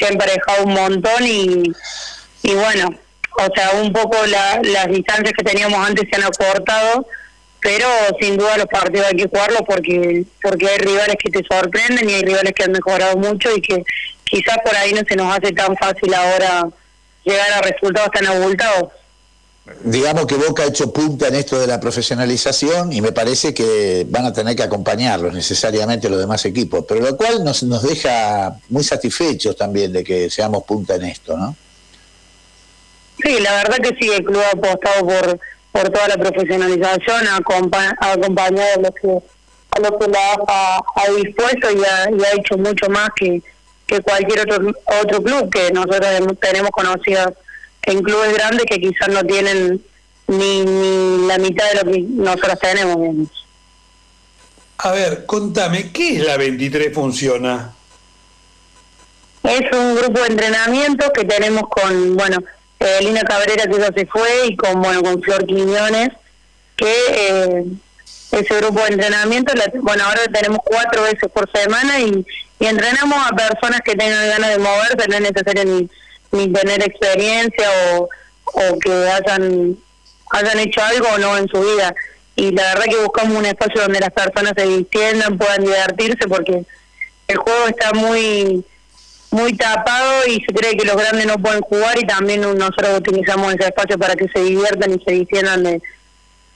se 0.00 0.06
ha 0.06 0.08
emparejado 0.08 0.64
un 0.64 0.72
montón 0.72 1.24
y, 1.24 1.62
y 2.42 2.54
bueno, 2.54 2.88
o 3.38 3.48
sea, 3.54 3.70
un 3.80 3.92
poco 3.92 4.16
la- 4.26 4.60
las 4.64 4.86
distancias 4.88 5.32
que 5.36 5.44
teníamos 5.44 5.86
antes 5.86 6.08
se 6.10 6.16
han 6.20 6.24
acortado 6.26 7.06
pero 7.62 7.86
sin 8.18 8.38
duda 8.38 8.56
los 8.56 8.68
partidos 8.68 9.06
hay 9.08 9.16
que 9.18 9.28
jugarlos 9.28 9.60
porque 9.66 10.24
porque 10.42 10.66
hay 10.66 10.78
rivales 10.78 11.16
que 11.22 11.30
te 11.30 11.44
sorprenden 11.46 12.08
y 12.08 12.14
hay 12.14 12.22
rivales 12.22 12.54
que 12.54 12.62
han 12.64 12.72
mejorado 12.72 13.18
mucho 13.18 13.54
y 13.54 13.60
que 13.60 13.84
quizás 14.24 14.56
por 14.64 14.74
ahí 14.74 14.94
no 14.94 15.02
se 15.06 15.14
nos 15.14 15.30
hace 15.36 15.52
tan 15.52 15.76
fácil 15.76 16.14
ahora 16.14 16.66
llegar 17.22 17.52
a 17.52 17.60
resultados 17.60 18.10
tan 18.12 18.26
abultados. 18.28 18.84
Digamos 19.84 20.26
que 20.26 20.34
Boca 20.34 20.64
ha 20.64 20.66
hecho 20.66 20.92
punta 20.92 21.28
en 21.28 21.36
esto 21.36 21.58
de 21.58 21.66
la 21.66 21.80
profesionalización 21.80 22.92
y 22.92 23.00
me 23.00 23.12
parece 23.12 23.54
que 23.54 24.04
van 24.08 24.26
a 24.26 24.32
tener 24.32 24.56
que 24.56 24.62
acompañarlos 24.62 25.32
necesariamente 25.32 26.10
los 26.10 26.18
demás 26.18 26.44
equipos, 26.44 26.84
pero 26.88 27.00
lo 27.00 27.16
cual 27.16 27.44
nos, 27.44 27.62
nos 27.62 27.82
deja 27.82 28.56
muy 28.68 28.84
satisfechos 28.84 29.56
también 29.56 29.92
de 29.92 30.02
que 30.04 30.28
seamos 30.28 30.64
punta 30.64 30.96
en 30.96 31.04
esto, 31.04 31.36
¿no? 31.36 31.56
Sí, 33.22 33.38
la 33.40 33.52
verdad 33.54 33.76
que 33.76 33.96
sí, 34.00 34.10
el 34.10 34.24
club 34.24 34.40
ha 34.40 34.56
apostado 34.56 35.06
por, 35.06 35.40
por 35.72 35.90
toda 35.90 36.08
la 36.08 36.16
profesionalización, 36.16 37.26
ha, 37.28 37.36
acompañado 37.36 38.74
a 38.76 38.80
los 38.80 38.90
que, 39.00 39.08
a 39.70 39.80
los 39.80 39.90
que 39.98 40.10
la 40.10 40.82
ha, 40.96 41.10
dispuesto 41.22 41.70
y 41.70 41.84
ha, 41.84 42.10
y 42.10 42.24
ha 42.24 42.38
hecho 42.38 42.56
mucho 42.56 42.88
más 42.88 43.10
que, 43.16 43.42
que 43.86 44.00
cualquier 44.00 44.40
otro 44.40 44.72
otro 45.02 45.22
club 45.22 45.50
que 45.50 45.70
nosotros 45.72 46.36
tenemos 46.40 46.70
conocidos 46.70 47.32
en 47.82 48.02
clubes 48.02 48.34
grandes 48.34 48.66
que 48.66 48.80
quizás 48.80 49.08
no 49.08 49.24
tienen 49.24 49.82
ni, 50.26 50.64
ni 50.64 51.26
la 51.26 51.38
mitad 51.38 51.68
de 51.70 51.74
lo 51.84 51.92
que 51.92 52.00
nosotros 52.00 52.58
tenemos. 52.60 53.28
A 54.78 54.92
ver, 54.92 55.26
contame, 55.26 55.92
¿qué 55.92 56.16
es 56.16 56.24
la 56.24 56.36
23 56.36 56.94
Funciona? 56.94 57.72
Es 59.42 59.72
un 59.72 59.94
grupo 59.94 60.20
de 60.20 60.28
entrenamiento 60.28 61.12
que 61.12 61.24
tenemos 61.24 61.64
con, 61.68 62.16
bueno, 62.16 62.38
eh, 62.78 62.98
Lina 63.00 63.22
Cabrera 63.22 63.64
que 63.66 63.78
ya 63.78 63.92
se 63.92 64.06
fue 64.06 64.46
y 64.46 64.56
con, 64.56 64.80
bueno, 64.80 65.02
con 65.02 65.20
Flor 65.22 65.46
Quiñones, 65.46 66.10
que 66.76 66.94
eh, 67.10 67.64
ese 68.32 68.56
grupo 68.56 68.80
de 68.80 68.94
entrenamiento, 68.94 69.52
bueno, 69.82 70.04
ahora 70.04 70.20
tenemos 70.32 70.60
cuatro 70.64 71.02
veces 71.02 71.30
por 71.32 71.50
semana 71.52 72.00
y, 72.00 72.24
y 72.58 72.66
entrenamos 72.66 73.18
a 73.26 73.34
personas 73.34 73.80
que 73.84 73.96
tengan 73.96 74.28
ganas 74.28 74.50
de 74.50 74.58
moverse, 74.58 75.08
no 75.08 75.16
es 75.16 75.20
necesario 75.22 75.64
ni, 75.64 75.90
ni 76.32 76.52
tener 76.52 76.82
experiencia 76.82 77.68
o, 77.94 78.08
o 78.44 78.78
que 78.78 78.92
hayan, 78.92 79.76
hayan 80.32 80.58
hecho 80.58 80.82
algo 80.82 81.08
o 81.14 81.18
no 81.18 81.36
en 81.36 81.48
su 81.48 81.60
vida. 81.60 81.94
Y 82.36 82.52
la 82.52 82.62
verdad 82.74 82.84
que 82.84 83.02
buscamos 83.02 83.38
un 83.38 83.46
espacio 83.46 83.82
donde 83.82 84.00
las 84.00 84.10
personas 84.10 84.52
se 84.56 84.66
distiendan, 84.66 85.36
puedan 85.36 85.62
divertirse, 85.62 86.28
porque 86.28 86.64
el 87.28 87.36
juego 87.36 87.66
está 87.68 87.92
muy 87.92 88.64
muy 89.30 89.56
tapado 89.56 90.26
y 90.26 90.40
se 90.40 90.52
cree 90.52 90.76
que 90.76 90.84
los 90.84 90.96
grandes 90.96 91.26
no 91.26 91.38
pueden 91.38 91.60
jugar 91.60 91.96
y 91.98 92.06
también 92.06 92.40
nosotros 92.40 92.98
utilizamos 92.98 93.54
ese 93.54 93.68
espacio 93.68 93.96
para 93.96 94.16
que 94.16 94.26
se 94.28 94.42
diviertan 94.42 94.92
y 94.92 95.04
se 95.04 95.12
distiendan 95.12 95.62
de, 95.62 95.82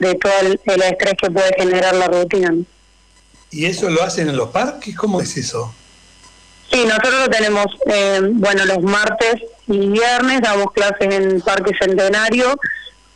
de 0.01 0.14
todo 0.16 0.33
el, 0.41 0.53
estrés 0.83 1.14
que 1.20 1.31
puede 1.31 1.51
generar 1.57 1.95
la 1.95 2.09
rutina. 2.09 2.53
¿Y 3.51 3.66
eso 3.66 3.89
lo 3.89 4.03
hacen 4.03 4.29
en 4.29 4.37
los 4.37 4.51
parques? 4.51 4.97
¿Cómo 4.97 5.20
es 5.20 5.37
eso? 5.37 5.72
Sí, 6.72 6.85
nosotros 6.85 7.14
lo 7.20 7.29
tenemos, 7.29 7.66
eh, 7.87 8.20
bueno, 8.33 8.64
los 8.64 8.83
martes 8.83 9.43
y 9.67 9.79
viernes 9.89 10.43
damos 10.43 10.73
clases 10.73 11.01
en 11.01 11.12
el 11.12 11.43
Parque 11.43 11.73
Centenario 11.81 12.55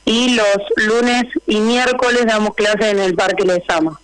y 0.05 0.31
los 0.31 0.59
lunes 0.77 1.25
y 1.47 1.57
miércoles 1.61 2.25
damos 2.27 2.55
clases 2.55 2.93
en 2.93 2.99
el 3.01 3.15
Parque 3.15 3.45
Lezama. 3.45 4.01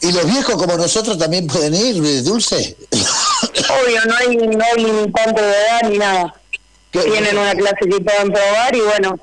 ¿Y 0.00 0.12
los 0.12 0.26
viejos 0.26 0.56
como 0.56 0.76
nosotros 0.76 1.18
también 1.18 1.46
pueden 1.46 1.74
ir, 1.74 2.22
Dulce? 2.22 2.76
Obvio, 2.90 4.04
no 4.06 4.14
hay, 4.16 4.36
no 4.36 4.64
hay 4.64 4.84
limitante 4.84 5.42
de 5.42 5.50
edad 5.50 5.90
ni 5.90 5.98
nada. 5.98 6.34
Tienen 6.90 7.36
una 7.36 7.54
clase 7.54 7.88
que 7.90 8.00
pueden 8.00 8.32
probar 8.32 8.74
y 8.74 8.80
bueno, 8.80 9.18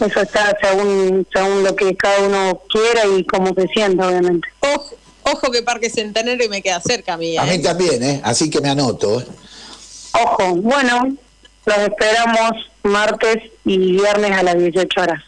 eso 0.00 0.20
está 0.20 0.56
según 0.60 1.26
según 1.32 1.64
lo 1.64 1.74
que 1.74 1.96
cada 1.96 2.20
uno 2.20 2.62
quiera 2.68 3.06
y 3.06 3.24
cómo 3.24 3.54
se 3.54 3.66
sienta, 3.68 4.08
obviamente. 4.08 4.46
Ojo, 4.60 4.96
ojo 5.22 5.50
que 5.50 5.62
Parque 5.62 5.90
Centenario 5.90 6.48
me 6.48 6.62
queda 6.62 6.80
cerca 6.80 7.14
a 7.14 7.16
mí. 7.16 7.36
A 7.36 7.44
mí 7.44 7.54
¿eh? 7.54 7.58
también, 7.60 8.02
¿eh? 8.02 8.20
así 8.24 8.50
que 8.50 8.60
me 8.60 8.70
anoto. 8.70 9.20
¿eh? 9.20 9.26
Ojo, 10.12 10.54
bueno, 10.56 11.16
los 11.66 11.78
esperamos 11.78 12.70
martes 12.82 13.36
y 13.64 13.92
viernes 13.92 14.32
a 14.32 14.42
las 14.42 14.58
18 14.58 15.00
horas. 15.00 15.22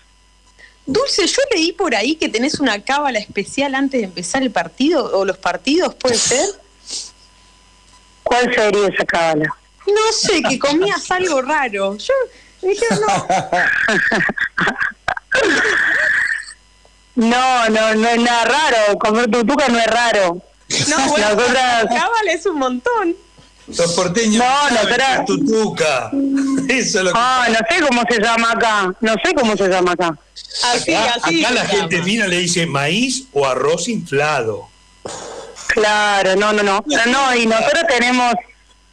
Dulce, 0.86 1.26
yo 1.26 1.42
leí 1.52 1.72
por 1.72 1.94
ahí 1.94 2.14
que 2.14 2.28
tenés 2.28 2.60
una 2.60 2.80
cábala 2.82 3.18
especial 3.18 3.74
antes 3.74 4.00
de 4.00 4.06
empezar 4.06 4.42
el 4.42 4.52
partido 4.52 5.18
o 5.18 5.24
los 5.24 5.36
partidos, 5.36 5.94
¿puede 5.96 6.16
ser? 6.16 6.48
¿Cuál 8.22 8.54
sería 8.54 8.88
esa 8.88 9.04
cábala? 9.04 9.56
No 9.86 10.12
sé, 10.12 10.42
que 10.42 10.58
comías 10.58 11.10
algo 11.10 11.42
raro. 11.42 11.96
Yo 11.96 12.14
dije, 12.62 12.86
no. 13.00 13.26
no, 17.16 17.68
no, 17.68 17.94
no 17.94 18.08
es 18.08 18.20
nada 18.20 18.44
raro. 18.44 18.98
Comer 18.98 19.30
tutuca 19.30 19.68
no 19.68 19.78
es 19.78 19.86
raro. 19.86 20.42
No, 20.88 21.08
bueno, 21.08 21.26
cábala 21.88 22.32
es 22.32 22.46
un 22.46 22.58
montón. 22.58 23.16
Los 23.68 23.92
porteños 23.94 24.36
no, 24.36 24.70
no, 24.70 24.80
pero... 24.88 25.24
tutuca. 25.26 26.10
Eso 26.68 26.98
es 26.98 27.04
lo 27.04 27.12
que 27.12 27.18
Ah, 27.18 27.48
no 27.48 27.58
sé 27.68 27.82
cómo 27.82 28.02
se 28.08 28.20
llama 28.20 28.52
acá. 28.52 28.94
No 29.00 29.14
sé 29.24 29.34
cómo 29.34 29.56
se 29.56 29.68
llama 29.68 29.92
acá. 29.92 30.16
Así, 30.72 30.94
acá, 30.94 31.14
así. 31.22 31.44
Acá 31.44 31.54
la 31.54 31.64
gente 31.64 32.02
fina 32.02 32.26
le 32.26 32.38
dice 32.38 32.66
maíz 32.66 33.24
o 33.32 33.46
arroz 33.46 33.88
inflado. 33.88 34.68
Claro, 35.68 36.36
no, 36.36 36.52
no, 36.52 36.62
no. 36.62 36.84
No, 37.06 37.34
y 37.34 37.46
nosotros 37.46 37.84
tenemos, 37.88 38.34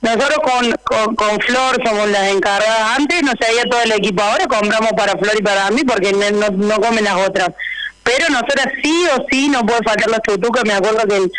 nosotros 0.01 0.39
con, 0.43 1.15
con, 1.15 1.39
Flor 1.39 1.78
somos 1.86 2.09
las 2.09 2.30
encargadas. 2.30 2.97
Antes 2.97 3.24
no 3.24 3.32
se 3.39 3.45
había 3.47 3.63
todo 3.63 3.82
el 3.82 3.91
equipo, 3.91 4.24
ahora 4.24 4.47
compramos 4.47 4.91
para 4.97 5.13
Flor 5.13 5.36
y 5.38 5.43
para 5.43 5.69
mí 5.71 5.84
porque 5.84 6.11
no, 6.13 6.49
no 6.49 6.82
comen 6.82 7.03
las 7.03 7.28
otras. 7.28 7.49
Pero 8.03 8.28
nosotros 8.30 8.65
sí 8.84 9.05
o 9.15 9.26
sí 9.32 9.47
no 9.47 9.65
puede 9.65 9.82
faltar 9.84 10.09
los 10.09 10.21
tutucas. 10.21 10.63
Me 10.65 10.74
acuerdo 10.74 11.07
que 11.07 11.17
el 11.17 11.32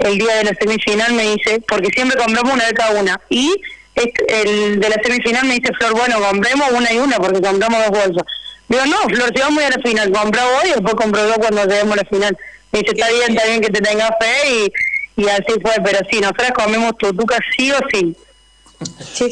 el 0.00 0.18
día 0.18 0.36
de 0.36 0.44
la 0.44 0.54
semifinal 0.58 1.12
me 1.12 1.34
dice, 1.34 1.62
porque 1.68 1.88
siempre 1.94 2.18
compramos 2.18 2.54
una 2.54 2.66
de 2.66 2.72
cada 2.72 3.00
una, 3.00 3.20
y 3.28 3.54
el 3.94 4.80
de 4.80 4.88
la 4.88 4.96
semifinal 5.02 5.46
me 5.46 5.54
dice, 5.54 5.72
Flor, 5.78 5.92
bueno, 5.92 6.20
compremos 6.20 6.70
una 6.72 6.92
y 6.92 6.98
una 6.98 7.16
porque 7.18 7.40
compramos 7.40 7.80
dos 7.88 7.90
bolsas. 7.90 8.24
Digo, 8.68 8.86
no, 8.86 8.98
Flor, 9.14 9.32
si 9.34 9.42
vamos 9.42 9.62
a 9.62 9.66
ir 9.66 9.72
a 9.72 9.76
la 9.76 9.82
final, 9.82 10.12
compra 10.12 10.46
hoy 10.46 10.68
y 10.68 10.72
después 10.72 10.94
compro 10.94 11.24
dos 11.24 11.38
cuando 11.38 11.64
lleguemos 11.64 11.94
a 11.94 12.02
la 12.02 12.08
final. 12.08 12.38
Me 12.72 12.78
dice, 12.80 12.92
está 12.92 13.10
bien, 13.10 13.36
está 13.36 13.46
bien 13.46 13.60
que 13.60 13.70
te 13.70 13.80
tengas 13.80 14.10
fe 14.20 14.70
y, 15.16 15.22
y 15.22 15.28
así 15.28 15.60
fue, 15.60 15.74
pero 15.84 15.98
sí, 16.10 16.20
nosotros 16.20 16.50
comemos 16.54 16.96
tutuca 16.98 17.38
sí 17.56 17.72
o 17.72 17.78
sí. 17.92 18.16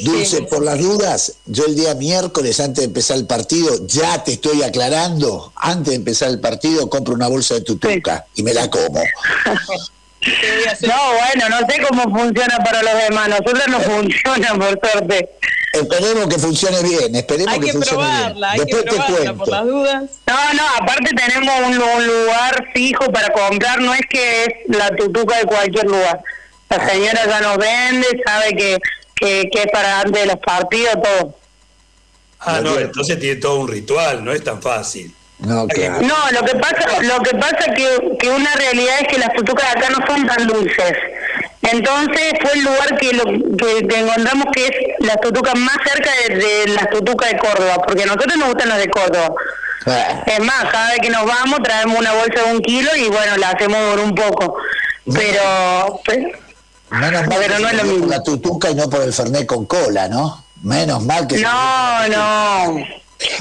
Dulce, 0.04 0.42
por 0.42 0.62
las 0.62 0.78
dudas, 0.78 1.36
yo 1.46 1.64
el 1.64 1.74
día 1.74 1.94
miércoles, 1.94 2.60
antes 2.60 2.82
de 2.82 2.84
empezar 2.84 3.16
el 3.16 3.26
partido, 3.26 3.86
ya 3.86 4.22
te 4.22 4.32
estoy 4.32 4.62
aclarando, 4.62 5.52
antes 5.56 5.92
de 5.92 5.94
empezar 5.94 6.28
el 6.28 6.40
partido, 6.40 6.90
compro 6.90 7.14
una 7.14 7.28
bolsa 7.28 7.54
de 7.54 7.62
tutuca 7.62 8.26
y 8.34 8.42
me 8.42 8.52
la 8.52 8.68
como. 8.68 9.02
No, 10.82 11.12
bueno, 11.14 11.48
no 11.48 11.58
sé 11.68 11.80
cómo 11.88 12.02
funciona 12.02 12.58
para 12.64 12.82
los 12.82 12.94
demás. 13.08 13.28
Nosotros 13.28 13.62
no 13.68 13.80
funciona, 13.80 14.54
por 14.54 14.80
suerte. 14.80 15.30
Esperemos 15.72 16.28
que 16.28 16.38
funcione 16.38 16.82
bien, 16.82 17.14
esperemos 17.14 17.54
hay 17.54 17.60
que, 17.60 17.72
funcione 17.72 17.98
probarla, 17.98 18.54
bien. 18.54 18.66
Hay 18.66 18.72
que 18.72 18.82
probarla 18.82 19.34
por 19.34 19.48
las 19.48 19.64
dudas. 19.64 20.02
No, 20.26 20.54
no, 20.54 20.62
aparte 20.80 21.14
tenemos 21.14 21.54
un, 21.66 22.06
lugar 22.06 22.68
fijo 22.74 23.04
para 23.12 23.32
comprar, 23.32 23.80
no 23.80 23.92
es 23.94 24.00
que 24.08 24.44
es 24.44 24.48
la 24.68 24.88
tutuca 24.96 25.38
de 25.38 25.44
cualquier 25.44 25.84
lugar. 25.84 26.22
La 26.70 26.88
señora 26.88 27.26
ya 27.26 27.40
nos 27.40 27.58
vende, 27.58 28.06
sabe 28.24 28.56
que, 28.56 28.78
que, 29.14 29.48
que 29.52 29.58
es 29.60 29.66
para 29.70 30.00
antes 30.00 30.22
de 30.22 30.26
los 30.26 30.38
partidos, 30.38 30.94
todo. 31.02 31.34
Ah, 32.40 32.60
no, 32.62 32.78
entonces 32.78 33.18
tiene 33.18 33.36
todo 33.36 33.60
un 33.60 33.68
ritual, 33.68 34.24
no 34.24 34.32
es 34.32 34.42
tan 34.42 34.62
fácil. 34.62 35.14
No, 35.40 35.66
lo 36.32 36.44
que 36.44 36.54
pasa, 36.56 37.02
lo 37.02 37.22
que 37.22 37.36
pasa 37.36 37.72
que, 37.74 38.16
que 38.18 38.30
una 38.30 38.52
realidad 38.54 38.96
es 39.00 39.08
que 39.08 39.18
las 39.18 39.32
tutucas 39.34 39.72
de 39.72 39.78
acá 39.78 39.90
no 39.90 40.06
son 40.06 40.26
tan 40.26 40.46
dulces. 40.46 40.94
Entonces 41.62 42.32
fue 42.40 42.52
el 42.54 42.64
lugar 42.64 42.96
que, 42.98 43.12
lo, 43.12 43.24
que, 43.24 44.00
encontramos 44.00 44.46
que 44.52 44.66
es 44.66 44.72
la 45.00 45.16
tutuca 45.16 45.54
más 45.54 45.76
cerca 45.84 46.10
de, 46.28 46.72
las 46.72 46.90
tutucas 46.90 47.30
de 47.30 47.38
Córdoba, 47.38 47.76
porque 47.86 48.02
a 48.02 48.06
nosotros 48.06 48.36
nos 48.36 48.48
gustan 48.48 48.68
las 48.68 48.78
de 48.78 48.88
Córdoba. 48.88 49.34
Ah. 49.86 50.22
Es 50.26 50.40
más, 50.40 50.64
cada 50.70 50.90
vez 50.90 50.98
que 51.00 51.10
nos 51.10 51.24
vamos 51.24 51.60
traemos 51.62 51.98
una 51.98 52.12
bolsa 52.12 52.42
de 52.42 52.52
un 52.52 52.60
kilo 52.60 52.90
y 52.96 53.08
bueno, 53.08 53.36
la 53.36 53.50
hacemos 53.50 53.78
por 53.90 54.00
un 54.00 54.14
poco. 54.14 54.56
Pero, 55.12 56.00
pues, 56.04 56.18
pero 56.90 57.58
no 57.58 57.68
es 57.68 57.74
lo 57.74 57.84
mismo. 57.84 58.00
Por 58.00 58.08
la 58.08 58.22
tutuca 58.22 58.70
y 58.70 58.74
no 58.74 58.90
por 58.90 59.02
el 59.02 59.12
fernet 59.12 59.46
con 59.46 59.66
cola, 59.66 60.08
¿no? 60.08 60.44
Menos 60.62 61.02
mal 61.04 61.26
que... 61.26 61.38
No, 61.38 62.08
no. 62.08 62.86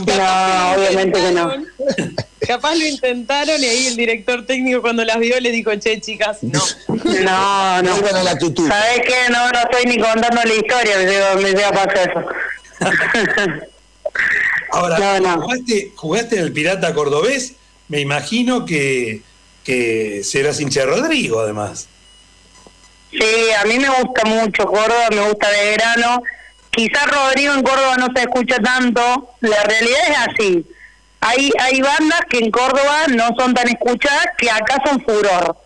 No, 0.06 0.72
obviamente 0.74 1.20
que 1.20 1.32
no. 1.32 1.52
Capaz 2.48 2.76
lo 2.76 2.86
intentaron 2.86 3.62
y 3.62 3.66
ahí 3.66 3.88
el 3.88 3.96
director 3.96 4.46
técnico 4.46 4.82
cuando 4.82 5.04
las 5.06 5.20
vio 5.20 5.40
le 5.40 5.52
dijo, 5.52 5.76
che, 5.76 6.02
chicas, 6.02 6.40
no. 6.42 6.62
No, 6.88 7.82
no. 7.84 7.98
Bueno, 7.98 8.24
la 8.24 8.40
¿Sabés 8.40 9.02
qué? 9.06 9.30
No, 9.30 9.50
no 9.52 9.60
estoy 9.60 9.86
ni 9.86 10.00
contando 10.00 10.42
la 10.44 10.54
historia, 10.54 10.98
me 10.98 11.42
me 11.42 11.50
llega 11.50 11.70
a 11.70 11.72
pasar 11.74 12.10
eso. 12.10 12.26
Ahora, 14.72 15.20
¿jugaste, 15.40 15.92
¿jugaste 15.96 16.38
en 16.38 16.44
el 16.44 16.54
Pirata 16.54 16.94
Cordobés? 16.94 17.54
Me 17.88 18.00
imagino 18.00 18.66
que, 18.66 19.22
que 19.64 20.22
serás 20.24 20.60
hincha 20.60 20.82
de 20.82 20.86
Rodrigo, 20.88 21.40
además. 21.40 21.88
Sí, 23.12 23.52
a 23.60 23.66
mí 23.66 23.80
me 23.80 23.90
gusta 23.90 24.26
mucho 24.26 24.66
Córdoba, 24.66 25.08
me 25.12 25.22
gusta 25.30 25.50
de 25.50 25.70
verano 25.72 26.22
quizás 26.78 27.08
Rodrigo 27.08 27.54
en 27.56 27.64
Córdoba 27.64 27.96
no 27.98 28.08
se 28.16 28.22
escucha 28.22 28.58
tanto, 28.60 29.32
la 29.42 29.64
realidad 29.64 30.00
es 30.10 30.18
así. 30.28 30.66
hay, 31.22 31.52
hay 31.60 31.82
bandas 31.82 32.22
que 32.30 32.38
en 32.38 32.52
Córdoba 32.52 33.08
no 33.10 33.30
son 33.36 33.56
tan 33.56 33.68
escuchadas 33.68 34.28
que 34.38 34.52
acá 34.52 34.78
son 34.86 35.04
furor. 35.04 35.58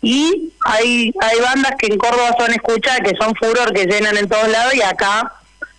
Y 0.00 0.52
hay, 0.64 1.12
hay 1.20 1.40
bandas 1.40 1.72
que 1.78 1.88
en 1.88 1.98
Córdoba 1.98 2.34
son 2.38 2.52
escuchadas, 2.52 3.00
que 3.00 3.12
son 3.20 3.34
furor, 3.34 3.74
que 3.74 3.84
llenan 3.84 4.16
en 4.16 4.28
todos 4.28 4.48
lados 4.48 4.74
y 4.74 4.80
acá 4.80 5.34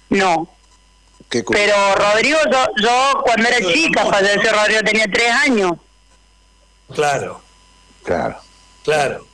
no. 0.09 0.47
Pero 1.29 1.95
Rodrigo, 1.95 2.37
yo, 2.51 2.65
yo 2.81 3.21
cuando 3.25 3.49
era 3.49 3.57
chica, 3.73 4.05
falleció 4.05 4.51
Rodrigo, 4.53 4.81
tenía 4.81 5.05
tres 5.11 5.31
años. 5.31 5.71
Claro. 6.93 7.41
Claro. 8.03 8.37
Claro. 8.83 9.25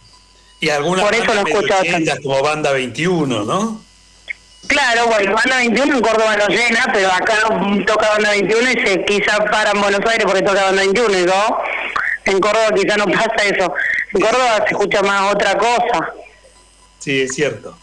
Y 0.61 0.69
algunas 0.69 1.03
Por 1.03 1.13
eso 1.13 1.33
lo 1.33 1.45
escuchaba 1.45 1.83
como 2.23 2.41
Banda 2.41 2.71
21, 2.71 3.43
¿no? 3.43 3.83
Claro, 4.68 5.07
bueno, 5.07 5.34
Banda 5.34 5.57
21 5.57 5.95
en 5.95 6.01
Córdoba 6.01 6.38
no 6.38 6.47
llena, 6.47 6.89
pero 6.93 7.11
acá 7.11 7.36
toca 7.86 8.09
Banda 8.09 8.32
21 8.32 8.72
y 8.72 8.88
se 8.88 9.05
quizá 9.05 9.43
para 9.45 9.72
en 9.72 9.82
Buenos 9.82 10.01
Aires 10.09 10.26
porque 10.26 10.41
toca 10.41 10.64
Banda 10.64 10.82
21 10.82 11.20
y 11.20 11.26
no. 11.26 11.57
En 12.26 12.39
Córdoba 12.39 12.72
quizá 12.76 12.97
no 12.97 13.05
pasa 13.11 13.43
eso. 13.45 13.74
En 14.14 14.22
Córdoba 14.22 14.64
se 14.66 14.72
escucha 14.72 15.01
más 15.01 15.34
otra 15.34 15.57
cosa. 15.57 16.14
Sí, 16.99 17.22
es 17.22 17.36
cierto. 17.36 17.78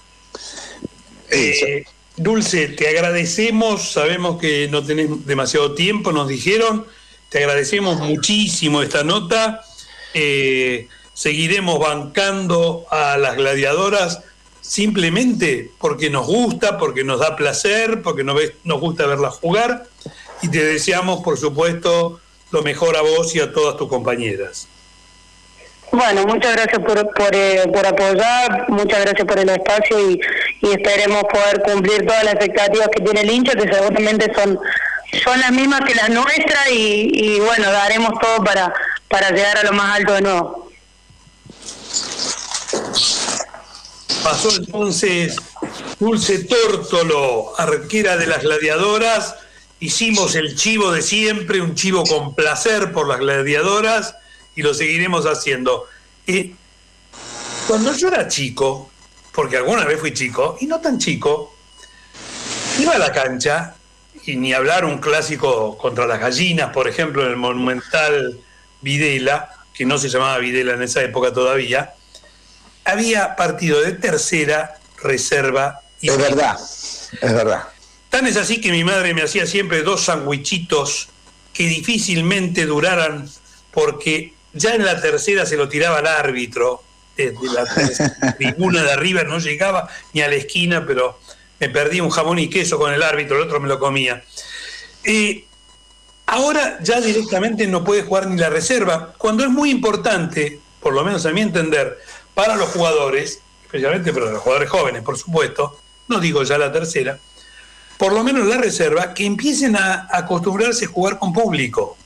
Eh, 1.31 1.85
Dulce, 2.17 2.69
te 2.69 2.89
agradecemos, 2.89 3.93
sabemos 3.93 4.41
que 4.41 4.69
no 4.69 4.85
tenés 4.85 5.27
demasiado 5.27 5.75
tiempo, 5.75 6.13
nos 6.13 6.29
dijeron, 6.29 6.87
te 7.29 7.39
agradecemos 7.39 7.99
muchísimo 8.01 8.83
esta 8.83 9.05
nota. 9.05 9.61
Eh, 10.15 10.89
seguiremos 11.15 11.79
bancando 11.79 12.87
a 12.91 13.17
las 13.17 13.37
gladiadoras 13.37 14.23
simplemente 14.71 15.69
porque 15.81 16.11
nos 16.11 16.29
gusta, 16.29 16.79
porque 16.79 17.03
nos 17.03 17.19
da 17.19 17.35
placer, 17.35 18.03
porque 18.03 18.23
nos, 18.23 18.41
nos 18.63 18.79
gusta 18.79 19.05
verlas 19.05 19.35
jugar 19.35 19.83
y 20.43 20.49
te 20.49 20.65
deseamos, 20.65 21.25
por 21.25 21.37
supuesto, 21.37 22.21
lo 22.53 22.63
mejor 22.63 22.97
a 22.97 23.01
vos 23.01 23.35
y 23.35 23.41
a 23.41 23.53
todas 23.53 23.77
tus 23.77 23.89
compañeras. 23.89 24.69
Bueno, 25.91 26.25
muchas 26.25 26.53
gracias 26.53 26.79
por, 26.87 27.13
por, 27.15 27.35
eh, 27.35 27.65
por 27.75 27.85
apoyar, 27.85 28.67
muchas 28.69 29.01
gracias 29.01 29.27
por 29.27 29.41
el 29.41 29.49
espacio 29.49 30.09
y, 30.09 30.21
y, 30.61 30.71
esperemos 30.71 31.25
poder 31.25 31.63
cumplir 31.63 32.07
todas 32.07 32.23
las 32.23 32.35
expectativas 32.35 32.91
que 32.95 33.03
tiene 33.03 33.23
el 33.23 33.31
hincha, 33.33 33.55
que 33.55 33.75
seguramente 33.75 34.33
son, 34.37 34.57
son 35.25 35.41
las 35.41 35.51
mismas 35.51 35.81
que 35.81 35.97
las 35.97 36.11
nuestras 36.11 36.71
y, 36.71 37.11
y 37.13 37.41
bueno, 37.41 37.73
daremos 37.73 38.13
todo 38.21 38.45
para, 38.45 38.73
para 39.09 39.31
llegar 39.31 39.59
a 39.59 39.65
lo 39.65 39.73
más 39.73 39.97
alto 39.97 40.13
de 40.13 40.21
nuevo. 40.21 40.60
Pasó 44.31 44.49
entonces 44.57 45.35
Dulce 45.99 46.45
Tórtolo, 46.45 47.53
arquera 47.59 48.17
de 48.17 48.29
las 48.29 48.45
gladiadoras. 48.45 49.35
Hicimos 49.81 50.37
el 50.37 50.55
chivo 50.55 50.93
de 50.93 51.03
siempre, 51.03 51.61
un 51.61 51.75
chivo 51.75 52.05
con 52.05 52.37
placer 52.37 52.93
por 52.93 53.09
las 53.09 53.19
gladiadoras 53.19 54.15
y 54.55 54.63
lo 54.63 54.73
seguiremos 54.73 55.27
haciendo. 55.27 55.87
Y 56.29 56.55
cuando 57.67 57.93
yo 57.93 58.07
era 58.07 58.29
chico, 58.29 58.89
porque 59.33 59.57
alguna 59.57 59.85
vez 59.85 59.99
fui 59.99 60.15
chico, 60.15 60.57
y 60.61 60.67
no 60.67 60.79
tan 60.79 61.01
chico, 61.01 61.53
iba 62.79 62.93
a 62.93 62.99
la 62.99 63.11
cancha, 63.11 63.75
y 64.27 64.37
ni 64.37 64.53
hablar 64.53 64.85
un 64.85 64.99
clásico 64.99 65.77
contra 65.77 66.07
las 66.07 66.21
gallinas, 66.21 66.73
por 66.73 66.87
ejemplo, 66.87 67.25
en 67.25 67.31
el 67.31 67.37
monumental 67.37 68.39
Videla, 68.81 69.51
que 69.75 69.85
no 69.85 69.99
se 69.99 70.09
llamaba 70.09 70.39
Videla 70.39 70.75
en 70.75 70.83
esa 70.83 71.03
época 71.03 71.33
todavía, 71.33 71.95
había 72.85 73.37
partido 73.37 73.81
de 73.81 73.93
tercera, 73.93 74.79
reserva 75.03 75.81
y... 76.01 76.09
Es 76.09 76.19
verdad, 76.19 76.59
es 76.59 77.33
verdad. 77.33 77.65
Tan 78.09 78.27
es 78.27 78.37
así 78.37 78.61
que 78.61 78.73
mi 78.73 78.85
madre 78.85 79.15
me 79.15 79.23
hacía 79.23 79.47
siempre 79.47 79.83
dos 79.83 80.05
sandwichitos 80.05 81.09
que 81.53 81.69
difícilmente 81.69 82.67
duraran 82.67 83.29
porque 83.71 84.35
ya 84.53 84.75
en 84.75 84.85
la 84.85 85.01
tercera 85.01 85.47
se 85.47 85.57
lo 85.57 85.69
tiraba 85.69 85.99
al 85.99 86.07
árbitro, 86.07 86.83
desde 87.17 87.53
la 87.53 88.35
tribuna 88.37 88.83
de 88.85 88.93
arriba 88.93 89.23
no 89.25 89.39
llegaba 89.39 89.89
ni 90.13 90.23
a 90.23 90.29
la 90.29 90.35
esquina, 90.35 90.85
pero 90.87 91.21
me 91.59 91.69
perdí 91.69 92.01
un 92.01 92.11
jamón 92.11 92.39
y 92.39 92.49
queso 92.49 92.79
con 92.79 92.93
el 92.93 93.03
árbitro, 93.03 93.37
el 93.37 93.43
otro 93.43 93.61
me 93.61 93.69
lo 93.69 93.79
comía. 93.79 94.25
y 95.05 95.45
ahora 96.27 96.79
ya 96.83 97.01
directamente 97.01 97.67
no 97.67 97.85
puede 97.85 98.03
jugar 98.03 98.29
ni 98.29 98.39
la 98.39 98.51
reserva, 98.51 99.15
cuando 99.19 99.45
es 99.45 99.51
muy 99.51 99.71
importante, 99.71 100.61
por 100.81 100.95
lo 100.95 101.05
menos 101.05 101.27
a 101.27 101.31
mi 101.31 101.43
entender, 101.43 101.99
para 102.35 102.57
los 102.57 102.69
jugadores, 102.71 103.41
especialmente 103.65 104.13
para 104.13 104.31
los 104.31 104.41
jugadores 104.41 104.71
jóvenes, 104.71 105.03
por 105.03 105.19
supuesto, 105.19 105.79
no 106.09 106.19
digo 106.19 106.43
ya 106.43 106.59
la 106.59 106.73
tercera, 106.73 107.19
por 107.99 108.13
lo 108.13 108.25
menos 108.25 108.47
la 108.47 108.57
reserva, 108.57 109.13
que 109.15 109.27
empiecen 109.27 109.77
a 109.77 110.09
acostumbrarse 110.11 110.87
a 110.87 110.89
jugar 110.89 111.19
con 111.19 111.33
público 111.33 111.97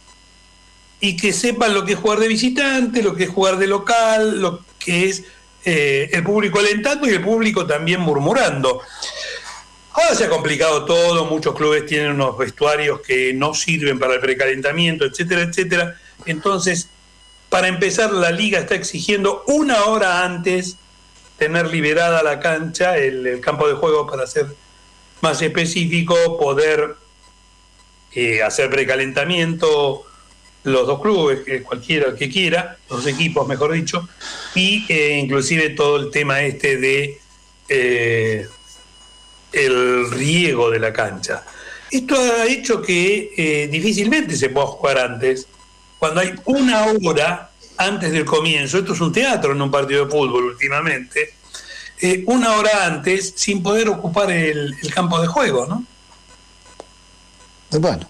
y 1.01 1.17
que 1.17 1.33
sepan 1.33 1.75
lo 1.75 1.85
que 1.85 1.93
es 1.93 1.99
jugar 1.99 2.19
de 2.19 2.29
visitante, 2.29 3.03
lo 3.03 3.15
que 3.15 3.25
es 3.25 3.31
jugar 3.31 3.59
de 3.59 3.67
local, 3.67 4.41
lo 4.41 4.65
que 4.79 5.09
es 5.09 5.25
eh, 5.65 6.11
el 6.13 6.23
público 6.23 6.59
alentando 6.59 7.07
y 7.07 7.11
el 7.11 7.23
público 7.23 7.67
también 7.67 8.01
murmurando. 8.01 8.81
Ahora 9.93 10.15
se 10.15 10.25
ha 10.25 10.29
complicado 10.29 10.85
todo, 10.85 11.25
muchos 11.27 11.55
clubes 11.55 11.87
tienen 11.87 12.13
unos 12.13 12.37
vestuarios 12.37 13.01
que 13.01 13.33
no 13.33 13.55
sirven 13.55 13.99
para 13.99 14.15
el 14.15 14.21
precalentamiento, 14.21 15.05
etcétera, 15.05 15.43
etcétera. 15.43 15.97
Entonces, 16.27 16.89
para 17.55 17.69
empezar, 17.69 18.13
la 18.13 18.33
liga 18.33 18.59
está 18.59 18.75
exigiendo 18.75 19.45
una 19.47 19.85
hora 19.85 20.25
antes 20.25 20.77
tener 21.39 21.69
liberada 21.69 22.21
la 22.25 22.41
cancha, 22.41 22.99
el, 22.99 23.41
campo 23.41 23.69
de 23.69 23.75
juego 23.75 24.09
para 24.09 24.27
ser 24.27 24.47
más 25.21 25.41
específico, 25.41 26.37
poder 26.37 26.97
eh, 28.11 28.43
hacer 28.43 28.71
precalentamiento 28.71 30.05
los 30.65 30.85
dos 30.85 31.01
clubes, 31.01 31.43
cualquiera 31.63 32.17
que 32.17 32.29
quiera, 32.29 32.77
los 32.91 33.07
equipos 33.07 33.47
mejor 33.47 33.71
dicho, 33.71 34.09
y 34.57 34.85
eh, 34.89 35.21
inclusive 35.23 35.71
todo 35.71 35.95
el 35.99 36.11
tema 36.11 36.43
este 36.43 36.77
de 36.79 37.21
eh, 37.69 38.49
el 39.53 40.11
riego 40.11 40.73
de 40.73 40.81
la 40.81 40.93
cancha. 40.93 41.45
Esto 41.89 42.17
ha 42.17 42.47
hecho 42.47 42.83
que 42.83 43.33
eh, 43.37 43.69
difícilmente 43.69 44.35
se 44.37 44.49
pueda 44.49 44.67
jugar 44.67 44.99
antes, 44.99 45.47
cuando 46.05 46.21
hay 46.21 46.35
una 46.45 46.85
hora 47.03 47.51
antes 47.79 48.13
del 48.13 48.27
comienzo, 48.27 48.77
esto 48.77 48.93
es 48.93 49.01
un 49.01 49.11
teatro 49.11 49.53
en 49.53 49.63
un 49.63 49.71
partido 49.71 50.05
de 50.05 50.11
fútbol 50.11 50.45
últimamente, 50.45 51.33
una 52.27 52.57
hora 52.59 52.85
antes 52.85 53.33
sin 53.35 53.63
poder 53.63 53.89
ocupar 53.89 54.31
el, 54.31 54.75
el 54.83 54.95
campo 54.95 55.19
de 55.19 55.29
juego, 55.29 55.67
¿no? 55.67 55.83
Bueno 57.71 58.07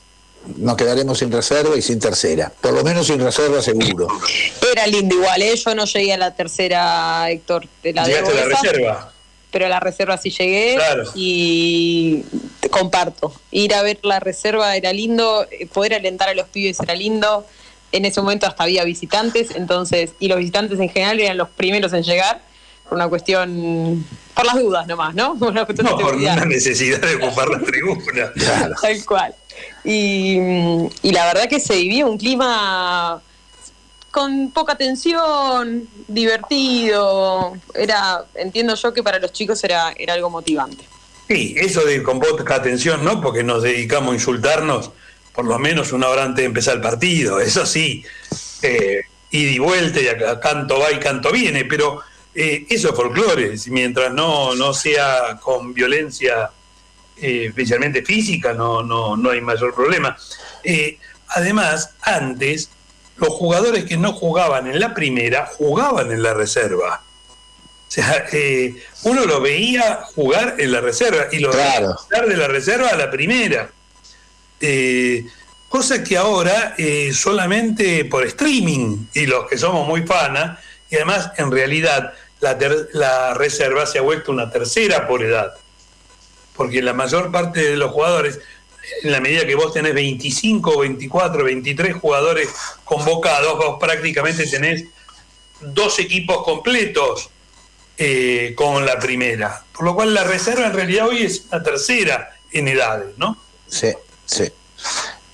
nos 0.57 0.76
quedaremos 0.76 1.18
sin 1.20 1.30
reserva 1.30 1.76
y 1.76 1.82
sin 1.82 2.01
tercera. 2.01 2.53
Por 2.61 2.74
lo 2.74 2.82
menos 2.82 3.07
sin 3.07 3.18
reserva 3.18 3.62
seguro. 3.62 4.09
Era 4.72 4.86
lindo 4.88 5.14
igual, 5.14 5.40
¿eh? 5.40 5.57
yo 5.57 5.74
no 5.74 5.86
llegué 5.86 6.12
a 6.12 6.18
la 6.18 6.34
tercera, 6.34 7.30
Héctor. 7.30 7.66
De 7.82 7.92
la 7.95 8.05
¿Llegaste 8.05 8.30
a 8.30 8.34
la 8.34 8.45
reserva? 8.45 9.12
Pero 9.51 9.66
a 9.66 9.68
la 9.68 9.80
reserva 9.80 10.18
sí 10.18 10.30
llegué 10.30 10.76
y 11.14 12.24
te 12.61 12.68
comparto. 12.68 13.32
Ir 13.53 13.72
a 13.72 13.82
ver 13.82 14.01
la 14.03 14.20
reserva 14.20 14.76
era 14.76 14.92
lindo, 14.92 15.47
eh, 15.51 15.66
poder 15.66 15.95
alentar 15.95 16.28
a 16.28 16.34
los 16.34 16.49
pibes 16.49 16.78
era 16.80 16.95
lindo. 16.95 17.47
En 17.95 18.05
ese 18.05 18.20
momento 18.20 18.49
hasta 18.49 18.64
había 18.64 18.82
visitantes, 18.82 19.53
entonces, 19.55 20.14
y 20.18 20.26
los 20.26 20.38
visitantes 20.38 20.80
en 20.80 20.88
general 20.88 21.20
eran 21.20 21.36
los 21.36 21.49
primeros 21.49 21.92
en 21.92 22.03
llegar 22.03 22.42
por 22.88 22.95
una 22.95 23.09
cuestión, 23.09 24.05
por 24.34 24.45
las 24.45 24.57
dudas 24.57 24.88
nomás, 24.88 25.14
¿no? 25.14 25.32
Una 25.40 25.64
cuestión 25.64 25.88
no, 25.88 25.97
por 25.97 26.16
una 26.16 26.45
necesidad 26.45 27.01
de 27.01 27.14
ocupar 27.14 27.49
la 27.49 27.61
tribuna. 27.61 28.32
Tal 28.82 29.05
cual. 29.05 29.34
Y, 29.84 30.38
la 31.05 31.26
verdad 31.26 31.49
que 31.49 31.61
se 31.61 31.76
vivía 31.76 32.05
un 32.05 32.18
clima 32.18 33.22
con 34.11 34.51
poca 34.51 34.74
tensión, 34.74 35.88
divertido. 36.09 37.57
Era, 37.74 38.24
entiendo 38.34 38.74
yo 38.74 38.92
que 38.92 39.05
para 39.05 39.20
los 39.20 39.32
chicos 39.32 39.62
era, 39.62 39.95
era 39.97 40.14
algo 40.14 40.30
motivante. 40.30 40.84
Sí, 41.28 41.55
eso 41.57 41.84
de 41.84 42.03
con 42.03 42.18
poca 42.18 42.57
atención, 42.57 43.05
¿no? 43.05 43.20
Porque 43.20 43.45
nos 43.45 43.62
dedicamos 43.62 44.11
a 44.11 44.14
insultarnos 44.14 44.90
por 45.35 45.45
lo 45.45 45.59
menos 45.59 45.93
una 45.93 46.09
hora 46.09 46.24
antes 46.24 46.43
de 46.43 46.47
empezar 46.47 46.76
el 46.76 46.80
partido, 46.80 47.41
eso 47.41 47.66
sí, 47.66 48.05
eh, 48.62 49.03
ida 49.30 49.51
y 49.51 49.59
vuelta, 49.59 50.01
y 50.01 50.09
a 50.09 50.41
canto 50.41 50.78
va 50.78 50.93
y 50.93 50.99
canto 50.99 51.32
viene, 51.32 51.64
pero 51.64 52.01
eh, 52.35 52.66
eso 52.68 52.91
es 52.91 52.97
folclore, 52.97 53.55
mientras 53.66 54.12
no, 54.12 54.55
no 54.55 54.72
sea 54.72 55.39
con 55.41 55.74
violencia 55.74 56.51
eh, 57.16 57.47
especialmente 57.49 58.03
física, 58.03 58.55
no, 58.55 58.82
no, 58.82 59.16
no 59.16 59.30
hay 59.30 59.41
mayor 59.41 59.72
problema. 59.72 60.16
Eh, 60.64 60.99
además, 61.28 61.91
antes, 62.03 62.70
los 63.16 63.28
jugadores 63.30 63.85
que 63.85 63.97
no 63.97 64.12
jugaban 64.12 64.66
en 64.66 64.80
la 64.80 64.95
primera 64.95 65.47
jugaban 65.47 66.11
en 66.11 66.22
la 66.22 66.35
reserva. 66.35 67.03
O 67.87 67.91
sea, 67.91 68.26
eh, 68.32 68.74
uno 69.05 69.24
lo 69.26 69.41
veía 69.41 70.01
jugar 70.14 70.57
en 70.59 70.72
la 70.72 70.80
reserva 70.80 71.26
y 71.30 71.39
lo 71.39 71.53
veía 71.53 71.95
jugar 71.95 72.26
de 72.26 72.37
la 72.37 72.49
reserva 72.49 72.89
a 72.89 72.97
la 72.97 73.11
primera. 73.11 73.70
Cosa 75.69 76.03
que 76.05 76.17
ahora 76.17 76.75
solamente 77.13 78.05
por 78.05 78.25
streaming 78.25 79.07
y 79.15 79.27
los 79.27 79.49
que 79.49 79.59
somos 79.59 79.87
muy 79.87 80.03
fanas, 80.07 80.59
y 80.91 80.97
además 80.97 81.33
en 81.37 81.51
realidad 81.51 82.15
la, 82.41 82.59
la 82.93 83.35
reserva 83.35 83.85
se 83.87 83.99
ha 83.99 84.03
vuelto 84.03 84.33
una 84.33 84.51
tercera 84.51 85.07
por 85.07 85.23
edad 85.23 85.55
porque 86.57 86.83
la 86.83 86.93
mayor 86.93 87.31
parte 87.31 87.61
de 87.61 87.77
los 87.77 87.91
jugadores, 87.91 88.41
en 89.03 89.13
la 89.13 89.21
medida 89.21 89.47
que 89.47 89.55
vos 89.55 89.73
tenés 89.73 89.95
25, 89.95 90.81
24, 90.81 91.45
23 91.45 91.95
jugadores 91.97 92.49
convocados, 92.85 93.59
vos 93.59 93.77
prácticamente 93.81 94.47
tenés 94.47 94.85
dos 95.61 95.99
equipos 95.99 96.45
completos 96.45 97.31
eh, 97.97 98.55
con 98.57 98.85
la 98.87 98.99
primera. 98.99 99.65
Por 99.73 99.85
lo 99.85 99.95
cual 99.95 100.15
la 100.15 100.25
reserva 100.25 100.67
en 100.67 100.73
realidad 100.73 101.09
hoy 101.09 101.23
es 101.23 101.47
la 101.51 101.63
tercera 101.63 102.37
en 102.53 102.69
edades, 102.69 103.17
¿no? 103.17 103.37
Sí, 103.67 103.89
sí. 104.27 104.45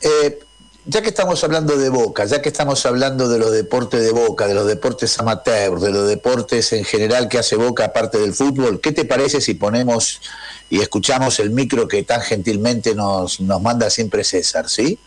Eh, 0.03 0.39
ya 0.87 1.03
que 1.03 1.09
estamos 1.09 1.45
hablando 1.45 1.77
de 1.77 1.89
Boca, 1.89 2.25
ya 2.25 2.41
que 2.41 2.49
estamos 2.49 2.85
hablando 2.87 3.29
de 3.29 3.39
los 3.39 3.53
deportes 3.53 4.03
de 4.03 4.13
Boca, 4.13 4.47
de 4.47 4.55
los 4.55 4.67
deportes 4.67 5.19
amateur, 5.19 5.79
de 5.79 5.91
los 5.91 6.09
deportes 6.09 6.73
en 6.73 6.85
general 6.85 7.29
que 7.29 7.39
hace 7.39 7.57
Boca 7.57 7.85
aparte 7.85 8.19
del 8.19 8.33
fútbol, 8.33 8.81
¿qué 8.81 8.93
te 8.93 9.05
parece 9.05 9.41
si 9.41 9.55
ponemos 9.55 10.21
y 10.71 10.81
escuchamos 10.81 11.39
el 11.39 11.51
micro 11.51 11.87
que 11.87 12.03
tan 12.03 12.23
gentilmente 12.23 12.95
nos, 12.95 13.41
nos 13.41 13.61
manda 13.61 13.91
siempre 13.91 14.25
César, 14.25 14.69
¿sí? 14.69 14.99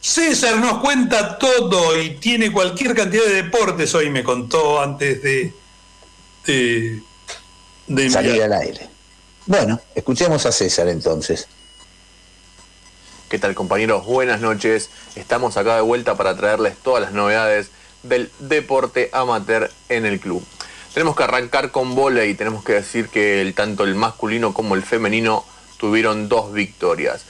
César 0.00 0.56
nos 0.58 0.80
cuenta 0.80 1.38
todo 1.38 2.00
y 2.00 2.16
tiene 2.16 2.52
cualquier 2.52 2.94
cantidad 2.94 3.24
de 3.24 3.42
deportes, 3.42 3.94
hoy 3.94 4.10
me 4.10 4.22
contó 4.22 4.80
antes 4.80 5.22
de, 5.22 5.52
de, 6.46 7.02
de 7.88 8.10
salir 8.10 8.42
al 8.42 8.52
aire. 8.52 8.88
Bueno, 9.46 9.80
escuchemos 9.94 10.46
a 10.46 10.52
César 10.52 10.88
entonces. 10.88 11.48
¿Qué 13.28 13.38
tal 13.38 13.54
compañeros? 13.54 14.04
Buenas 14.04 14.42
noches. 14.42 14.90
Estamos 15.16 15.56
acá 15.56 15.76
de 15.76 15.80
vuelta 15.80 16.14
para 16.14 16.36
traerles 16.36 16.76
todas 16.76 17.02
las 17.02 17.12
novedades 17.12 17.70
del 18.02 18.30
deporte 18.38 19.08
amateur 19.14 19.70
en 19.88 20.04
el 20.04 20.20
club. 20.20 20.44
Tenemos 20.92 21.16
que 21.16 21.24
arrancar 21.24 21.70
con 21.70 21.92
y 21.92 22.34
tenemos 22.34 22.62
que 22.62 22.74
decir 22.74 23.08
que 23.08 23.40
el, 23.40 23.54
tanto 23.54 23.84
el 23.84 23.94
masculino 23.94 24.52
como 24.52 24.74
el 24.74 24.82
femenino 24.82 25.44
tuvieron 25.78 26.28
dos 26.28 26.52
victorias. 26.52 27.24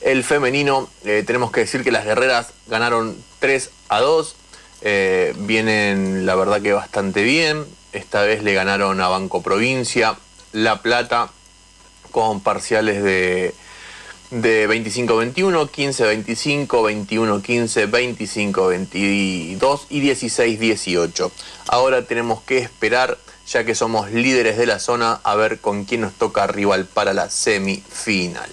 El 0.00 0.22
femenino, 0.22 0.88
eh, 1.04 1.24
tenemos 1.26 1.50
que 1.50 1.60
decir 1.60 1.82
que 1.82 1.90
las 1.90 2.04
guerreras 2.04 2.52
ganaron 2.68 3.16
3 3.40 3.70
a 3.88 4.00
2. 4.00 4.36
Eh, 4.82 5.34
vienen 5.36 6.26
la 6.26 6.36
verdad 6.36 6.62
que 6.62 6.72
bastante 6.72 7.24
bien. 7.24 7.66
Esta 7.92 8.22
vez 8.22 8.44
le 8.44 8.54
ganaron 8.54 9.00
a 9.00 9.08
Banco 9.08 9.42
Provincia, 9.42 10.16
La 10.52 10.80
Plata, 10.80 11.28
con 12.12 12.40
parciales 12.40 13.02
de 13.02 13.52
de 14.30 14.68
25-21, 14.68 15.70
15-25, 15.70 16.66
21-15, 16.68 17.90
25-22 17.90 19.80
y 19.90 20.00
16-18. 20.02 21.30
Ahora 21.68 22.06
tenemos 22.06 22.40
que 22.42 22.58
esperar, 22.58 23.18
ya 23.46 23.64
que 23.64 23.74
somos 23.74 24.10
líderes 24.12 24.56
de 24.56 24.66
la 24.66 24.78
zona, 24.78 25.20
a 25.24 25.34
ver 25.34 25.58
con 25.58 25.84
quién 25.84 26.02
nos 26.02 26.12
toca 26.14 26.46
rival 26.46 26.86
para 26.86 27.12
la 27.12 27.28
semifinal. 27.28 28.48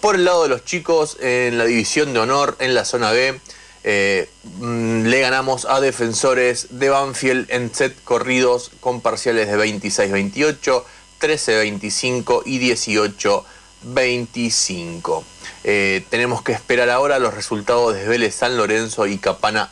Por 0.00 0.16
el 0.16 0.24
lado 0.24 0.42
de 0.42 0.48
los 0.48 0.64
chicos, 0.64 1.16
en 1.20 1.58
la 1.58 1.64
división 1.64 2.12
de 2.12 2.20
honor, 2.20 2.56
en 2.58 2.74
la 2.74 2.84
zona 2.84 3.12
B, 3.12 3.40
eh, 3.84 4.28
mm, 4.58 5.04
le 5.06 5.20
ganamos 5.20 5.64
a 5.64 5.80
defensores 5.80 6.66
de 6.70 6.88
Banfield 6.88 7.46
en 7.50 7.74
set 7.74 7.96
corridos 8.04 8.70
con 8.80 9.00
parciales 9.00 9.48
de 9.48 9.56
26-28, 9.56 10.84
13-25 11.20 12.42
y 12.44 12.58
18 12.58 13.44
25. 13.82 15.24
Eh, 15.64 16.04
tenemos 16.10 16.42
que 16.42 16.52
esperar 16.52 16.90
ahora 16.90 17.18
los 17.18 17.34
resultados 17.34 17.94
de 17.94 18.06
Vélez 18.06 18.34
San 18.34 18.56
Lorenzo 18.56 19.04
eh, 19.04 19.10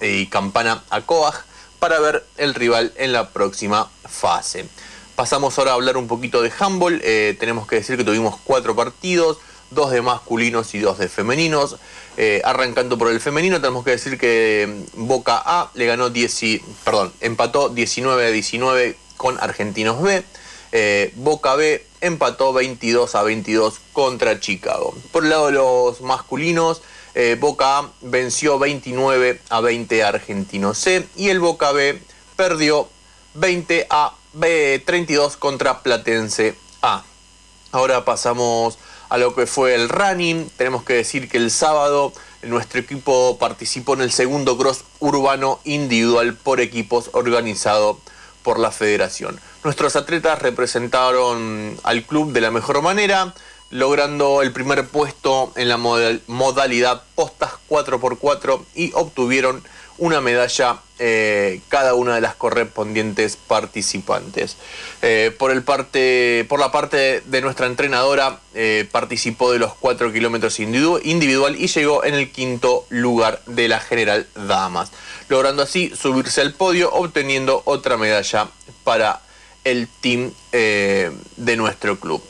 y 0.01 0.27
Campana 0.27 0.85
Acoag 0.91 1.45
para 1.79 1.99
ver 1.99 2.25
el 2.37 2.55
rival 2.55 2.93
en 2.97 3.13
la 3.13 3.31
próxima 3.31 3.91
fase. 4.09 4.67
Pasamos 5.17 5.59
ahora 5.59 5.73
a 5.73 5.75
hablar 5.75 5.97
un 5.97 6.07
poquito 6.07 6.43
de 6.43 6.53
handball. 6.57 7.01
Eh, 7.03 7.37
tenemos 7.41 7.67
que 7.67 7.77
decir 7.77 7.97
que 7.97 8.05
tuvimos 8.05 8.37
cuatro 8.45 8.77
partidos, 8.77 9.39
dos 9.71 9.91
de 9.91 10.01
masculinos 10.03 10.75
y 10.75 10.79
dos 10.79 10.99
de 10.99 11.09
femeninos. 11.09 11.77
arrancando 12.45 12.99
por 12.99 13.11
el 13.11 13.21
femenino, 13.21 13.61
tenemos 13.61 13.85
que 13.85 13.93
decir 13.93 14.19
que 14.19 14.85
Boca 14.95 15.43
A 15.45 15.71
le 15.75 15.87
ganó 15.87 16.11
10, 16.11 16.61
perdón, 16.85 17.13
empató 17.21 17.71
19 17.71 18.31
19 18.31 18.97
con 19.17 19.39
Argentinos 19.41 20.03
B. 20.03 20.23
Boca 21.17 21.55
B 21.57 21.90
empató 22.01 22.53
22 22.53 23.15
a 23.15 23.23
22 23.23 23.81
contra 23.93 24.41
Chicago. 24.41 24.95
Por 25.13 25.25
el 25.25 25.31
lado 25.31 25.47
de 25.47 25.53
los 25.53 26.01
masculinos, 26.01 26.83
eh, 27.15 27.37
Boca 27.39 27.91
venció 28.01 28.59
29 28.59 29.41
a 29.49 29.61
20 29.61 30.05
a 30.05 30.09
Argentino 30.09 30.75
C 30.75 31.07
y 31.17 31.29
el 31.29 31.41
Boca 31.41 31.73
B 31.73 32.01
perdió 32.37 32.89
20 33.35 33.87
a 33.91 34.15
32 34.85 35.37
contra 35.37 35.83
Platense 35.83 36.55
A. 36.83 37.05
Ahora 37.73 38.05
pasamos 38.05 38.79
a 39.09 39.19
lo 39.19 39.35
que 39.35 39.47
fue 39.47 39.75
el 39.75 39.89
running. 39.89 40.49
Tenemos 40.57 40.85
que 40.85 40.95
decir 40.95 41.29
que 41.29 41.37
el 41.37 41.51
sábado 41.51 42.13
nuestro 42.43 42.81
equipo 42.81 43.37
participó 43.39 43.95
en 43.95 44.03
el 44.03 44.13
segundo 44.13 44.57
cross 44.57 44.85
urbano 45.01 45.61
individual 45.65 46.35
por 46.35 46.61
equipos 46.61 47.11
organizado 47.13 47.99
por 48.43 48.59
la 48.59 48.71
federación. 48.71 49.41
Nuestros 49.65 49.97
atletas 49.97 50.41
representaron 50.41 51.79
al 51.83 52.03
club 52.05 52.33
de 52.33 52.41
la 52.41 52.51
mejor 52.51 52.83
manera, 52.83 53.35
logrando 53.71 54.43
el 54.43 54.53
primer 54.53 54.87
puesto 54.89 55.53
en 55.57 55.69
la 55.69 55.77
modalidad 55.77 57.03
postas 57.15 57.53
4x4 57.69 58.65
y 58.75 58.93
obtuvieron 58.95 59.63
una 60.01 60.21
medalla 60.21 60.81
eh, 60.99 61.61
cada 61.69 61.95
una 61.95 62.15
de 62.15 62.21
las 62.21 62.35
correspondientes 62.35 63.37
participantes. 63.37 64.57
Eh, 65.03 65.35
por, 65.39 65.51
el 65.51 65.63
parte, 65.63 66.45
por 66.49 66.59
la 66.59 66.73
parte 66.73 67.21
de 67.21 67.41
nuestra 67.43 67.67
entrenadora, 67.67 68.41
eh, 68.55 68.89
participó 68.91 69.53
de 69.53 69.59
los 69.59 69.75
4 69.75 70.13
kilómetros 70.13 70.59
individual 70.59 71.57
y 71.59 71.69
llegó 71.69 72.05
en 72.05 72.15
el 72.15 72.33
quinto 72.33 72.87
lugar 72.89 73.43
de 73.47 73.69
la 73.69 73.81
general 73.81 74.27
Damas, 74.35 74.91
logrando 75.29 75.63
así 75.63 75.93
subirse 75.95 76.41
al 76.41 76.55
podio, 76.55 76.93
obteniendo 76.93 77.63
otra 77.67 77.97
medalla 77.97 78.49
para 78.83 79.21
el 79.65 79.87
team 80.01 80.33
de 80.53 81.57
nuestro 81.57 82.01
club. 82.01 82.23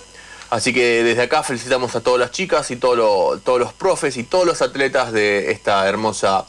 Así 0.50 0.74
que 0.74 1.04
desde 1.04 1.22
acá 1.22 1.44
felicitamos 1.44 1.94
a 1.94 2.00
todas 2.00 2.18
las 2.18 2.32
chicas 2.32 2.72
y 2.72 2.76
todos 2.76 3.40
los 3.44 3.72
profes 3.74 4.16
y 4.16 4.24
todos 4.24 4.44
los 4.44 4.60
atletas 4.62 5.12
de 5.12 5.52
esta 5.52 5.88
hermosa 5.88 6.44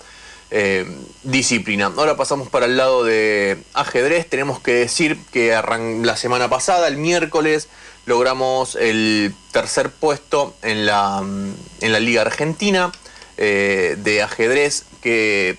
eh, 0.54 0.86
disciplina. 1.24 1.94
Ahora 1.96 2.18
pasamos 2.18 2.50
para 2.50 2.66
el 2.66 2.76
lado 2.76 3.06
de 3.06 3.58
ajedrez. 3.74 4.28
Tenemos 4.28 4.60
que 4.60 4.74
decir 4.74 5.18
que 5.32 5.58
la 6.04 6.18
semana 6.18 6.50
pasada, 6.50 6.90
el 6.90 6.98
miércoles, 6.98 7.70
logramos 8.06 8.76
el 8.76 9.34
tercer 9.54 9.92
puesto 9.92 10.54
en 10.62 10.86
la, 10.86 11.20
en 11.22 11.92
la 11.94 12.00
Liga 12.02 12.24
Argentina 12.24 12.92
eh, 13.38 13.96
de 13.98 14.22
ajedrez 14.24 14.84
que 15.02 15.58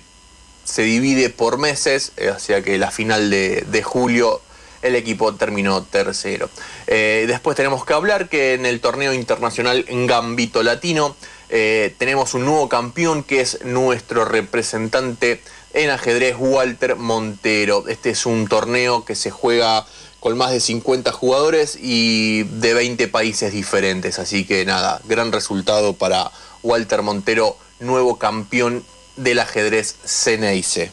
se 0.63 0.83
divide 0.83 1.31
por 1.31 1.57
meses, 1.57 2.11
eh, 2.17 2.29
hacia 2.29 2.61
que 2.61 2.77
la 2.77 2.91
final 2.91 3.31
de, 3.31 3.81
julio 3.83 4.41
el 4.83 4.95
equipo 4.95 5.33
terminó 5.33 5.81
tercero. 5.81 6.51
después 6.85 7.55
tenemos 7.55 7.83
que 7.83 7.93
hablar 7.93 8.29
que 8.29 8.53
en 8.53 8.67
el 8.67 8.79
torneo 8.79 9.13
internacional 9.13 9.85
Gambito 9.89 10.61
Latino 10.61 11.15
eh, 11.55 11.93
tenemos 11.99 12.33
un 12.33 12.45
nuevo 12.45 12.67
campeón 12.67 13.21
que 13.21 13.39
es 13.39 13.63
nuestro 13.63 14.25
representante 14.25 15.39
en 15.75 15.91
ajedrez, 15.91 16.35
Walter 16.39 16.95
Montero. 16.95 17.87
Este 17.87 18.09
es 18.09 18.25
un 18.25 18.47
torneo 18.47 19.05
que 19.05 19.13
se 19.13 19.29
juega 19.29 19.85
con 20.19 20.35
más 20.35 20.49
de 20.49 20.59
50 20.59 21.11
jugadores 21.11 21.77
y 21.79 22.41
de 22.41 22.73
20 22.73 23.07
países 23.07 23.53
diferentes. 23.53 24.17
Así 24.17 24.45
que 24.45 24.65
nada, 24.65 24.99
gran 25.05 25.31
resultado 25.31 25.93
para 25.93 26.31
Walter 26.63 27.03
Montero, 27.03 27.55
nuevo 27.79 28.17
campeón 28.17 28.83
del 29.15 29.37
ajedrez 29.37 29.95
Ceneice. 30.03 30.91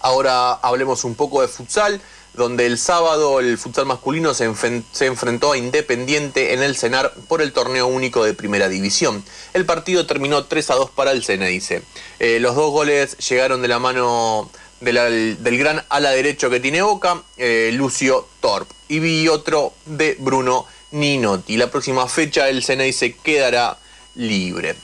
Ahora 0.00 0.54
hablemos 0.54 1.04
un 1.04 1.14
poco 1.14 1.42
de 1.42 1.46
futsal 1.46 2.00
donde 2.34 2.66
el 2.66 2.78
sábado 2.78 3.40
el 3.40 3.58
futsal 3.58 3.86
masculino 3.86 4.34
se, 4.34 4.44
enfrentó 4.44 5.52
a 5.52 5.56
Independiente 5.56 6.52
en 6.52 6.62
el 6.62 6.76
Cenar 6.76 7.14
por 7.28 7.42
el 7.42 7.52
torneo 7.52 7.86
único 7.86 8.24
de 8.24 8.34
Primera 8.34 8.68
División. 8.68 9.24
El 9.52 9.66
partido 9.66 10.06
terminó 10.06 10.44
3 10.44 10.70
a 10.70 10.74
2 10.74 10.90
para 10.90 11.12
el 11.12 11.24
Ceneice. 11.24 11.82
Eh, 12.18 12.38
los 12.40 12.56
dos 12.56 12.70
goles 12.72 13.16
llegaron 13.18 13.62
de 13.62 13.68
la 13.68 13.78
mano 13.78 14.50
del 14.80 15.58
gran 15.58 15.82
ala 15.88 16.10
derecho 16.10 16.50
que 16.50 16.60
tiene 16.60 16.82
Boca, 16.82 17.22
eh, 17.36 17.70
Lucio 17.72 18.26
Torp, 18.40 18.68
y 18.88 18.98
vi 18.98 19.28
otro 19.28 19.72
de 19.86 20.16
Bruno 20.18 20.66
Ninotti. 20.90 21.56
La 21.56 21.70
próxima 21.70 22.08
fecha 22.08 22.48
el 22.48 22.64
Ceneice 22.64 23.16
quedará 23.22 23.78
libre. 24.14 24.74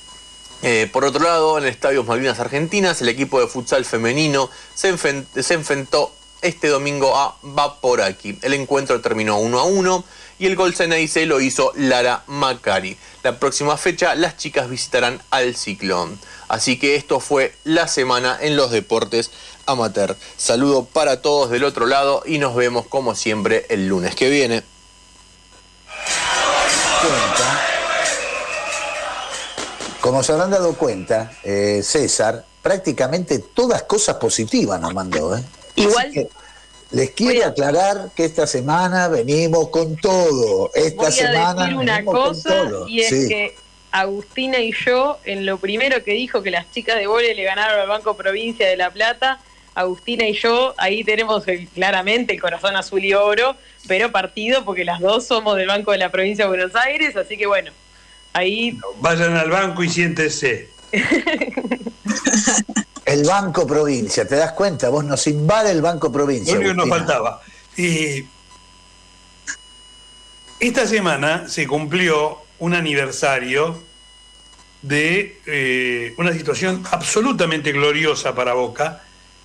Eh, 0.63 0.89
por 0.93 1.05
otro 1.05 1.23
lado, 1.25 1.59
en 1.59 1.65
el 1.65 1.71
Estadio 1.71 2.05
Malvinas 2.05 2.39
Argentinas, 2.39 3.01
el 3.01 3.09
equipo 3.09 3.41
de 3.41 3.47
futsal 3.47 3.85
femenino 3.85 4.51
se, 4.75 4.95
se 4.97 5.55
enfrentó 5.55 6.13
este 6.43 6.69
domingo 6.69 7.17
a 7.17 7.37
aquí. 8.05 8.39
El 8.43 8.55
encuentro 8.55 9.01
terminó 9.01 9.39
1 9.39 9.59
a 9.59 9.65
1 9.65 10.05
y 10.39 10.47
el 10.47 10.57
gol 10.57 10.75
Ceneice 10.75 11.27
lo 11.27 11.41
hizo 11.41 11.73
Lara 11.77 12.23
Macari. 12.27 12.97
La 13.23 13.39
próxima 13.39 13.77
fecha 13.77 14.15
las 14.15 14.37
chicas 14.37 14.71
visitarán 14.71 15.21
al 15.31 15.55
Ciclón. 15.55 16.19
Así 16.49 16.79
que 16.79 16.97
esto 16.97 17.21
fue 17.21 17.55
la 17.65 17.89
semana 17.89 18.39
en 18.41 18.57
los 18.57 18.71
deportes 18.71 19.31
amateur. 19.67 20.17
Saludo 20.37 20.85
para 20.85 21.21
todos 21.21 21.51
del 21.51 21.65
otro 21.65 21.87
lado 21.87 22.23
y 22.27 22.39
nos 22.39 22.55
vemos 22.55 22.87
como 22.87 23.15
siempre 23.15 23.67
el 23.69 23.89
lunes 23.89 24.15
que 24.15 24.31
viene. 24.31 24.63
como 30.01 30.23
se 30.23 30.33
habrán 30.33 30.51
dado 30.51 30.75
cuenta, 30.75 31.31
eh, 31.45 31.83
César, 31.85 32.45
prácticamente 32.63 33.39
todas 33.39 33.83
cosas 33.83 34.17
positivas 34.17 34.81
nos 34.81 34.95
mandó. 34.95 35.37
¿eh? 35.37 35.43
Igual. 35.77 36.29
les 36.93 37.11
quiero 37.13 37.47
aclarar 37.47 38.11
que 38.17 38.25
esta 38.25 38.47
semana 38.47 39.09
venimos 39.09 39.69
con 39.69 39.97
todo. 39.97 40.71
Esta 40.75 41.03
voy 41.03 41.13
semana 41.13 41.63
decir 41.65 41.77
una 41.77 41.95
venimos 41.97 42.15
con 42.15 42.29
cosa 42.35 42.49
todo. 42.65 42.89
y 42.89 43.01
es 43.01 43.09
Sí. 43.09 43.29
que 43.29 43.55
Agustina 43.93 44.59
y 44.59 44.73
yo, 44.73 45.19
en 45.25 45.47
lo 45.47 45.59
primero 45.59 46.03
que 46.05 46.13
dijo 46.13 46.43
que 46.43 46.51
las 46.51 46.71
chicas 46.71 46.97
de 46.97 47.07
vole 47.07 47.35
le 47.35 47.43
ganaron 47.45 47.79
al 47.81 47.89
Banco 47.89 48.17
Provincia 48.17 48.69
de 48.69 48.77
La 48.77 48.91
Plata, 48.91 49.41
Agustina 49.75 50.27
y 50.27 50.33
yo, 50.35 50.75
ahí 50.79 51.03
tenemos 51.05 51.47
el- 51.49 51.67
claramente 51.69 52.33
el 52.35 52.41
corazón 52.41 52.75
azul 52.77 53.05
y 53.05 53.15
oro, 53.15 53.57
pero 53.89 54.11
partido 54.13 54.65
porque 54.65 54.85
las 54.85 55.01
dos 55.01 55.27
somos 55.27 55.57
del 55.57 55.67
Banco 55.69 55.93
de 55.93 55.99
la 55.99 56.11
Provincia 56.11 56.45
de 56.45 56.49
Buenos 56.49 56.75
Aires, 56.77 57.17
así 57.17 57.37
que 57.37 57.47
bueno, 57.47 57.71
ahí 58.33 58.79
Vayan 59.01 59.37
al 59.37 59.51
banco 59.51 59.83
y 59.85 59.89
siéntense. 59.89 60.69
El 63.11 63.25
Banco 63.25 63.67
Provincia, 63.67 64.25
¿te 64.25 64.37
das 64.37 64.53
cuenta? 64.53 64.89
Vos 64.89 65.05
nos 65.05 65.27
invade 65.27 65.73
el 65.73 65.83
Banco 65.83 66.13
Provincia. 66.13 66.55
Lo 66.55 66.75
nos 66.75 66.89
faltaba. 66.89 67.43
Y 67.77 68.25
esta 70.61 70.87
semana 70.87 71.49
se 71.49 71.67
cumplió 71.67 72.39
un 72.61 72.73
aniversario 72.73 73.83
de 74.83 75.41
eh, 75.47 76.15
una 76.19 76.33
situación 76.33 76.85
absolutamente 76.93 77.73
gloriosa 77.73 78.37
para 78.37 78.55
Boca, 78.55 79.03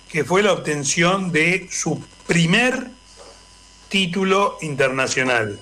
que 0.08 0.22
fue 0.24 0.44
la 0.44 0.52
obtención 0.52 1.32
de 1.32 1.66
su 1.68 2.00
primer 2.28 2.86
título 3.88 4.58
internacional. 4.60 5.58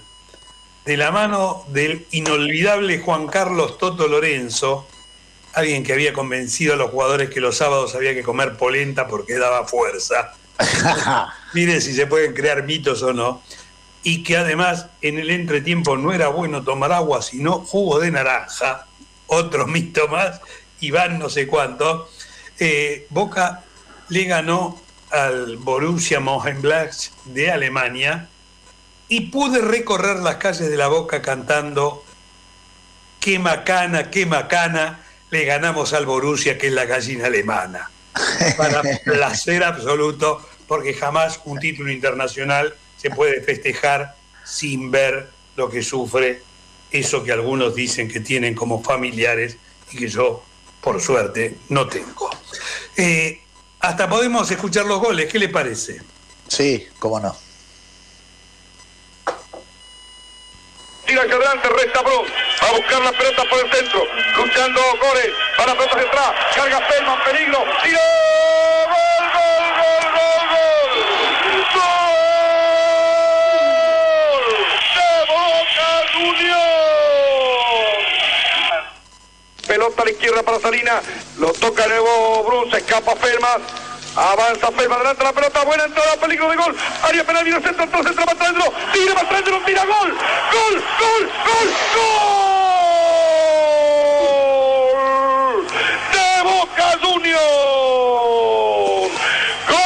De 0.84 0.98
la 0.98 1.10
mano 1.10 1.64
del 1.68 2.06
inolvidable 2.10 2.98
Juan 2.98 3.28
Carlos 3.28 3.78
Toto 3.78 4.08
Lorenzo, 4.08 4.86
alguien 5.54 5.84
que 5.84 5.92
había 5.92 6.12
convencido 6.12 6.74
a 6.74 6.76
los 6.76 6.90
jugadores 6.90 7.30
que 7.30 7.40
los 7.40 7.56
sábados 7.56 7.94
había 7.94 8.14
que 8.14 8.22
comer 8.22 8.56
polenta 8.56 9.06
porque 9.06 9.38
daba 9.38 9.66
fuerza. 9.66 10.34
Miren 11.54 11.80
si 11.80 11.94
se 11.94 12.06
pueden 12.06 12.34
crear 12.34 12.62
mitos 12.64 13.02
o 13.02 13.12
no. 13.12 13.42
Y 14.02 14.22
que 14.22 14.36
además 14.36 14.86
en 15.00 15.18
el 15.18 15.30
entretiempo 15.30 15.96
no 15.96 16.12
era 16.12 16.28
bueno 16.28 16.62
tomar 16.62 16.92
agua, 16.92 17.22
sino 17.22 17.60
jugo 17.60 18.00
de 18.00 18.10
naranja. 18.10 18.86
Otro 19.26 19.66
mito 19.68 20.08
más. 20.08 20.40
Y 20.80 20.90
van 20.90 21.18
no 21.18 21.30
sé 21.30 21.46
cuánto. 21.46 22.08
Eh, 22.58 23.06
Boca 23.10 23.64
le 24.08 24.24
ganó 24.24 24.80
al 25.10 25.56
Borussia 25.56 26.20
Mönchengladbach 26.20 27.10
de 27.26 27.50
Alemania 27.50 28.28
y 29.08 29.22
pude 29.22 29.60
recorrer 29.60 30.16
las 30.16 30.36
calles 30.36 30.68
de 30.68 30.76
la 30.76 30.88
Boca 30.88 31.22
cantando 31.22 32.04
qué 33.20 33.38
macana, 33.38 34.10
qué 34.10 34.26
macana, 34.26 35.03
le 35.30 35.44
ganamos 35.44 35.92
al 35.92 36.06
Borussia, 36.06 36.58
que 36.58 36.68
es 36.68 36.72
la 36.72 36.84
gallina 36.84 37.26
alemana. 37.26 37.90
Para 38.56 38.82
placer 39.04 39.64
absoluto, 39.64 40.46
porque 40.66 40.94
jamás 40.94 41.40
un 41.44 41.58
título 41.58 41.90
internacional 41.90 42.74
se 42.96 43.10
puede 43.10 43.40
festejar 43.40 44.14
sin 44.44 44.90
ver 44.90 45.28
lo 45.56 45.68
que 45.68 45.82
sufre 45.82 46.42
eso 46.90 47.24
que 47.24 47.32
algunos 47.32 47.74
dicen 47.74 48.08
que 48.08 48.20
tienen 48.20 48.54
como 48.54 48.82
familiares 48.82 49.56
y 49.90 49.96
que 49.96 50.08
yo, 50.08 50.44
por 50.80 51.00
suerte, 51.00 51.56
no 51.68 51.88
tengo. 51.88 52.30
Eh, 52.96 53.42
hasta 53.80 54.08
podemos 54.08 54.48
escuchar 54.50 54.86
los 54.86 55.00
goles, 55.00 55.30
¿qué 55.30 55.38
le 55.40 55.48
parece? 55.48 56.00
Sí, 56.46 56.86
cómo 56.98 57.18
no. 57.18 57.36
Hacia 61.24 61.36
adelante, 61.36 61.68
resta 61.70 62.02
Bron. 62.02 62.26
Va 62.62 62.68
a 62.68 62.72
buscar 62.72 63.00
la 63.00 63.10
pelota 63.12 63.44
por 63.48 63.58
el 63.58 63.72
centro. 63.72 64.06
Luchando 64.36 64.80
Gore. 65.00 65.32
Para 65.56 65.72
la 65.72 65.78
pelota 65.78 65.98
central. 65.98 66.34
Carga 66.54 66.86
Pelman, 66.86 67.24
peligro. 67.24 67.64
Tiro. 67.82 67.98
Gol, 68.92 69.24
gol, 69.32 69.64
gol, 69.80 70.04
gol, 70.12 70.44
gol. 70.52 70.90
Gol. 71.72 72.04
De 74.94 75.08
Boca 75.32 75.88
Juniors. 76.12 76.52
Pelota 79.66 80.02
a 80.02 80.04
la 80.04 80.10
izquierda 80.10 80.42
para 80.42 80.60
Salina. 80.60 81.00
Lo 81.38 81.54
toca 81.54 81.84
de 81.84 81.88
nuevo 81.88 82.44
Brun. 82.44 82.70
Se 82.70 82.76
escapa 82.76 83.16
Felman. 83.16 83.83
Avanza 84.16 84.70
Felman 84.70 84.98
adelante 84.98 85.24
la 85.24 85.32
pelota. 85.32 85.64
Buena 85.64 85.84
entrada. 85.84 86.16
Peligro 86.20 86.48
de 86.48 86.56
gol. 86.56 86.76
Área 87.02 87.24
penal. 87.24 87.44
Viene 87.44 87.60
centro. 87.60 87.84
Entonces 87.84 88.10
entra 88.12 88.26
Matrandro. 88.26 88.72
Tira 88.92 89.14
Matrandro. 89.14 89.60
Tira 89.64 89.84
gol. 89.84 90.16
Gol. 90.52 90.84
Gol. 91.00 91.30
Gol. 91.46 91.68
Gol. 91.94 92.14
De 96.12 96.42
Boca 96.44 96.98
Juniors. 97.02 97.42
Gol. 99.68 99.80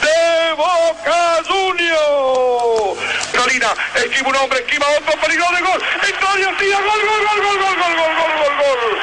De 0.00 0.18
Boca 0.56 1.20
Juniors. 1.46 2.98
Salina 3.32 3.70
esquiva 3.96 4.28
un 4.30 4.36
hombre, 4.36 4.58
esquiva 4.60 4.86
otro, 4.98 5.20
peligro 5.20 5.46
de 5.54 5.60
gol. 5.60 5.82
Gol, 6.34 6.42
gol, 6.42 6.50
gol, 6.50 7.06
gol, 7.06 7.22
gol, 7.38 7.46
gol, 7.46 7.62
gol, 8.38 8.54
gol. 8.58 8.98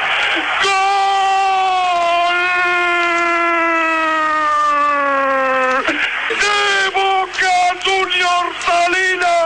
De 6.28 6.92
Boca 6.92 7.56
Juniors 7.82 8.52
Salina. 8.66 9.36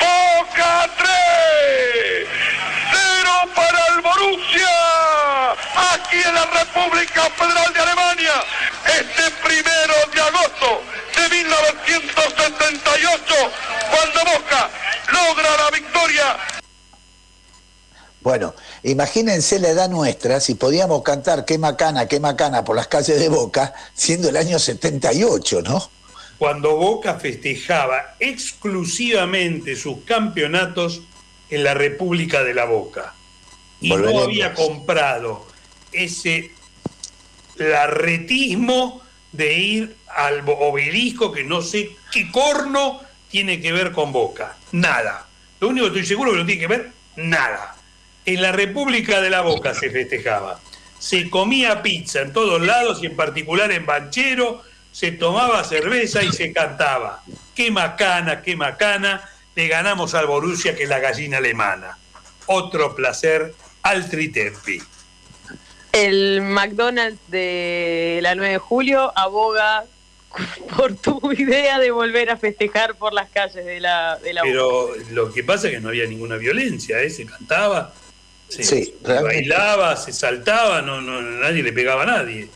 Boca 0.00 0.72
3. 0.96 2.24
Cero 2.90 3.36
para 3.54 3.80
el 3.88 3.96
Borussia. 4.00 4.72
Aquí 5.92 6.18
en 6.24 6.32
la 6.34 6.46
República 6.46 7.28
Federal 7.36 7.70
de 7.74 7.80
Alemania. 7.80 8.36
Este 8.86 9.30
primero 9.46 9.94
de 10.10 10.20
agosto 10.22 10.82
de 11.16 11.28
1978. 11.28 13.52
Cuando 13.90 14.24
Boca 14.24 14.70
logra 15.12 15.50
la 15.64 15.70
victoria 15.70 16.38
Bueno, 18.24 18.54
imagínense 18.82 19.60
la 19.60 19.68
edad 19.68 19.88
nuestra 19.88 20.40
si 20.40 20.56
podíamos 20.56 21.02
cantar 21.02 21.44
qué 21.44 21.58
macana, 21.58 22.08
qué 22.08 22.18
macana 22.18 22.64
por 22.64 22.74
las 22.74 22.88
calles 22.88 23.20
de 23.20 23.28
Boca, 23.28 23.72
siendo 23.94 24.28
el 24.28 24.36
año 24.36 24.58
78, 24.58 25.62
¿no? 25.62 25.88
cuando 26.38 26.76
Boca 26.76 27.14
festejaba 27.14 28.16
exclusivamente 28.18 29.76
sus 29.76 30.04
campeonatos 30.04 31.02
en 31.50 31.64
la 31.64 31.74
República 31.74 32.42
de 32.42 32.54
la 32.54 32.64
Boca. 32.64 33.14
Y 33.80 33.90
no 33.90 34.20
había 34.20 34.54
comprado 34.54 35.46
ese 35.92 36.50
larretismo 37.56 39.02
de 39.32 39.58
ir 39.58 39.96
al 40.08 40.42
obelisco 40.46 41.32
que 41.32 41.44
no 41.44 41.62
sé 41.62 41.96
qué 42.12 42.30
corno 42.30 43.00
tiene 43.30 43.60
que 43.60 43.72
ver 43.72 43.92
con 43.92 44.12
Boca. 44.12 44.56
Nada. 44.72 45.26
Lo 45.60 45.68
único 45.68 45.86
que 45.86 46.00
estoy 46.00 46.06
seguro 46.06 46.32
que 46.32 46.38
no 46.38 46.46
tiene 46.46 46.60
que 46.60 46.66
ver, 46.66 46.92
nada. 47.16 47.73
En 48.26 48.42
la 48.42 48.52
República 48.52 49.20
de 49.20 49.30
la 49.30 49.42
Boca 49.42 49.74
se 49.74 49.90
festejaba. 49.90 50.60
Se 50.98 51.28
comía 51.28 51.82
pizza 51.82 52.22
en 52.22 52.32
todos 52.32 52.62
lados 52.62 53.02
y 53.02 53.06
en 53.06 53.16
particular 53.16 53.70
en 53.72 53.84
Banchero, 53.84 54.62
se 54.92 55.12
tomaba 55.12 55.64
cerveza 55.64 56.22
y 56.22 56.32
se 56.32 56.52
cantaba. 56.52 57.22
Qué 57.54 57.70
macana, 57.70 58.42
qué 58.42 58.56
macana, 58.56 59.28
le 59.54 59.68
ganamos 59.68 60.14
al 60.14 60.26
Borussia 60.26 60.74
que 60.74 60.84
es 60.84 60.88
la 60.88 61.00
gallina 61.00 61.38
alemana. 61.38 61.98
Otro 62.46 62.94
placer 62.94 63.54
al 63.82 64.08
Tritempi. 64.08 64.80
el 65.92 66.40
McDonald's 66.42 67.20
de 67.28 68.20
la 68.22 68.34
9 68.34 68.52
de 68.52 68.58
julio 68.58 69.12
aboga 69.16 69.84
por 70.76 70.94
tu 70.96 71.32
idea 71.32 71.78
de 71.78 71.90
volver 71.90 72.30
a 72.30 72.36
festejar 72.36 72.96
por 72.96 73.12
las 73.12 73.30
calles 73.30 73.64
de 73.64 73.80
la, 73.80 74.18
de 74.18 74.32
la. 74.32 74.42
Pero 74.42 74.94
lo 75.10 75.32
que 75.32 75.44
pasa 75.44 75.68
es 75.68 75.74
que 75.74 75.80
no 75.80 75.90
había 75.90 76.06
ninguna 76.06 76.36
violencia, 76.36 77.00
¿eh? 77.00 77.10
se 77.10 77.26
cantaba, 77.26 77.94
se, 78.48 78.62
Sí, 78.62 78.94
se 79.04 79.22
bailaba, 79.22 79.96
se 79.96 80.12
saltaba, 80.12 80.82
no, 80.82 81.00
no, 81.00 81.20
nadie 81.20 81.62
le 81.62 81.72
pegaba 81.72 82.02
a 82.02 82.06
nadie. 82.06 82.48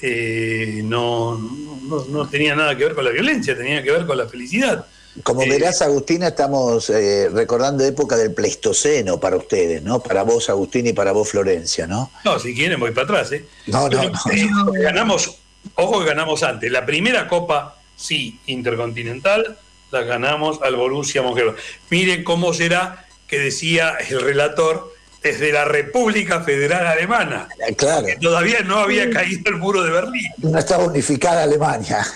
Eh, 0.00 0.82
no, 0.84 1.38
no, 1.38 2.04
no 2.06 2.28
tenía 2.28 2.54
nada 2.54 2.76
que 2.76 2.84
ver 2.84 2.94
con 2.94 3.04
la 3.04 3.10
violencia, 3.10 3.56
tenía 3.56 3.82
que 3.82 3.90
ver 3.90 4.06
con 4.06 4.18
la 4.18 4.28
felicidad. 4.28 4.86
Como 5.22 5.42
Eh, 5.42 5.48
verás, 5.48 5.80
Agustina, 5.80 6.28
estamos 6.28 6.90
eh, 6.90 7.30
recordando 7.32 7.84
época 7.84 8.16
del 8.16 8.34
Pleistoceno 8.34 9.18
para 9.18 9.36
ustedes, 9.36 9.82
¿no? 9.82 10.00
Para 10.00 10.22
vos, 10.22 10.50
Agustín, 10.50 10.86
y 10.86 10.92
para 10.92 11.12
vos, 11.12 11.30
Florencia, 11.30 11.86
¿no? 11.86 12.10
No, 12.24 12.38
si 12.38 12.54
quieren 12.54 12.78
voy 12.78 12.90
para 12.90 13.04
atrás. 13.04 13.32
¿eh? 13.32 13.46
No, 13.66 13.88
no, 13.88 14.02
no. 14.02 14.72
ganamos, 14.72 15.38
ojo 15.74 16.00
que 16.00 16.06
ganamos 16.06 16.42
antes. 16.42 16.70
La 16.70 16.84
primera 16.84 17.28
Copa, 17.28 17.76
sí, 17.96 18.38
intercontinental, 18.46 19.56
la 19.90 20.02
ganamos 20.02 20.60
al 20.62 20.76
Borussia 20.76 21.22
Mönchengladbach. 21.22 21.62
Miren 21.90 22.24
cómo 22.24 22.52
será 22.52 23.06
que 23.26 23.38
decía 23.38 23.96
el 24.08 24.20
relator 24.20 24.92
desde 25.26 25.52
la 25.52 25.64
República 25.64 26.40
Federal 26.42 26.86
Alemana. 26.86 27.48
Eh, 27.68 27.74
Claro, 27.74 28.06
que 28.06 28.16
todavía 28.16 28.60
no 28.60 28.78
había 28.78 29.10
caído 29.10 29.50
el 29.50 29.56
muro 29.56 29.82
de 29.82 29.90
Berlín. 29.90 30.30
no 30.38 30.58
estaba 30.58 30.84
unificada 30.84 31.42
Alemania. 31.42 32.06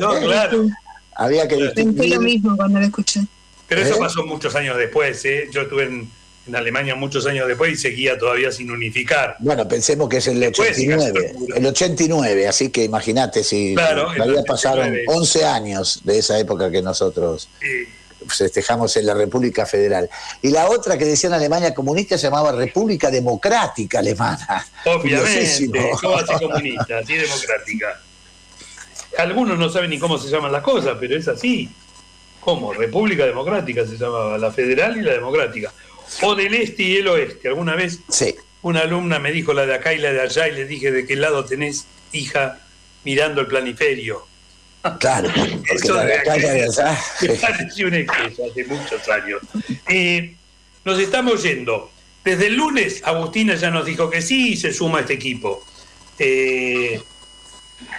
No, 0.00 0.18
claro. 0.20 0.66
Había 1.16 1.46
que 1.48 1.56
Pensé 1.56 1.84
lo 1.84 1.90
distinguir. 1.92 2.20
mismo 2.20 2.56
cuando 2.56 2.78
lo 2.80 2.86
escuché. 2.86 3.20
Pero 3.68 3.82
eso 3.82 3.94
¿Eh? 3.94 3.98
pasó 4.00 4.24
muchos 4.24 4.54
años 4.54 4.76
después, 4.76 5.24
¿eh? 5.24 5.48
Yo 5.52 5.62
estuve 5.62 5.84
en, 5.84 6.10
en 6.46 6.56
Alemania 6.56 6.94
muchos 6.94 7.26
años 7.26 7.46
después 7.46 7.72
y 7.72 7.76
seguía 7.76 8.16
todavía 8.18 8.50
sin 8.50 8.70
unificar. 8.70 9.36
Bueno, 9.40 9.66
pensemos 9.68 10.08
que 10.08 10.16
es 10.18 10.26
el 10.28 10.40
Después, 10.40 10.74
sí, 10.76 10.88
89, 10.88 11.12
casi 11.20 11.28
seguro. 11.34 11.56
el 11.56 11.66
89, 11.66 12.48
así 12.48 12.70
que 12.70 12.84
imagínate 12.84 13.44
si 13.44 13.74
Claro, 13.74 14.08
todavía 14.16 14.42
pasaron 14.46 14.86
89. 14.88 15.04
11 15.08 15.44
años 15.44 16.00
de 16.04 16.18
esa 16.18 16.38
época 16.38 16.70
que 16.70 16.82
nosotros 16.82 17.48
Eh, 17.60 17.86
festejamos 18.26 18.96
en 18.96 19.06
la 19.06 19.14
República 19.14 19.66
Federal. 19.66 20.08
Y 20.42 20.50
la 20.50 20.68
otra 20.68 20.98
que 20.98 21.04
decía 21.04 21.28
en 21.28 21.34
Alemania 21.34 21.74
comunista 21.74 22.18
se 22.18 22.24
llamaba 22.24 22.52
República 22.52 23.10
Democrática 23.10 24.00
Alemana. 24.00 24.66
obviamente, 24.84 25.20
Curiosísimo. 25.30 25.90
¿cómo 26.00 26.16
así 26.16 26.32
comunista, 26.34 26.98
así 26.98 27.14
democrática? 27.14 28.00
Algunos 29.18 29.58
no 29.58 29.68
saben 29.68 29.90
ni 29.90 29.98
cómo 29.98 30.18
se 30.18 30.28
llaman 30.28 30.52
las 30.52 30.62
cosas, 30.62 30.96
pero 31.00 31.16
es 31.16 31.26
así. 31.28 31.70
¿Cómo? 32.40 32.72
República 32.72 33.26
Democrática 33.26 33.86
se 33.86 33.96
llamaba, 33.96 34.38
la 34.38 34.52
federal 34.52 34.96
y 34.96 35.02
la 35.02 35.12
democrática. 35.12 35.72
O 36.22 36.34
del 36.34 36.54
este 36.54 36.82
y 36.82 36.96
el 36.96 37.08
oeste. 37.08 37.48
Alguna 37.48 37.74
vez 37.74 38.00
Sí, 38.08 38.34
una 38.62 38.80
alumna 38.80 39.18
me 39.18 39.32
dijo 39.32 39.52
la 39.52 39.66
de 39.66 39.74
acá 39.74 39.92
y 39.92 39.98
la 39.98 40.12
de 40.12 40.20
allá 40.20 40.48
y 40.48 40.52
le 40.52 40.64
dije 40.64 40.90
de 40.92 41.06
qué 41.06 41.16
lado 41.16 41.44
tenés, 41.44 41.86
hija, 42.12 42.60
mirando 43.04 43.40
el 43.40 43.46
planiferio. 43.46 44.27
Claro, 44.98 45.30
porque 45.34 45.88
la 45.88 46.04
de 46.04 46.40
de 46.40 46.62
allá. 46.64 46.98
Pareció 47.40 47.88
un 47.88 47.94
exceso 47.94 48.42
hace 48.50 48.64
muchos 48.64 49.08
años. 49.08 49.40
Eh, 49.88 50.34
nos 50.84 50.98
estamos 50.98 51.42
yendo. 51.42 51.90
Desde 52.24 52.46
el 52.48 52.56
lunes, 52.56 53.02
Agustina 53.04 53.54
ya 53.54 53.70
nos 53.70 53.86
dijo 53.86 54.10
que 54.10 54.22
sí 54.22 54.52
y 54.52 54.56
se 54.56 54.72
suma 54.72 54.98
a 54.98 55.00
este 55.02 55.14
equipo. 55.14 55.64
Eh, 56.18 57.00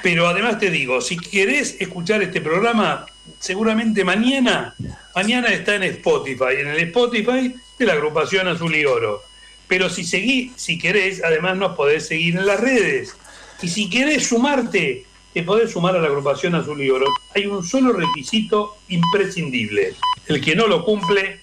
pero 0.04 0.28
además 0.28 0.60
te 0.60 0.70
digo, 0.70 1.02
si 1.02 1.18
querés 1.18 1.78
escuchar 1.80 2.22
este 2.22 2.42
programa, 2.42 3.06
seguramente 3.40 4.04
mañana, 4.04 4.76
mañana 5.16 5.50
está 5.50 5.76
en 5.76 5.84
Spotify, 5.84 6.58
en 6.60 6.68
el 6.68 6.80
Spotify 6.80 7.54
de 7.78 7.86
la 7.86 7.94
agrupación 7.94 8.48
Azul 8.48 8.76
y 8.76 8.86
Oro. 8.86 9.24
Pero 9.68 9.90
si 9.90 10.04
seguí, 10.04 10.52
si 10.56 10.78
querés, 10.78 11.24
además 11.24 11.58
nos 11.58 11.76
podés 11.76 12.08
seguir 12.08 12.36
en 12.36 12.46
las 12.46 12.60
redes. 12.60 13.16
Y 13.62 13.70
si 13.70 13.90
querés 13.90 14.28
sumarte, 14.28 15.06
te 15.34 15.44
podés 15.44 15.72
sumar 15.72 15.96
a 15.96 16.00
la 16.00 16.08
agrupación 16.08 16.56
Azul 16.56 16.82
y 16.82 16.90
Oro. 16.90 17.06
Hay 17.36 17.46
un 17.46 17.64
solo 17.66 17.94
requisito 17.94 18.78
imprescindible. 18.88 19.96
El 20.28 20.42
que 20.42 20.56
no 20.56 20.68
lo 20.68 20.84
cumple 20.84 21.42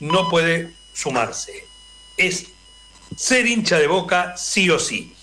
no 0.00 0.28
puede 0.28 0.72
sumarse. 0.92 1.66
Es 2.16 2.46
ser 3.14 3.46
hincha 3.46 3.78
de 3.78 3.86
boca 3.86 4.36
sí 4.36 4.70
o 4.70 4.78
sí. 4.78 5.14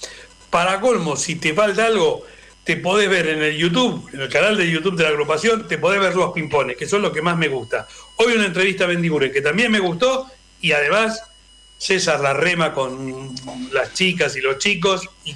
Para 0.49 0.79
colmo, 0.79 1.15
si 1.15 1.35
te 1.35 1.53
falta 1.53 1.87
algo, 1.87 2.23
te 2.63 2.77
podés 2.77 3.09
ver 3.09 3.27
en 3.27 3.41
el 3.41 3.57
YouTube, 3.57 4.09
en 4.13 4.21
el 4.21 4.29
canal 4.29 4.55
de 4.55 4.69
YouTube 4.69 4.95
de 4.95 5.03
la 5.03 5.09
agrupación, 5.09 5.67
te 5.67 5.77
podés 5.77 5.99
ver 5.99 6.15
los 6.15 6.31
pimpones, 6.31 6.77
que 6.77 6.87
son 6.87 7.01
lo 7.01 7.11
que 7.11 7.21
más 7.21 7.37
me 7.37 7.47
gusta. 7.47 7.87
Hoy 8.17 8.33
una 8.33 8.45
entrevista 8.45 8.85
a 8.85 8.87
Bendiguren, 8.87 9.31
que 9.31 9.41
también 9.41 9.71
me 9.71 9.79
gustó, 9.79 10.27
y 10.61 10.71
además 10.71 11.23
César 11.77 12.21
la 12.21 12.33
rema 12.33 12.73
con 12.73 13.35
las 13.71 13.93
chicas 13.93 14.35
y 14.37 14.41
los 14.41 14.59
chicos, 14.59 15.09
y 15.25 15.35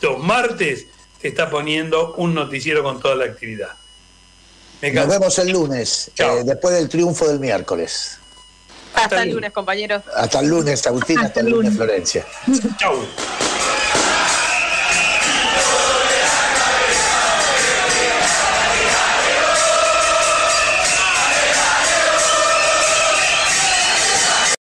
los 0.00 0.18
martes 0.18 0.86
te 0.86 0.93
está 1.28 1.50
poniendo 1.50 2.14
un 2.14 2.34
noticiero 2.34 2.82
con 2.82 3.00
toda 3.00 3.14
la 3.16 3.24
actividad. 3.24 3.70
Nos 4.92 5.08
vemos 5.08 5.38
el 5.38 5.50
lunes, 5.50 6.10
eh, 6.18 6.42
después 6.44 6.74
del 6.74 6.88
triunfo 6.88 7.26
del 7.26 7.40
miércoles. 7.40 8.18
Hasta 8.94 9.16
el 9.16 9.22
lunes. 9.22 9.34
lunes, 9.34 9.52
compañeros. 9.52 10.02
Hasta 10.14 10.40
el 10.40 10.48
lunes, 10.48 10.86
Agustín, 10.86 11.18
hasta, 11.18 11.28
Hasta 11.28 11.40
el 11.40 11.46
el 11.46 11.52
lunes, 11.52 11.72
lunes. 11.72 11.86
Florencia. 11.86 12.26
Chau. 12.78 12.94